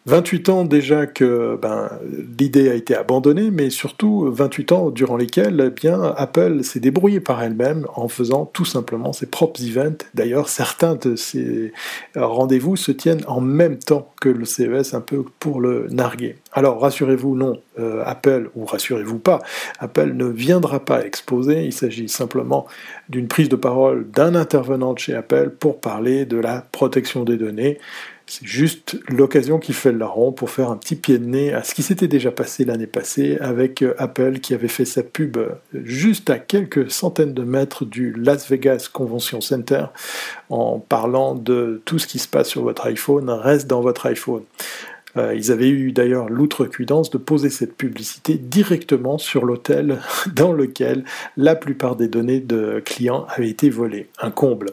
28 0.07 0.49
ans 0.51 0.65
déjà 0.65 1.07
que 1.07 1.59
ben, 1.61 1.89
l'idée 2.39 2.69
a 2.69 2.75
été 2.75 2.95
abandonnée, 2.95 3.51
mais 3.51 3.71
surtout 3.71 4.31
28 4.31 4.73
ans 4.73 4.91
durant 4.91 5.17
lesquels 5.17 5.63
eh 5.67 5.71
bien, 5.71 6.13
Apple 6.19 6.63
s'est 6.63 6.81
débrouillé 6.81 7.21
par 7.21 7.43
elle-même 7.43 7.87
en 7.95 8.09
faisant 8.09 8.45
tout 8.45 8.67
simplement 8.67 9.15
ses 9.15 9.25
propres 9.25 9.63
events. 9.63 10.05
D'ailleurs, 10.13 10.51
certains 10.51 10.95
de 10.95 11.17
ces 11.17 11.73
rendez-vous 12.15 12.77
se 12.77 12.93
tiennent 12.93 13.25
en 13.27 13.41
même 13.41 13.79
temps 13.79 14.13
que 14.21 14.29
le 14.29 14.45
CES, 14.45 14.93
un 14.93 15.01
peu 15.01 15.25
pour 15.39 15.61
le 15.61 15.87
narguer. 15.91 16.37
Alors 16.53 16.81
rassurez-vous, 16.81 17.35
non, 17.35 17.61
euh, 17.79 18.03
Apple, 18.05 18.51
ou 18.55 18.67
rassurez-vous 18.67 19.19
pas, 19.19 19.41
Apple 19.79 20.13
ne 20.13 20.27
viendra 20.27 20.85
pas 20.85 21.05
exposer, 21.05 21.65
il 21.65 21.73
s'agit 21.73 22.09
simplement 22.09 22.67
d'une 23.09 23.27
prise 23.27 23.49
de 23.49 23.57
parole 23.57 24.09
d'un 24.11 24.35
intervenant 24.35 24.93
de 24.93 24.99
chez 24.99 25.15
Apple 25.15 25.51
pour 25.59 25.81
parler 25.81 26.27
de 26.27 26.37
la 26.37 26.61
protection 26.61 27.25
des 27.25 27.37
données. 27.37 27.79
C'est 28.27 28.47
juste 28.47 28.99
l'occasion 29.09 29.59
qui 29.59 29.75
fait 29.75 29.93
le 29.93 29.99
larron 29.99 30.33
pour 30.33 30.49
faire 30.49 30.71
un 30.71 30.77
petit 30.79 30.97
pied 30.97 31.19
de 31.19 31.27
nez 31.27 31.53
à 31.53 31.63
ce 31.63 31.75
qui 31.75 31.83
s'était 31.83 32.09
déjà 32.09 32.31
passé 32.31 32.65
l'année 32.65 32.87
passée 32.87 33.37
avec 33.39 33.83
euh, 33.83 33.95
Apple 33.99 34.41
qui 34.41 34.55
avait 34.55 34.69
fait 34.69 34.87
sa 34.87 35.03
pub 35.03 35.37
euh, 35.37 35.51
juste 35.75 36.31
à 36.31 36.39
quelques 36.39 36.91
centaines 36.91 37.35
de 37.35 37.43
mètres 37.43 37.85
du 37.85 38.15
Las 38.15 38.49
Vegas 38.49 38.89
Convention 38.91 39.43
Center 39.43 39.87
en 40.49 40.79
parlant 40.79 41.35
de 41.35 41.83
tout 41.85 41.99
ce 41.99 42.07
qui 42.07 42.19
se 42.19 42.27
passe 42.27 42.49
sur 42.49 42.63
votre 42.63 42.87
iPhone 42.87 43.29
reste 43.29 43.67
dans 43.67 43.83
votre 43.83 44.07
iPhone. 44.07 44.43
Euh, 45.17 45.35
ils 45.35 45.53
avaient 45.53 45.69
eu 45.69 45.93
d'ailleurs 45.93 46.29
l'outrecuidance 46.29 47.11
de 47.11 47.19
poser 47.19 47.51
cette 47.51 47.77
publicité 47.77 48.35
directement 48.35 49.19
sur 49.19 49.45
l'hôtel 49.45 50.01
dans 50.35 50.53
lequel 50.53 51.05
la 51.37 51.57
plupart 51.57 51.97
des 51.97 52.09
données 52.09 52.41
de 52.41 52.83
clients 52.85 53.27
avaient 53.29 53.51
été 53.51 53.69
volées. 53.69 54.09
Un 54.19 54.31
comble. 54.31 54.71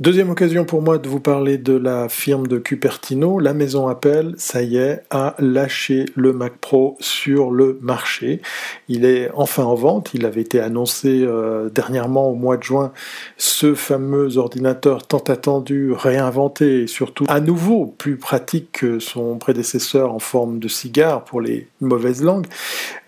Deuxième 0.00 0.30
occasion 0.30 0.64
pour 0.64 0.80
moi 0.80 0.96
de 0.96 1.06
vous 1.10 1.20
parler 1.20 1.58
de 1.58 1.74
la 1.74 2.08
firme 2.08 2.46
de 2.46 2.56
Cupertino. 2.56 3.38
La 3.38 3.52
maison 3.52 3.86
Apple, 3.86 4.32
ça 4.38 4.62
y 4.62 4.78
est, 4.78 5.02
a 5.10 5.34
lâché 5.38 6.06
le 6.14 6.32
Mac 6.32 6.54
Pro 6.58 6.96
sur 7.00 7.50
le 7.50 7.78
marché. 7.82 8.40
Il 8.88 9.04
est 9.04 9.30
enfin 9.34 9.64
en 9.64 9.74
vente. 9.74 10.12
Il 10.14 10.24
avait 10.24 10.40
été 10.40 10.58
annoncé 10.58 11.20
euh, 11.20 11.68
dernièrement 11.68 12.30
au 12.30 12.34
mois 12.34 12.56
de 12.56 12.62
juin. 12.62 12.92
Ce 13.36 13.74
fameux 13.74 14.38
ordinateur 14.38 15.06
tant 15.06 15.18
attendu, 15.18 15.92
réinventé 15.92 16.84
et 16.84 16.86
surtout 16.86 17.26
à 17.28 17.40
nouveau 17.40 17.84
plus 17.84 18.16
pratique 18.16 18.72
que 18.72 19.00
son 19.00 19.36
prédécesseur 19.36 20.14
en 20.14 20.18
forme 20.18 20.60
de 20.60 20.68
cigare 20.68 21.24
pour 21.24 21.42
les 21.42 21.68
mauvaises 21.82 22.22
langues. 22.22 22.46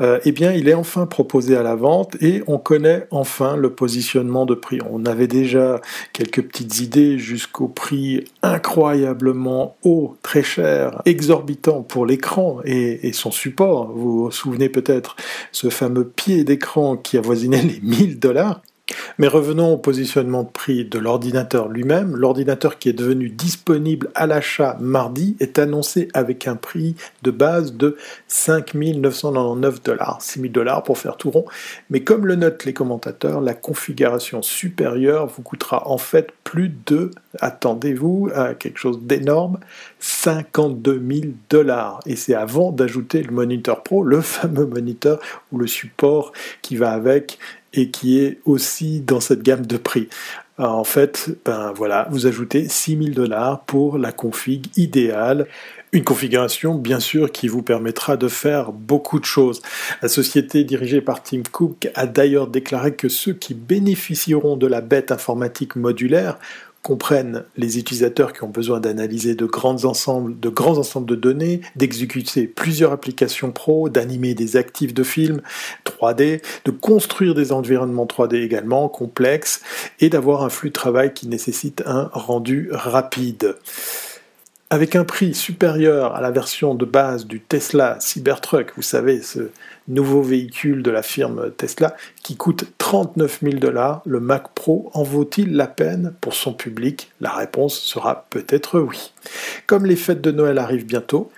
Euh, 0.03 0.21
eh 0.27 0.33
bien, 0.33 0.53
il 0.53 0.69
est 0.69 0.75
enfin 0.75 1.07
proposé 1.07 1.57
à 1.57 1.63
la 1.63 1.75
vente 1.75 2.17
et 2.21 2.43
on 2.47 2.59
connaît 2.59 3.07
enfin 3.11 3.57
le 3.57 3.71
positionnement 3.73 4.45
de 4.45 4.55
prix. 4.55 4.81
On 4.91 5.07
avait 5.07 5.27
déjà 5.27 5.81
quelques 6.13 6.43
petites 6.43 6.82
jusqu'au 7.19 7.69
prix 7.69 8.25
incroyablement 8.43 9.77
haut, 9.85 10.17
très 10.23 10.43
cher, 10.43 11.03
exorbitant 11.05 11.83
pour 11.83 12.07
l'écran 12.07 12.61
et, 12.65 13.13
son 13.13 13.31
support. 13.31 13.93
Vous 13.93 14.25
vous 14.25 14.31
souvenez 14.31 14.69
peut-être 14.69 15.17
ce 15.53 15.71
fameux 15.71 16.09
pied 16.09 16.45
d'écran 16.45 16.97
qui 16.97 17.19
avoisinait 17.19 17.63
les 17.63 17.81
1000 17.83 18.19
dollars? 18.19 18.63
Mais 19.19 19.29
revenons 19.29 19.75
au 19.75 19.79
positionnement 19.79 20.43
de 20.43 20.49
prix 20.49 20.85
de 20.85 20.99
l'ordinateur 20.99 21.69
lui-même. 21.69 22.17
L'ordinateur 22.17 22.79
qui 22.79 22.89
est 22.89 22.95
devenu 22.95 23.29
disponible 23.29 24.11
à 24.15 24.27
l'achat 24.27 24.77
mardi 24.81 25.37
est 25.41 25.59
annoncé 25.59 26.09
avec 26.15 26.47
un 26.47 26.57
prix 26.57 26.97
de 27.23 27.31
base 27.31 27.75
de 27.75 27.97
5 28.29 28.75
999 28.75 29.83
dollars, 29.83 30.19
6 30.21 30.41
000 30.41 30.53
dollars 30.53 30.83
pour 30.83 30.99
faire 30.99 31.17
tout 31.17 31.31
rond. 31.31 31.45
Mais 31.91 32.01
comme 32.01 32.27
le 32.27 32.37
notent 32.37 32.65
les 32.65 32.73
commentateurs, 32.73 33.41
la 33.41 33.55
configuration 33.55 34.43
supérieure 34.43 35.27
vous 35.27 35.43
coûtera 35.43 35.89
en 35.89 35.99
fait 35.99 36.33
plus 36.45 36.73
de, 36.87 37.11
attendez-vous, 37.41 38.31
à 38.35 38.55
quelque 38.55 38.79
chose 38.79 39.01
d'énorme, 39.03 39.59
52 40.01 41.03
000 41.09 41.33
dollars. 41.51 42.01
Et 42.07 42.17
c'est 42.17 42.35
avant 42.35 42.73
d'ajouter 42.73 43.23
le 43.23 43.33
moniteur 43.33 43.83
pro, 43.83 44.03
le 44.03 44.21
fameux 44.21 44.67
moniteur 44.67 45.21
ou 45.53 45.59
le 45.59 45.67
support 45.67 46.33
qui 46.63 46.77
va 46.77 46.93
avec 46.93 47.39
et 47.73 47.91
qui 47.91 48.19
est 48.19 48.39
aussi 48.45 49.01
dans 49.01 49.21
cette 49.21 49.43
gamme 49.43 49.67
de 49.67 49.77
prix. 49.77 50.09
en 50.59 50.85
fait, 50.85 51.31
ben 51.45 51.73
voilà, 51.75 52.07
vous 52.11 52.27
ajoutez 52.27 52.69
6000 52.69 53.15
dollars 53.15 53.65
pour 53.65 53.99
la 53.99 54.13
config 54.13 54.67
idéale. 54.77 55.47
Une 55.93 56.05
configuration, 56.05 56.77
bien 56.77 57.01
sûr, 57.01 57.33
qui 57.33 57.49
vous 57.49 57.63
permettra 57.63 58.17
de 58.17 58.29
faire 58.29 58.73
beaucoup 58.73 59.19
de 59.19 59.25
choses. 59.25 59.61
La 60.01 60.09
société 60.09 60.65
dirigée 60.65 61.01
par 61.01 61.23
Tim 61.23 61.43
Cook 61.51 61.91
a 61.95 62.07
d'ailleurs 62.07 62.47
déclaré 62.47 62.95
que 62.95 63.09
ceux 63.09 63.35
qui 63.35 63.55
bénéficieront 63.55 64.57
de 64.57 64.67
la 64.67 64.81
bête 64.81 65.13
informatique 65.13 65.77
modulaire 65.77 66.39
comprennent 66.83 67.45
les 67.57 67.79
utilisateurs 67.79 68.33
qui 68.33 68.43
ont 68.43 68.49
besoin 68.49 68.81
d'analyser 68.81 69.37
de 69.37 69.47
grands 69.47 69.85
ensembles, 69.85 70.39
de 70.41 71.15
données, 71.15 71.61
d'exécuter 71.77 72.49
plusieurs 72.49 72.93
applications 72.93 73.53
pro, 73.53 73.89
d'animer 73.89 74.35
des 74.35 74.57
actifs 74.57 74.93
de 74.93 75.05
films 75.05 75.43
3D, 75.85 76.43
de 76.65 76.71
construire 76.73 77.35
des 77.35 77.53
environnements 77.53 78.07
3D 78.07 78.37
également 78.43 78.89
complexes 78.89 79.63
et 80.01 80.11
d'avoir 80.11 80.43
un 80.43 80.49
flux 80.49 80.71
de 80.71 80.75
travail 80.75 81.15
qui 81.15 81.29
nécessite 81.29 81.83
un 81.87 82.11
rendu 82.13 82.69
rapide. 82.73 83.57
Avec 84.73 84.97
un 84.97 85.05
prix 85.05 85.35
supérieur 85.35 86.15
à 86.17 86.23
la 86.23 86.31
version 86.31 86.75
de 86.75 86.87
base 86.87 87.27
du 87.27 87.41
Tesla 87.41 87.99
Cybertruck, 88.01 88.73
vous 88.75 88.83
savez, 88.83 89.21
ce 89.21 89.51
nouveau 89.89 90.23
véhicule 90.23 90.83
de 90.83 90.91
la 90.91 91.03
firme 91.03 91.51
Tesla, 91.57 91.97
qui 92.23 92.37
coûte 92.37 92.65
39 92.79 93.41
000 93.43 93.55
dollars, 93.57 94.03
le 94.05 94.21
Mac 94.21 94.49
Pro 94.55 94.91
en 94.95 95.03
vaut-il 95.03 95.55
la 95.55 95.67
peine? 95.67 96.15
Pour 96.21 96.35
son 96.35 96.53
public 96.53 97.11
La 97.21 97.33
réponse 97.33 97.79
sera 97.79 98.27
peut-être 98.31 98.81
oui. 98.81 99.13
Comme 99.67 99.87
les 99.87 99.97
fêtes 99.97 100.21
de 100.21 100.31
Noël 100.31 100.59
arrivent 100.59 100.87
bientôt, 100.87 101.31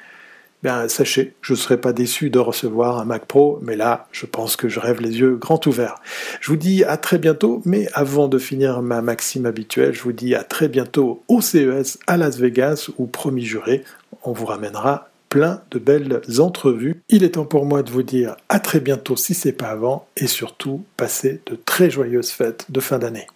bien, 0.62 0.88
sachez, 0.88 1.34
je 1.42 1.52
ne 1.52 1.58
serai 1.58 1.76
pas 1.76 1.92
déçu 1.92 2.30
de 2.30 2.38
recevoir 2.38 2.98
un 2.98 3.04
Mac 3.04 3.26
Pro, 3.26 3.58
mais 3.62 3.76
là, 3.76 4.08
je 4.12 4.24
pense 4.24 4.56
que 4.56 4.68
je 4.68 4.80
rêve 4.80 5.00
les 5.00 5.20
yeux 5.20 5.36
grands 5.36 5.60
ouverts. 5.66 5.96
Je 6.40 6.50
vous 6.50 6.56
dis 6.56 6.84
à 6.84 6.96
très 6.96 7.18
bientôt, 7.18 7.60
mais 7.66 7.86
avant 7.92 8.28
de 8.28 8.38
finir 8.38 8.80
ma 8.80 9.02
maxime 9.02 9.44
habituelle, 9.44 9.92
je 9.92 10.02
vous 10.02 10.12
dis 10.12 10.34
à 10.34 10.42
très 10.42 10.68
bientôt 10.68 11.22
au 11.28 11.42
CES 11.42 11.98
à 12.06 12.16
Las 12.16 12.38
Vegas, 12.38 12.88
où, 12.96 13.06
promis 13.06 13.44
juré, 13.44 13.84
on 14.22 14.32
vous 14.32 14.46
ramènera 14.46 15.10
plein 15.34 15.62
de 15.72 15.80
belles 15.80 16.20
entrevues. 16.38 17.02
Il 17.08 17.24
est 17.24 17.30
temps 17.30 17.44
pour 17.44 17.66
moi 17.66 17.82
de 17.82 17.90
vous 17.90 18.04
dire 18.04 18.36
à 18.48 18.60
très 18.60 18.78
bientôt 18.78 19.16
si 19.16 19.34
c'est 19.34 19.50
pas 19.50 19.66
avant, 19.66 20.06
et 20.16 20.28
surtout, 20.28 20.84
passez 20.96 21.42
de 21.46 21.56
très 21.56 21.90
joyeuses 21.90 22.30
fêtes 22.30 22.66
de 22.68 22.78
fin 22.78 23.00
d'année. 23.00 23.26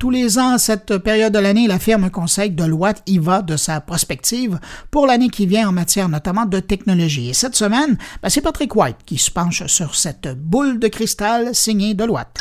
Tous 0.00 0.10
les 0.10 0.40
ans, 0.40 0.54
à 0.54 0.58
cette 0.58 0.98
période 0.98 1.32
de 1.32 1.38
l'année, 1.38 1.68
la 1.68 1.78
firme 1.78 2.10
conseille 2.10 2.50
Deloitte 2.50 3.04
y 3.06 3.18
va 3.18 3.42
de 3.42 3.56
sa 3.56 3.80
prospective 3.80 4.58
pour 4.90 5.06
l'année 5.06 5.28
qui 5.28 5.46
vient 5.46 5.68
en 5.68 5.72
matière 5.72 6.08
notamment 6.08 6.46
de 6.46 6.58
technologie. 6.58 7.30
Et 7.30 7.34
cette 7.34 7.54
semaine, 7.54 7.96
ben, 8.24 8.28
c'est 8.28 8.40
Patrick 8.40 8.74
White 8.74 8.98
qui 9.06 9.18
se 9.18 9.30
penche 9.30 9.64
sur 9.68 9.94
cette 9.94 10.36
boule 10.36 10.80
de 10.80 10.88
cristal 10.88 11.54
signée 11.54 11.94
Deloitte. 11.94 12.40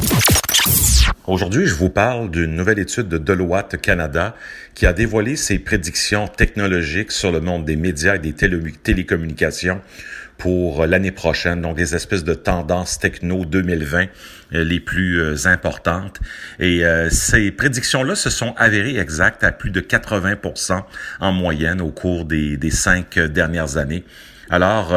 Aujourd'hui, 1.28 1.66
je 1.66 1.74
vous 1.74 1.90
parle 1.90 2.30
d'une 2.30 2.54
nouvelle 2.56 2.78
étude 2.78 3.08
de 3.08 3.18
Deloitte 3.18 3.82
Canada 3.82 4.36
qui 4.76 4.86
a 4.86 4.94
dévoilé 4.94 5.36
ses 5.36 5.58
prédictions 5.58 6.28
technologiques 6.28 7.12
sur 7.12 7.32
le 7.32 7.42
monde 7.42 7.66
des 7.66 7.76
médias 7.76 8.18
et 8.18 8.20
des 8.20 8.34
télécommunications 8.34 9.82
pour 10.38 10.86
l'année 10.86 11.12
prochaine, 11.12 11.62
donc 11.62 11.78
des 11.78 11.96
espèces 11.96 12.24
de 12.24 12.36
tendances 12.36 13.00
techno 13.00 13.44
2020 13.44 14.04
euh, 14.54 14.64
les 14.64 14.80
plus 14.80 15.20
euh, 15.20 15.48
importantes. 15.48 16.20
Et 16.60 16.86
euh, 16.86 17.10
ces 17.10 17.52
prédictions-là 17.52 18.14
se 18.14 18.30
sont 18.30 18.54
avérées 18.56 19.00
exactes 19.00 19.44
à 19.44 19.52
plus 19.52 19.72
de 19.72 19.82
80% 19.82 20.84
en 21.22 21.32
moyenne 21.32 21.82
au 21.82 21.90
cours 21.90 22.26
des, 22.26 22.56
des 22.56 22.72
cinq 22.72 23.18
dernières 23.18 23.78
années. 23.78 24.04
Alors, 24.50 24.94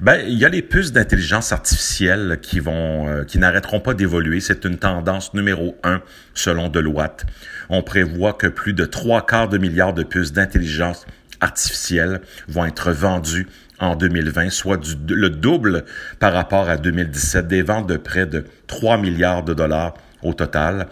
ben, 0.00 0.20
il 0.26 0.38
y 0.38 0.44
a 0.44 0.48
les 0.48 0.62
puces 0.62 0.92
d'intelligence 0.92 1.52
artificielle 1.52 2.38
qui 2.40 2.60
vont, 2.60 3.24
qui 3.26 3.38
n'arrêteront 3.38 3.80
pas 3.80 3.94
d'évoluer. 3.94 4.40
C'est 4.40 4.64
une 4.64 4.78
tendance 4.78 5.34
numéro 5.34 5.76
un 5.84 6.00
selon 6.34 6.68
Deloitte. 6.68 7.26
On 7.68 7.82
prévoit 7.82 8.32
que 8.32 8.46
plus 8.46 8.72
de 8.72 8.84
trois 8.84 9.26
quarts 9.26 9.48
de 9.48 9.58
milliards 9.58 9.94
de 9.94 10.02
puces 10.02 10.32
d'intelligence 10.32 11.06
artificielle 11.40 12.20
vont 12.48 12.64
être 12.64 12.92
vendues 12.92 13.46
en 13.78 13.94
2020, 13.94 14.50
soit 14.50 14.80
le 15.08 15.30
double 15.30 15.84
par 16.18 16.32
rapport 16.32 16.68
à 16.68 16.76
2017, 16.76 17.46
des 17.46 17.62
ventes 17.62 17.88
de 17.88 17.96
près 17.96 18.26
de 18.26 18.44
3 18.66 18.98
milliards 18.98 19.44
de 19.44 19.54
dollars 19.54 19.94
au 20.22 20.34
total. 20.34 20.88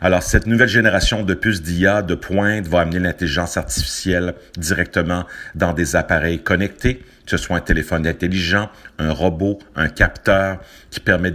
Alors, 0.00 0.22
cette 0.22 0.46
nouvelle 0.46 0.68
génération 0.68 1.22
de 1.22 1.34
puces 1.34 1.60
d'IA 1.60 2.00
de 2.00 2.14
pointe 2.14 2.66
va 2.66 2.80
amener 2.80 2.98
l'intelligence 2.98 3.58
artificielle 3.58 4.34
directement 4.56 5.26
dans 5.54 5.74
des 5.74 5.96
appareils 5.96 6.42
connectés, 6.42 7.04
que 7.30 7.36
ce 7.36 7.44
soit 7.44 7.56
un 7.56 7.60
téléphone 7.60 8.08
intelligent, 8.08 8.68
un 8.98 9.12
robot, 9.12 9.60
un 9.76 9.88
capteur 9.88 10.58
qui 10.90 10.98
permet 10.98 11.32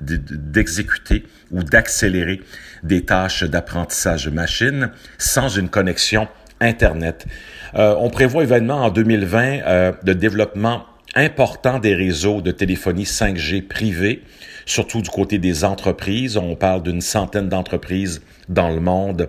d'exécuter 0.00 1.24
ou 1.50 1.62
d'accélérer 1.62 2.42
des 2.82 3.06
tâches 3.06 3.44
d'apprentissage 3.44 4.28
machine 4.28 4.90
sans 5.16 5.48
une 5.48 5.70
connexion 5.70 6.28
Internet. 6.60 7.26
Euh, 7.74 7.94
on 7.98 8.10
prévoit 8.10 8.44
également 8.44 8.84
en 8.84 8.90
2020 8.90 9.42
euh, 9.42 9.92
le 10.04 10.14
développement 10.14 10.84
important 11.14 11.78
des 11.78 11.94
réseaux 11.94 12.42
de 12.42 12.50
téléphonie 12.50 13.04
5G 13.04 13.66
privés, 13.66 14.22
surtout 14.66 15.00
du 15.00 15.08
côté 15.08 15.38
des 15.38 15.64
entreprises. 15.64 16.36
On 16.36 16.54
parle 16.54 16.82
d'une 16.82 17.00
centaine 17.00 17.48
d'entreprises 17.48 18.20
dans 18.50 18.68
le 18.68 18.80
monde 18.80 19.28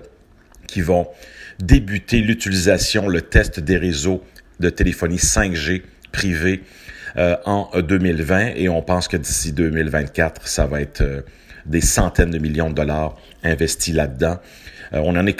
qui 0.67 0.81
vont 0.81 1.07
débuter 1.59 2.19
l'utilisation, 2.19 3.07
le 3.07 3.21
test 3.21 3.61
des 3.61 3.77
réseaux 3.77 4.21
de 4.59 4.69
téléphonie 4.69 5.17
5G 5.17 5.83
privés 6.11 6.63
euh, 7.17 7.35
en 7.45 7.69
2020 7.79 8.53
et 8.55 8.69
on 8.69 8.81
pense 8.81 9.07
que 9.07 9.17
d'ici 9.17 9.51
2024, 9.51 10.47
ça 10.47 10.65
va 10.65 10.81
être 10.81 11.01
euh, 11.01 11.21
des 11.65 11.81
centaines 11.81 12.31
de 12.31 12.37
millions 12.37 12.69
de 12.69 12.75
dollars 12.75 13.17
investis 13.43 13.93
là-dedans. 13.93 14.39
Euh, 14.93 15.01
on 15.03 15.15
en 15.15 15.25
est 15.25 15.39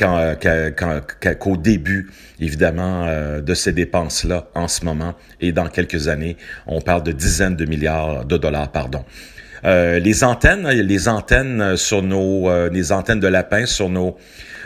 qu'au 1.39 1.57
début, 1.57 2.09
évidemment, 2.39 3.05
euh, 3.07 3.41
de 3.41 3.53
ces 3.53 3.72
dépenses-là 3.72 4.47
en 4.55 4.67
ce 4.67 4.86
moment. 4.86 5.15
Et 5.39 5.51
dans 5.51 5.67
quelques 5.67 6.07
années, 6.07 6.38
on 6.67 6.82
parle 6.82 7.03
de 7.03 7.11
dizaines 7.11 7.55
de 7.55 7.65
milliards 7.65 8.26
de 8.26 8.38
dollars, 8.38 8.72
pardon. 8.72 9.03
Euh, 9.63 9.99
les 9.99 10.24
antennes, 10.24 10.67
les 10.67 11.07
antennes 11.07 11.78
sur 11.78 12.01
nos, 12.01 12.49
les 12.69 12.91
antennes 12.91 13.19
de 13.19 13.28
lapin 13.28 13.65
sur 13.65 13.89
nos 13.89 14.17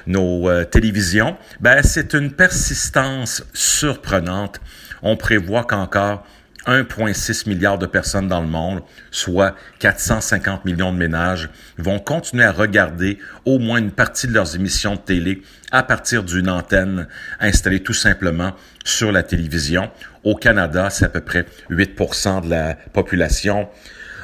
nos 0.08 0.64
télévisions, 0.66 1.36
ben 1.60 1.82
c'est 1.82 2.14
une 2.14 2.32
persistance 2.32 3.44
surprenante. 3.56 4.62
On 5.02 5.18
prévoit 5.18 5.64
qu'encore 5.64 6.26
1,6 6.68 7.48
milliard 7.48 7.78
de 7.78 7.86
personnes 7.86 8.28
dans 8.28 8.42
le 8.42 8.48
monde, 8.48 8.82
soit 9.12 9.56
450 9.80 10.66
millions 10.66 10.92
de 10.92 10.98
ménages, 10.98 11.50
vont 11.78 12.00
continuer 12.00 12.44
à 12.44 12.52
regarder 12.52 13.20
au 13.46 13.60
moins 13.60 13.78
une 13.78 13.92
partie 13.92 14.28
de 14.28 14.34
leurs 14.34 14.56
émissions 14.56 14.96
de 14.96 15.00
télé 15.00 15.42
à 15.72 15.84
partir 15.84 16.24
d'une 16.24 16.50
antenne 16.50 17.08
installée 17.40 17.82
tout 17.82 17.94
simplement 17.94 18.54
sur 18.84 19.12
la 19.12 19.24
télévision. 19.24 19.92
Au 20.24 20.36
Canada, 20.36 20.90
c'est 20.90 21.06
à 21.06 21.10
peu 21.10 21.22
près 21.22 21.46
8% 21.70 22.46
de 22.46 22.50
la 22.50 22.76
population. 22.94 23.68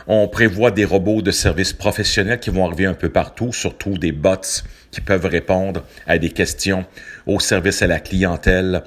On 0.08 0.28
prévoit 0.28 0.72
des 0.72 0.86
robots 0.86 1.22
de 1.22 1.32
services 1.32 1.74
professionnels 1.74 2.40
qui 2.40 2.50
vont 2.50 2.66
arriver 2.66 2.88
un 2.88 2.96
peu 2.96 3.10
partout, 3.10 3.54
surtout 3.54 3.98
des 3.98 4.12
bots 4.12 4.64
qui 4.90 5.02
peuvent 5.02 5.26
répondre 5.26 5.84
à 6.08 6.18
des 6.18 6.32
questions 6.32 6.86
au 7.28 7.40
service 7.40 7.84
à 7.84 7.88
la 7.88 8.00
clientèle 8.00 8.84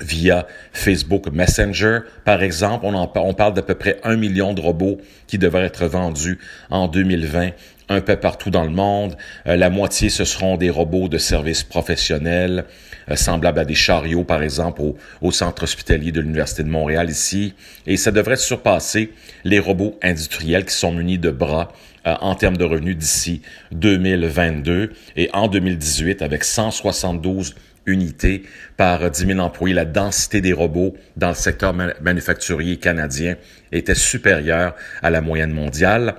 via 0.00 0.46
Facebook 0.72 1.26
Messenger, 1.32 2.00
par 2.24 2.42
exemple. 2.42 2.84
On, 2.86 2.94
en, 2.94 3.10
on 3.14 3.34
parle 3.34 3.54
d'à 3.54 3.62
peu 3.62 3.74
près 3.74 3.98
un 4.04 4.16
million 4.16 4.54
de 4.54 4.60
robots 4.60 4.98
qui 5.26 5.38
devraient 5.38 5.66
être 5.66 5.86
vendus 5.86 6.38
en 6.70 6.88
2020 6.88 7.50
un 7.88 8.00
peu 8.00 8.16
partout 8.16 8.50
dans 8.50 8.64
le 8.64 8.70
monde. 8.70 9.16
Euh, 9.46 9.56
la 9.56 9.70
moitié, 9.70 10.08
ce 10.08 10.24
seront 10.24 10.56
des 10.56 10.70
robots 10.70 11.08
de 11.08 11.18
services 11.18 11.62
professionnels, 11.62 12.64
euh, 13.10 13.16
semblables 13.16 13.60
à 13.60 13.64
des 13.64 13.74
chariots, 13.74 14.24
par 14.24 14.42
exemple, 14.42 14.82
au, 15.20 15.30
centre 15.30 15.62
hospitalier 15.62 16.12
de 16.12 16.20
l'Université 16.20 16.62
de 16.62 16.68
Montréal 16.68 17.10
ici. 17.10 17.54
Et 17.86 17.96
ça 17.96 18.10
devrait 18.10 18.36
surpasser 18.36 19.12
les 19.44 19.58
robots 19.58 19.98
industriels 20.02 20.64
qui 20.64 20.74
sont 20.74 20.92
munis 20.92 21.18
de 21.18 21.30
bras 21.30 21.68
euh, 22.06 22.14
en 22.20 22.34
termes 22.34 22.56
de 22.56 22.64
revenus 22.64 22.96
d'ici 22.96 23.42
2022. 23.72 24.92
Et 25.16 25.30
en 25.32 25.48
2018, 25.48 26.22
avec 26.22 26.44
172 26.44 27.54
unités 27.86 28.42
par 28.76 29.10
10 29.10 29.26
000 29.26 29.38
employés, 29.38 29.74
la 29.74 29.84
densité 29.84 30.40
des 30.40 30.52
robots 30.52 30.94
dans 31.16 31.28
le 31.28 31.34
secteur 31.34 31.74
manufacturier 32.00 32.76
canadien 32.76 33.36
était 33.72 33.94
supérieure 33.94 34.74
à 35.02 35.10
la 35.10 35.20
moyenne 35.20 35.52
mondiale. 35.52 36.14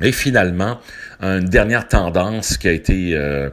Et 0.00 0.12
finalement, 0.12 0.80
une 1.20 1.48
dernière 1.48 1.88
tendance 1.88 2.58
qui 2.58 2.68
a 2.68 2.72
été 2.72 3.16
euh, 3.16 3.48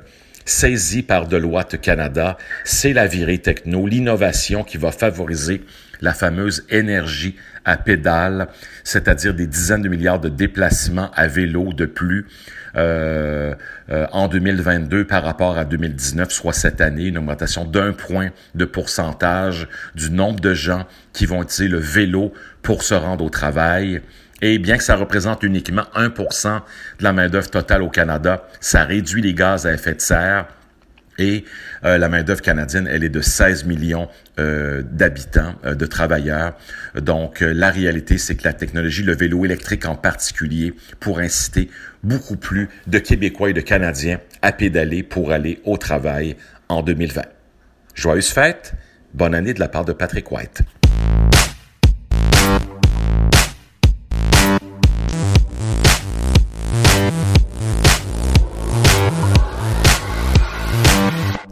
saisie 0.46 1.04
par 1.04 1.28
Deloitte 1.28 1.80
Canada, 1.80 2.38
c'est 2.66 2.94
la 2.94 3.08
virée 3.08 3.38
techno, 3.38 3.88
l'innovation 3.88 4.64
qui 4.64 4.78
va 4.78 4.92
favoriser 4.92 5.62
la 6.02 6.14
fameuse 6.14 6.66
énergie 6.70 7.36
à 7.66 7.78
pédale, 7.78 8.50
c'est-à-dire 8.84 9.34
des 9.34 9.48
dizaines 9.48 9.82
de 9.82 9.90
milliards 9.90 10.20
de 10.20 10.28
déplacements 10.28 11.12
à 11.16 11.28
vélo 11.28 11.72
de 11.72 11.86
plus 11.86 12.28
euh, 12.76 13.54
euh, 13.90 14.08
en 14.12 14.28
2022 14.28 15.06
par 15.06 15.24
rapport 15.24 15.58
à 15.58 15.66
2019, 15.66 16.32
soit 16.32 16.54
cette 16.54 16.82
année, 16.82 17.06
une 17.06 17.18
augmentation 17.18 17.66
d'un 17.66 17.94
point 17.94 18.30
de 18.56 18.66
pourcentage 18.66 19.68
du 19.96 20.10
nombre 20.10 20.40
de 20.40 20.54
gens 20.54 20.86
qui 21.14 21.26
vont 21.26 21.44
utiliser 21.44 21.68
le 21.68 21.80
vélo 21.80 22.34
pour 22.62 22.84
se 22.84 22.94
rendre 22.94 23.24
au 23.24 23.30
travail. 23.30 24.02
Et 24.42 24.58
bien 24.58 24.78
que 24.78 24.84
ça 24.84 24.96
représente 24.96 25.44
uniquement 25.44 25.86
1% 25.96 26.62
de 27.00 27.04
la 27.04 27.14
main-d'œuvre 27.14 27.50
totale 27.50 27.82
au 27.82 27.90
Canada, 27.90 28.48
ça 28.60 28.84
réduit 28.84 29.22
les 29.22 29.34
gaz 29.34 29.66
à 29.66 29.74
effet 29.74 29.94
de 29.94 30.02
serre 30.02 30.48
et 31.18 31.46
euh, 31.84 31.98
la 31.98 32.10
main-d'œuvre 32.10 32.42
canadienne, 32.42 32.88
elle 32.92 33.04
est 33.04 33.10
de 33.10 33.22
16 33.22 33.66
millions 33.66 34.10
euh, 34.40 34.82
d'habitants, 34.84 35.56
euh, 35.66 35.76
de 35.76 35.86
travailleurs. 35.86 36.54
Donc, 36.96 37.42
la 37.42 37.70
réalité, 37.70 38.18
c'est 38.18 38.36
que 38.36 38.44
la 38.44 38.54
technologie, 38.54 39.04
le 39.04 39.16
vélo 39.16 39.46
électrique 39.46 39.86
en 39.86 39.96
particulier, 39.96 40.74
pour 41.00 41.20
inciter 41.20 41.70
beaucoup 42.04 42.38
plus 42.38 42.70
de 42.88 43.00
Québécois 43.00 43.50
et 43.50 43.54
de 43.54 43.62
Canadiens 43.62 44.20
à 44.42 44.52
pédaler 44.52 45.04
pour 45.04 45.32
aller 45.32 45.62
au 45.66 45.78
travail 45.78 46.36
en 46.70 46.82
2020. 46.82 47.22
Joyeuse 47.96 48.30
fête, 48.30 48.74
bonne 49.14 49.36
année 49.36 49.54
de 49.54 49.60
la 49.60 49.68
part 49.68 49.86
de 49.86 49.94
Patrick 49.94 50.32
White. 50.32 50.64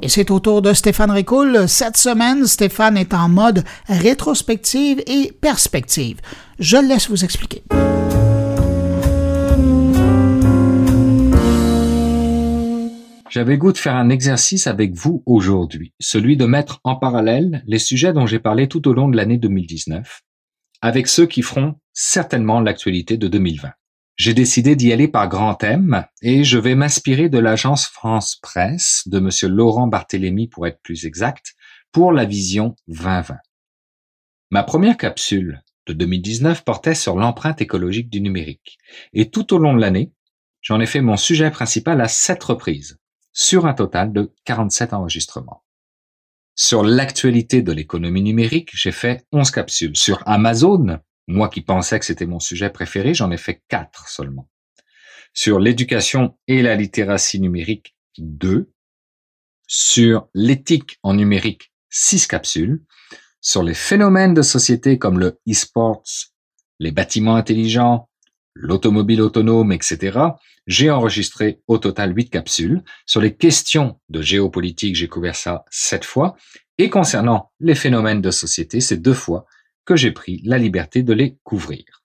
Et 0.02 0.10
c'est 0.10 0.32
au 0.32 0.40
tour 0.40 0.62
de 0.62 0.74
Stéphane 0.74 1.12
Ricoul. 1.12 1.68
Cette 1.68 1.98
semaine, 1.98 2.46
Stéphane 2.48 2.98
est 2.98 3.14
en 3.14 3.30
mode 3.30 3.64
rétrospective 3.88 5.04
et 5.06 5.32
perspective. 5.32 6.20
Je 6.60 6.78
laisse 6.78 7.10
vous 7.10 7.24
expliquer. 7.24 7.64
J'avais 13.30 13.58
goût 13.58 13.72
de 13.72 13.78
faire 13.78 13.96
un 13.96 14.10
exercice 14.10 14.68
avec 14.68 14.94
vous 14.94 15.24
aujourd'hui, 15.26 15.94
celui 16.00 16.36
de 16.36 16.46
mettre 16.46 16.82
en 16.84 16.96
parallèle 16.96 17.64
les 17.66 17.80
sujets 17.80 18.12
dont 18.12 18.26
j'ai 18.26 18.40
parlé 18.40 18.68
tout 18.68 18.88
au 18.88 18.94
long 18.94 19.08
de 19.08 19.16
l'année 19.16 19.38
2019 19.38 20.22
avec 20.82 21.08
ceux 21.08 21.28
qui 21.28 21.42
feront 21.42 21.76
certainement 21.94 22.60
l'actualité 22.60 23.18
de 23.18 23.28
2020. 23.28 23.70
J'ai 24.24 24.36
décidé 24.36 24.76
d'y 24.76 24.94
aller 24.94 25.08
par 25.08 25.28
grand 25.28 25.56
thème 25.56 26.06
et 26.22 26.44
je 26.44 26.60
vais 26.60 26.76
m'inspirer 26.76 27.28
de 27.28 27.40
l'agence 27.40 27.88
France 27.88 28.36
Presse, 28.36 29.02
de 29.08 29.18
monsieur 29.18 29.48
Laurent 29.48 29.88
Barthélémy 29.88 30.48
pour 30.48 30.68
être 30.68 30.80
plus 30.84 31.08
exact, 31.08 31.56
pour 31.92 32.12
la 32.12 32.26
vision 32.26 32.76
2020. 32.88 33.38
Ma 34.52 34.62
première 34.62 34.98
capsule 34.98 35.64
de 35.88 35.94
2019 35.94 36.64
portait 36.64 36.94
sur 36.94 37.16
l'empreinte 37.16 37.62
écologique 37.62 38.12
du 38.12 38.22
numérique. 38.22 38.78
Et 39.14 39.32
tout 39.32 39.56
au 39.56 39.58
long 39.58 39.74
de 39.74 39.82
l'année, 39.82 40.12
j'en 40.62 40.80
ai 40.80 40.86
fait 40.86 41.02
mon 41.02 41.18
sujet 41.18 41.50
principal 41.50 42.00
à 42.00 42.08
sept 42.08 42.44
reprises. 42.44 43.00
sur 43.34 43.66
un 43.66 43.74
total 43.74 44.14
de 44.14 44.36
47 44.46 44.94
enregistrements. 44.94 45.64
Sur 46.54 46.84
l'actualité 46.84 47.64
de 47.64 47.72
l'économie 47.72 48.22
numérique, 48.22 48.70
j'ai 48.74 48.92
fait 48.92 49.26
11 49.32 49.50
capsules. 49.50 49.98
Sur 49.98 50.22
Amazon, 50.28 51.00
moi 51.28 51.50
qui 51.50 51.62
pensais 51.62 52.00
que 52.00 52.06
c'était 52.06 52.26
mon 52.26 52.40
sujet 52.40 52.70
préféré, 52.70 53.14
j'en 53.14 53.32
ai 53.32 53.38
fait 53.38 53.62
4 53.70 54.08
seulement. 54.10 54.50
Sur 55.34 55.60
l'éducation 55.60 56.38
et 56.48 56.62
la 56.62 56.76
littératie 56.76 57.40
numérique, 57.40 57.96
2. 58.18 58.72
Sur 59.68 60.28
l'éthique 60.34 61.00
en 61.04 61.14
numérique, 61.14 61.72
6 61.90 62.28
capsules. 62.28 62.84
Sur 63.40 63.64
les 63.64 63.74
phénomènes 63.74 64.34
de 64.34 64.42
société 64.42 65.00
comme 65.00 65.20
le 65.20 65.40
e-sports, 65.50 66.04
les 66.80 66.92
bâtiments 66.92 67.36
intelligents, 67.36 68.10
l'automobile 68.54 69.22
autonome, 69.22 69.72
etc., 69.72 70.20
j'ai 70.68 70.92
enregistré 70.92 71.62
au 71.68 71.78
total 71.78 72.16
8 72.16 72.30
capsules. 72.30 72.84
Sur 73.06 73.22
les 73.22 73.36
questions 73.36 74.00
de 74.10 74.22
géopolitique, 74.22 74.96
j'ai 74.96 75.08
couvert 75.08 75.36
ça 75.36 75.66
7 75.72 76.06
fois. 76.06 76.36
Et 76.78 76.90
concernant 76.90 77.52
les 77.60 77.76
phénomènes 77.76 78.22
de 78.22 78.32
société, 78.32 78.80
c'est 78.80 78.98
deux 78.98 79.14
fois 79.14 79.46
que 79.86 79.96
j'ai 79.96 80.12
pris 80.12 80.42
la 80.44 80.58
liberté 80.58 81.04
de 81.04 81.14
les 81.14 81.38
couvrir. 81.44 82.04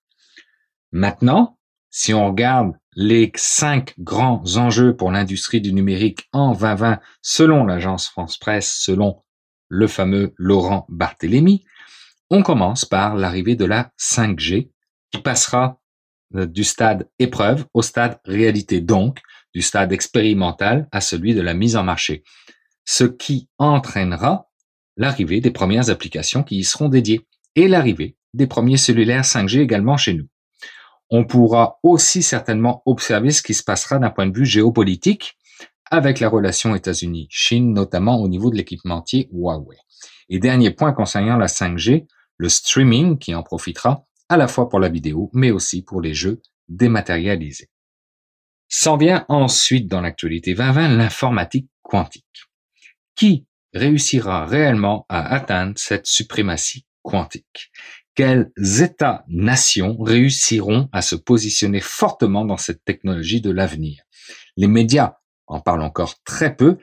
Maintenant, 0.92 1.58
si 1.90 2.14
on 2.14 2.26
regarde 2.26 2.72
les 2.94 3.30
cinq 3.36 3.94
grands 3.98 4.56
enjeux 4.56 4.96
pour 4.96 5.10
l'industrie 5.10 5.60
du 5.60 5.72
numérique 5.72 6.28
en 6.32 6.52
2020 6.52 7.00
selon 7.22 7.64
l'agence 7.64 8.08
France 8.08 8.38
Presse, 8.38 8.72
selon 8.80 9.22
le 9.68 9.86
fameux 9.86 10.34
Laurent 10.36 10.86
Barthélémy, 10.88 11.64
on 12.30 12.42
commence 12.42 12.84
par 12.84 13.16
l'arrivée 13.16 13.56
de 13.56 13.64
la 13.64 13.92
5G 13.98 14.70
qui 15.10 15.20
passera 15.20 15.80
euh, 16.34 16.46
du 16.46 16.64
stade 16.64 17.08
épreuve 17.18 17.66
au 17.74 17.82
stade 17.82 18.18
réalité, 18.24 18.80
donc 18.80 19.20
du 19.54 19.62
stade 19.62 19.92
expérimental 19.92 20.88
à 20.92 21.00
celui 21.00 21.34
de 21.34 21.40
la 21.40 21.54
mise 21.54 21.76
en 21.76 21.84
marché, 21.84 22.24
ce 22.84 23.04
qui 23.04 23.48
entraînera 23.58 24.50
l'arrivée 24.96 25.40
des 25.40 25.50
premières 25.50 25.90
applications 25.90 26.42
qui 26.42 26.58
y 26.58 26.64
seront 26.64 26.88
dédiées 26.88 27.26
et 27.56 27.68
l'arrivée 27.68 28.16
des 28.34 28.46
premiers 28.46 28.76
cellulaires 28.76 29.24
5G 29.24 29.60
également 29.60 29.96
chez 29.96 30.14
nous. 30.14 30.28
On 31.10 31.24
pourra 31.24 31.78
aussi 31.82 32.22
certainement 32.22 32.82
observer 32.84 33.30
ce 33.30 33.42
qui 33.42 33.54
se 33.54 33.64
passera 33.64 33.98
d'un 33.98 34.10
point 34.10 34.26
de 34.26 34.36
vue 34.36 34.46
géopolitique 34.46 35.36
avec 35.90 36.20
la 36.20 36.28
relation 36.28 36.74
États-Unis-Chine, 36.74 37.72
notamment 37.72 38.20
au 38.20 38.28
niveau 38.28 38.50
de 38.50 38.56
l'équipementier 38.56 39.28
Huawei. 39.32 39.78
Et 40.28 40.38
dernier 40.38 40.72
point 40.72 40.92
concernant 40.92 41.36
la 41.36 41.46
5G, 41.46 42.06
le 42.36 42.48
streaming 42.48 43.18
qui 43.18 43.34
en 43.34 43.42
profitera 43.42 44.04
à 44.28 44.36
la 44.36 44.48
fois 44.48 44.68
pour 44.68 44.80
la 44.80 44.88
vidéo, 44.88 45.30
mais 45.32 45.52
aussi 45.52 45.82
pour 45.82 46.00
les 46.00 46.12
jeux 46.12 46.42
dématérialisés. 46.68 47.70
S'en 48.68 48.96
vient 48.96 49.24
ensuite 49.28 49.86
dans 49.86 50.00
l'actualité 50.00 50.54
2020 50.54 50.96
l'informatique 50.96 51.70
quantique. 51.82 52.24
Qui 53.14 53.46
réussira 53.72 54.44
réellement 54.44 55.06
à 55.08 55.32
atteindre 55.32 55.74
cette 55.76 56.06
suprématie 56.06 56.85
quantique 57.06 57.70
Quels 58.14 58.50
États-nations 58.56 59.96
réussiront 60.02 60.88
à 60.92 61.00
se 61.02 61.14
positionner 61.16 61.80
fortement 61.80 62.44
dans 62.44 62.56
cette 62.56 62.84
technologie 62.84 63.40
de 63.40 63.50
l'avenir? 63.50 64.02
Les 64.56 64.66
médias 64.66 65.14
en 65.46 65.60
parlent 65.60 65.82
encore 65.82 66.22
très 66.24 66.56
peu, 66.56 66.78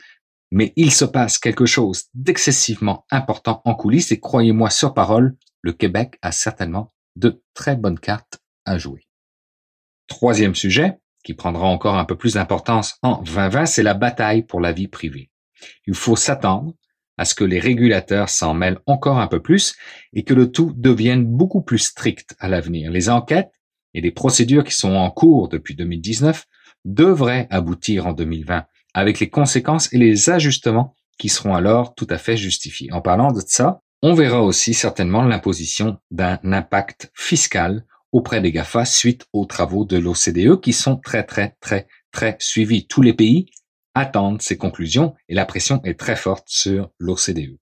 mais 0.52 0.72
il 0.76 0.92
se 0.92 1.06
passe 1.06 1.38
quelque 1.38 1.66
chose 1.66 2.06
d'excessivement 2.14 3.06
important 3.12 3.62
en 3.66 3.76
coulisses 3.76 4.12
et 4.12 4.20
croyez-moi 4.20 4.70
sur 4.70 4.94
parole, 4.94 5.36
le 5.62 5.74
Québec 5.74 6.18
a 6.22 6.32
certainement 6.32 6.90
de 7.16 7.44
très 7.54 7.76
bonnes 7.76 8.00
cartes 8.00 8.40
à 8.66 8.78
jouer. 8.78 9.08
Troisième 10.08 10.56
sujet, 10.56 11.00
qui 11.24 11.34
prendra 11.34 11.66
encore 11.66 11.98
un 11.98 12.06
peu 12.06 12.18
plus 12.18 12.34
d'importance 12.34 12.98
en 13.02 13.22
2020, 13.22 13.66
c'est 13.66 13.84
la 13.84 13.94
bataille 13.94 14.44
pour 14.44 14.62
la 14.62 14.72
vie 14.72 14.88
privée. 14.88 15.32
Il 15.88 15.96
faut 15.96 16.16
s'attendre 16.16 16.74
à 17.18 17.26
ce 17.26 17.36
que 17.36 17.44
les 17.44 17.60
régulateurs 17.60 18.30
s'en 18.30 18.54
mêlent 18.54 18.80
encore 18.86 19.20
un 19.20 19.28
peu 19.28 19.42
plus 19.42 19.76
et 20.14 20.24
que 20.24 20.34
le 20.34 20.52
tout 20.52 20.74
devienne 20.76 21.26
beaucoup 21.26 21.62
plus 21.62 21.80
strict 21.80 22.36
à 22.40 22.48
l'avenir. 22.48 22.92
Les 22.92 23.10
enquêtes 23.10 23.52
et 23.94 24.02
les 24.02 24.12
procédures 24.12 24.64
qui 24.64 24.74
sont 24.74 24.96
en 24.96 25.12
cours 25.12 25.50
depuis 25.50 25.76
2019 25.76 26.46
devraient 26.86 27.48
aboutir 27.50 28.08
en 28.08 28.14
2020 28.14 28.66
avec 28.94 29.20
les 29.20 29.30
conséquences 29.30 29.92
et 29.94 29.98
les 29.98 30.30
ajustements 30.30 30.96
qui 31.18 31.30
seront 31.30 31.56
alors 31.56 31.96
tout 31.96 32.08
à 32.10 32.18
fait 32.18 32.38
justifiés. 32.38 32.92
En 32.92 33.02
parlant 33.02 33.32
de 33.32 33.42
ça, 33.46 33.82
on 34.02 34.14
verra 34.14 34.42
aussi 34.42 34.74
certainement 34.74 35.24
l'imposition 35.24 35.98
d'un 36.12 36.40
impact 36.44 37.12
fiscal 37.14 37.86
auprès 38.12 38.42
des 38.42 38.52
GAFA 38.52 38.86
suite 38.86 39.26
aux 39.34 39.46
travaux 39.46 39.86
de 39.86 39.98
l'OCDE 39.98 40.60
qui 40.60 40.74
sont 40.74 40.98
très 40.98 41.24
très 41.24 41.56
très 41.62 41.88
très 42.12 42.36
suivis. 42.40 42.86
Tous 42.88 43.02
les 43.02 43.14
pays 43.14 43.48
attendent 43.96 44.42
ces 44.42 44.58
conclusions 44.58 45.16
et 45.30 45.36
la 45.36 45.46
pression 45.46 45.82
est 45.84 46.00
très 46.00 46.16
forte 46.16 46.46
sur 46.48 46.90
l'OCDE. 47.00 47.58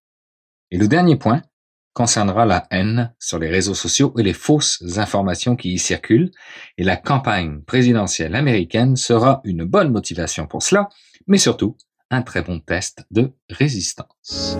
Et 0.71 0.77
le 0.77 0.87
dernier 0.87 1.17
point 1.17 1.41
concernera 1.93 2.45
la 2.45 2.67
haine 2.71 3.13
sur 3.19 3.37
les 3.37 3.49
réseaux 3.49 3.75
sociaux 3.75 4.13
et 4.17 4.23
les 4.23 4.33
fausses 4.33 4.81
informations 4.97 5.55
qui 5.55 5.73
y 5.73 5.79
circulent 5.79 6.31
et 6.77 6.83
la 6.83 6.95
campagne 6.95 7.61
présidentielle 7.61 8.35
américaine 8.35 8.95
sera 8.95 9.41
une 9.43 9.65
bonne 9.65 9.91
motivation 9.91 10.47
pour 10.47 10.63
cela, 10.63 10.87
mais 11.27 11.37
surtout 11.37 11.75
un 12.09 12.21
très 12.21 12.41
bon 12.41 12.59
test 12.59 13.05
de 13.11 13.33
résistance. 13.49 14.57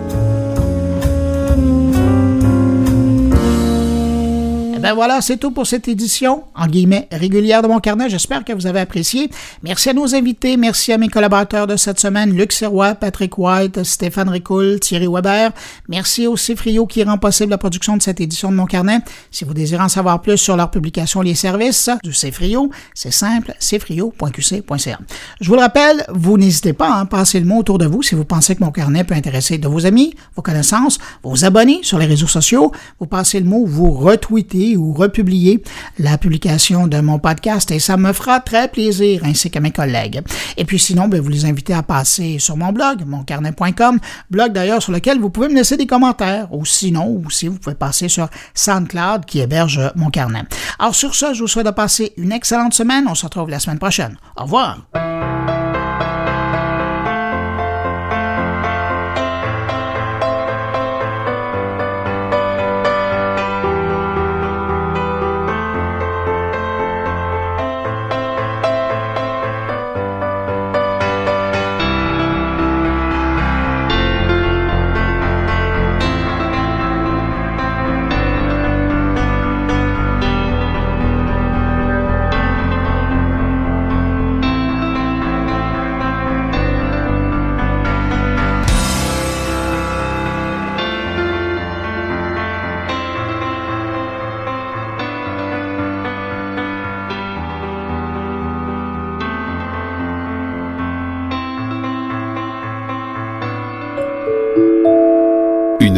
Ben 4.82 4.94
voilà, 4.94 5.20
c'est 5.20 5.36
tout 5.36 5.52
pour 5.52 5.64
cette 5.64 5.86
édition, 5.86 6.42
en 6.56 6.66
guillemets, 6.66 7.06
régulière 7.12 7.62
de 7.62 7.68
mon 7.68 7.78
carnet. 7.78 8.10
J'espère 8.10 8.44
que 8.44 8.52
vous 8.52 8.66
avez 8.66 8.80
apprécié. 8.80 9.30
Merci 9.62 9.90
à 9.90 9.92
nos 9.92 10.12
invités, 10.16 10.56
merci 10.56 10.92
à 10.92 10.98
mes 10.98 11.06
collaborateurs 11.06 11.68
de 11.68 11.76
cette 11.76 12.00
semaine, 12.00 12.36
Luc 12.36 12.50
Serrois, 12.50 12.96
Patrick 12.96 13.38
White, 13.38 13.84
Stéphane 13.84 14.28
Ricoul, 14.28 14.80
Thierry 14.80 15.06
Weber. 15.06 15.52
Merci 15.88 16.26
au 16.26 16.36
Cifrio 16.36 16.84
qui 16.86 17.04
rend 17.04 17.16
possible 17.16 17.50
la 17.50 17.58
production 17.58 17.96
de 17.96 18.02
cette 18.02 18.20
édition 18.20 18.50
de 18.50 18.56
mon 18.56 18.66
carnet. 18.66 18.98
Si 19.30 19.44
vous 19.44 19.54
désirez 19.54 19.84
en 19.84 19.88
savoir 19.88 20.20
plus 20.20 20.36
sur 20.36 20.56
leur 20.56 20.72
publication 20.72 21.22
Les 21.22 21.36
services 21.36 21.88
du 22.02 22.12
Cifrio, 22.12 22.68
c'est 22.92 23.12
simple, 23.12 23.54
cifrio.qc.ca. 23.60 24.98
Je 25.40 25.48
vous 25.48 25.54
le 25.54 25.60
rappelle, 25.60 26.04
vous 26.12 26.36
n'hésitez 26.38 26.72
pas 26.72 26.96
à 26.96 27.04
passer 27.04 27.38
le 27.38 27.46
mot 27.46 27.58
autour 27.58 27.78
de 27.78 27.86
vous 27.86 28.02
si 28.02 28.16
vous 28.16 28.24
pensez 28.24 28.56
que 28.56 28.64
mon 28.64 28.72
carnet 28.72 29.04
peut 29.04 29.14
intéresser 29.14 29.58
de 29.58 29.68
vos 29.68 29.86
amis, 29.86 30.16
vos 30.34 30.42
connaissances, 30.42 30.98
vos 31.22 31.44
abonnés 31.44 31.78
sur 31.84 32.00
les 32.00 32.06
réseaux 32.06 32.26
sociaux. 32.26 32.72
Vous 32.98 33.06
passez 33.06 33.38
le 33.38 33.46
mot, 33.46 33.64
vous 33.64 33.92
retweetez 33.92 34.71
ou 34.76 34.92
republier 34.92 35.62
la 35.98 36.18
publication 36.18 36.86
de 36.86 37.00
mon 37.00 37.18
podcast 37.18 37.70
et 37.70 37.78
ça 37.78 37.96
me 37.96 38.12
fera 38.12 38.40
très 38.40 38.68
plaisir 38.68 39.22
ainsi 39.24 39.50
qu'à 39.50 39.60
mes 39.60 39.70
collègues. 39.70 40.22
Et 40.56 40.64
puis 40.64 40.78
sinon, 40.78 41.08
ben, 41.08 41.20
vous 41.20 41.28
les 41.28 41.44
invitez 41.44 41.74
à 41.74 41.82
passer 41.82 42.38
sur 42.38 42.56
mon 42.56 42.72
blog, 42.72 43.04
moncarnet.com, 43.06 43.98
blog 44.30 44.52
d'ailleurs 44.52 44.82
sur 44.82 44.92
lequel 44.92 45.18
vous 45.18 45.30
pouvez 45.30 45.48
me 45.48 45.54
laisser 45.54 45.76
des 45.76 45.86
commentaires 45.86 46.52
ou 46.52 46.64
sinon, 46.64 47.22
aussi 47.26 47.48
vous 47.48 47.58
pouvez 47.58 47.76
passer 47.76 48.08
sur 48.08 48.28
SoundCloud 48.54 49.24
qui 49.24 49.40
héberge 49.40 49.80
mon 49.96 50.10
carnet. 50.10 50.42
Alors 50.78 50.94
sur 50.94 51.14
ce, 51.14 51.34
je 51.34 51.40
vous 51.40 51.48
souhaite 51.48 51.66
de 51.66 51.70
passer 51.70 52.12
une 52.16 52.32
excellente 52.32 52.74
semaine. 52.74 53.04
On 53.08 53.14
se 53.14 53.24
retrouve 53.24 53.50
la 53.50 53.58
semaine 53.58 53.78
prochaine. 53.78 54.16
Au 54.36 54.44
revoir. 54.44 55.61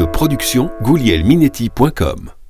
Production 0.03 0.71
goulielminetti.com 0.83 2.44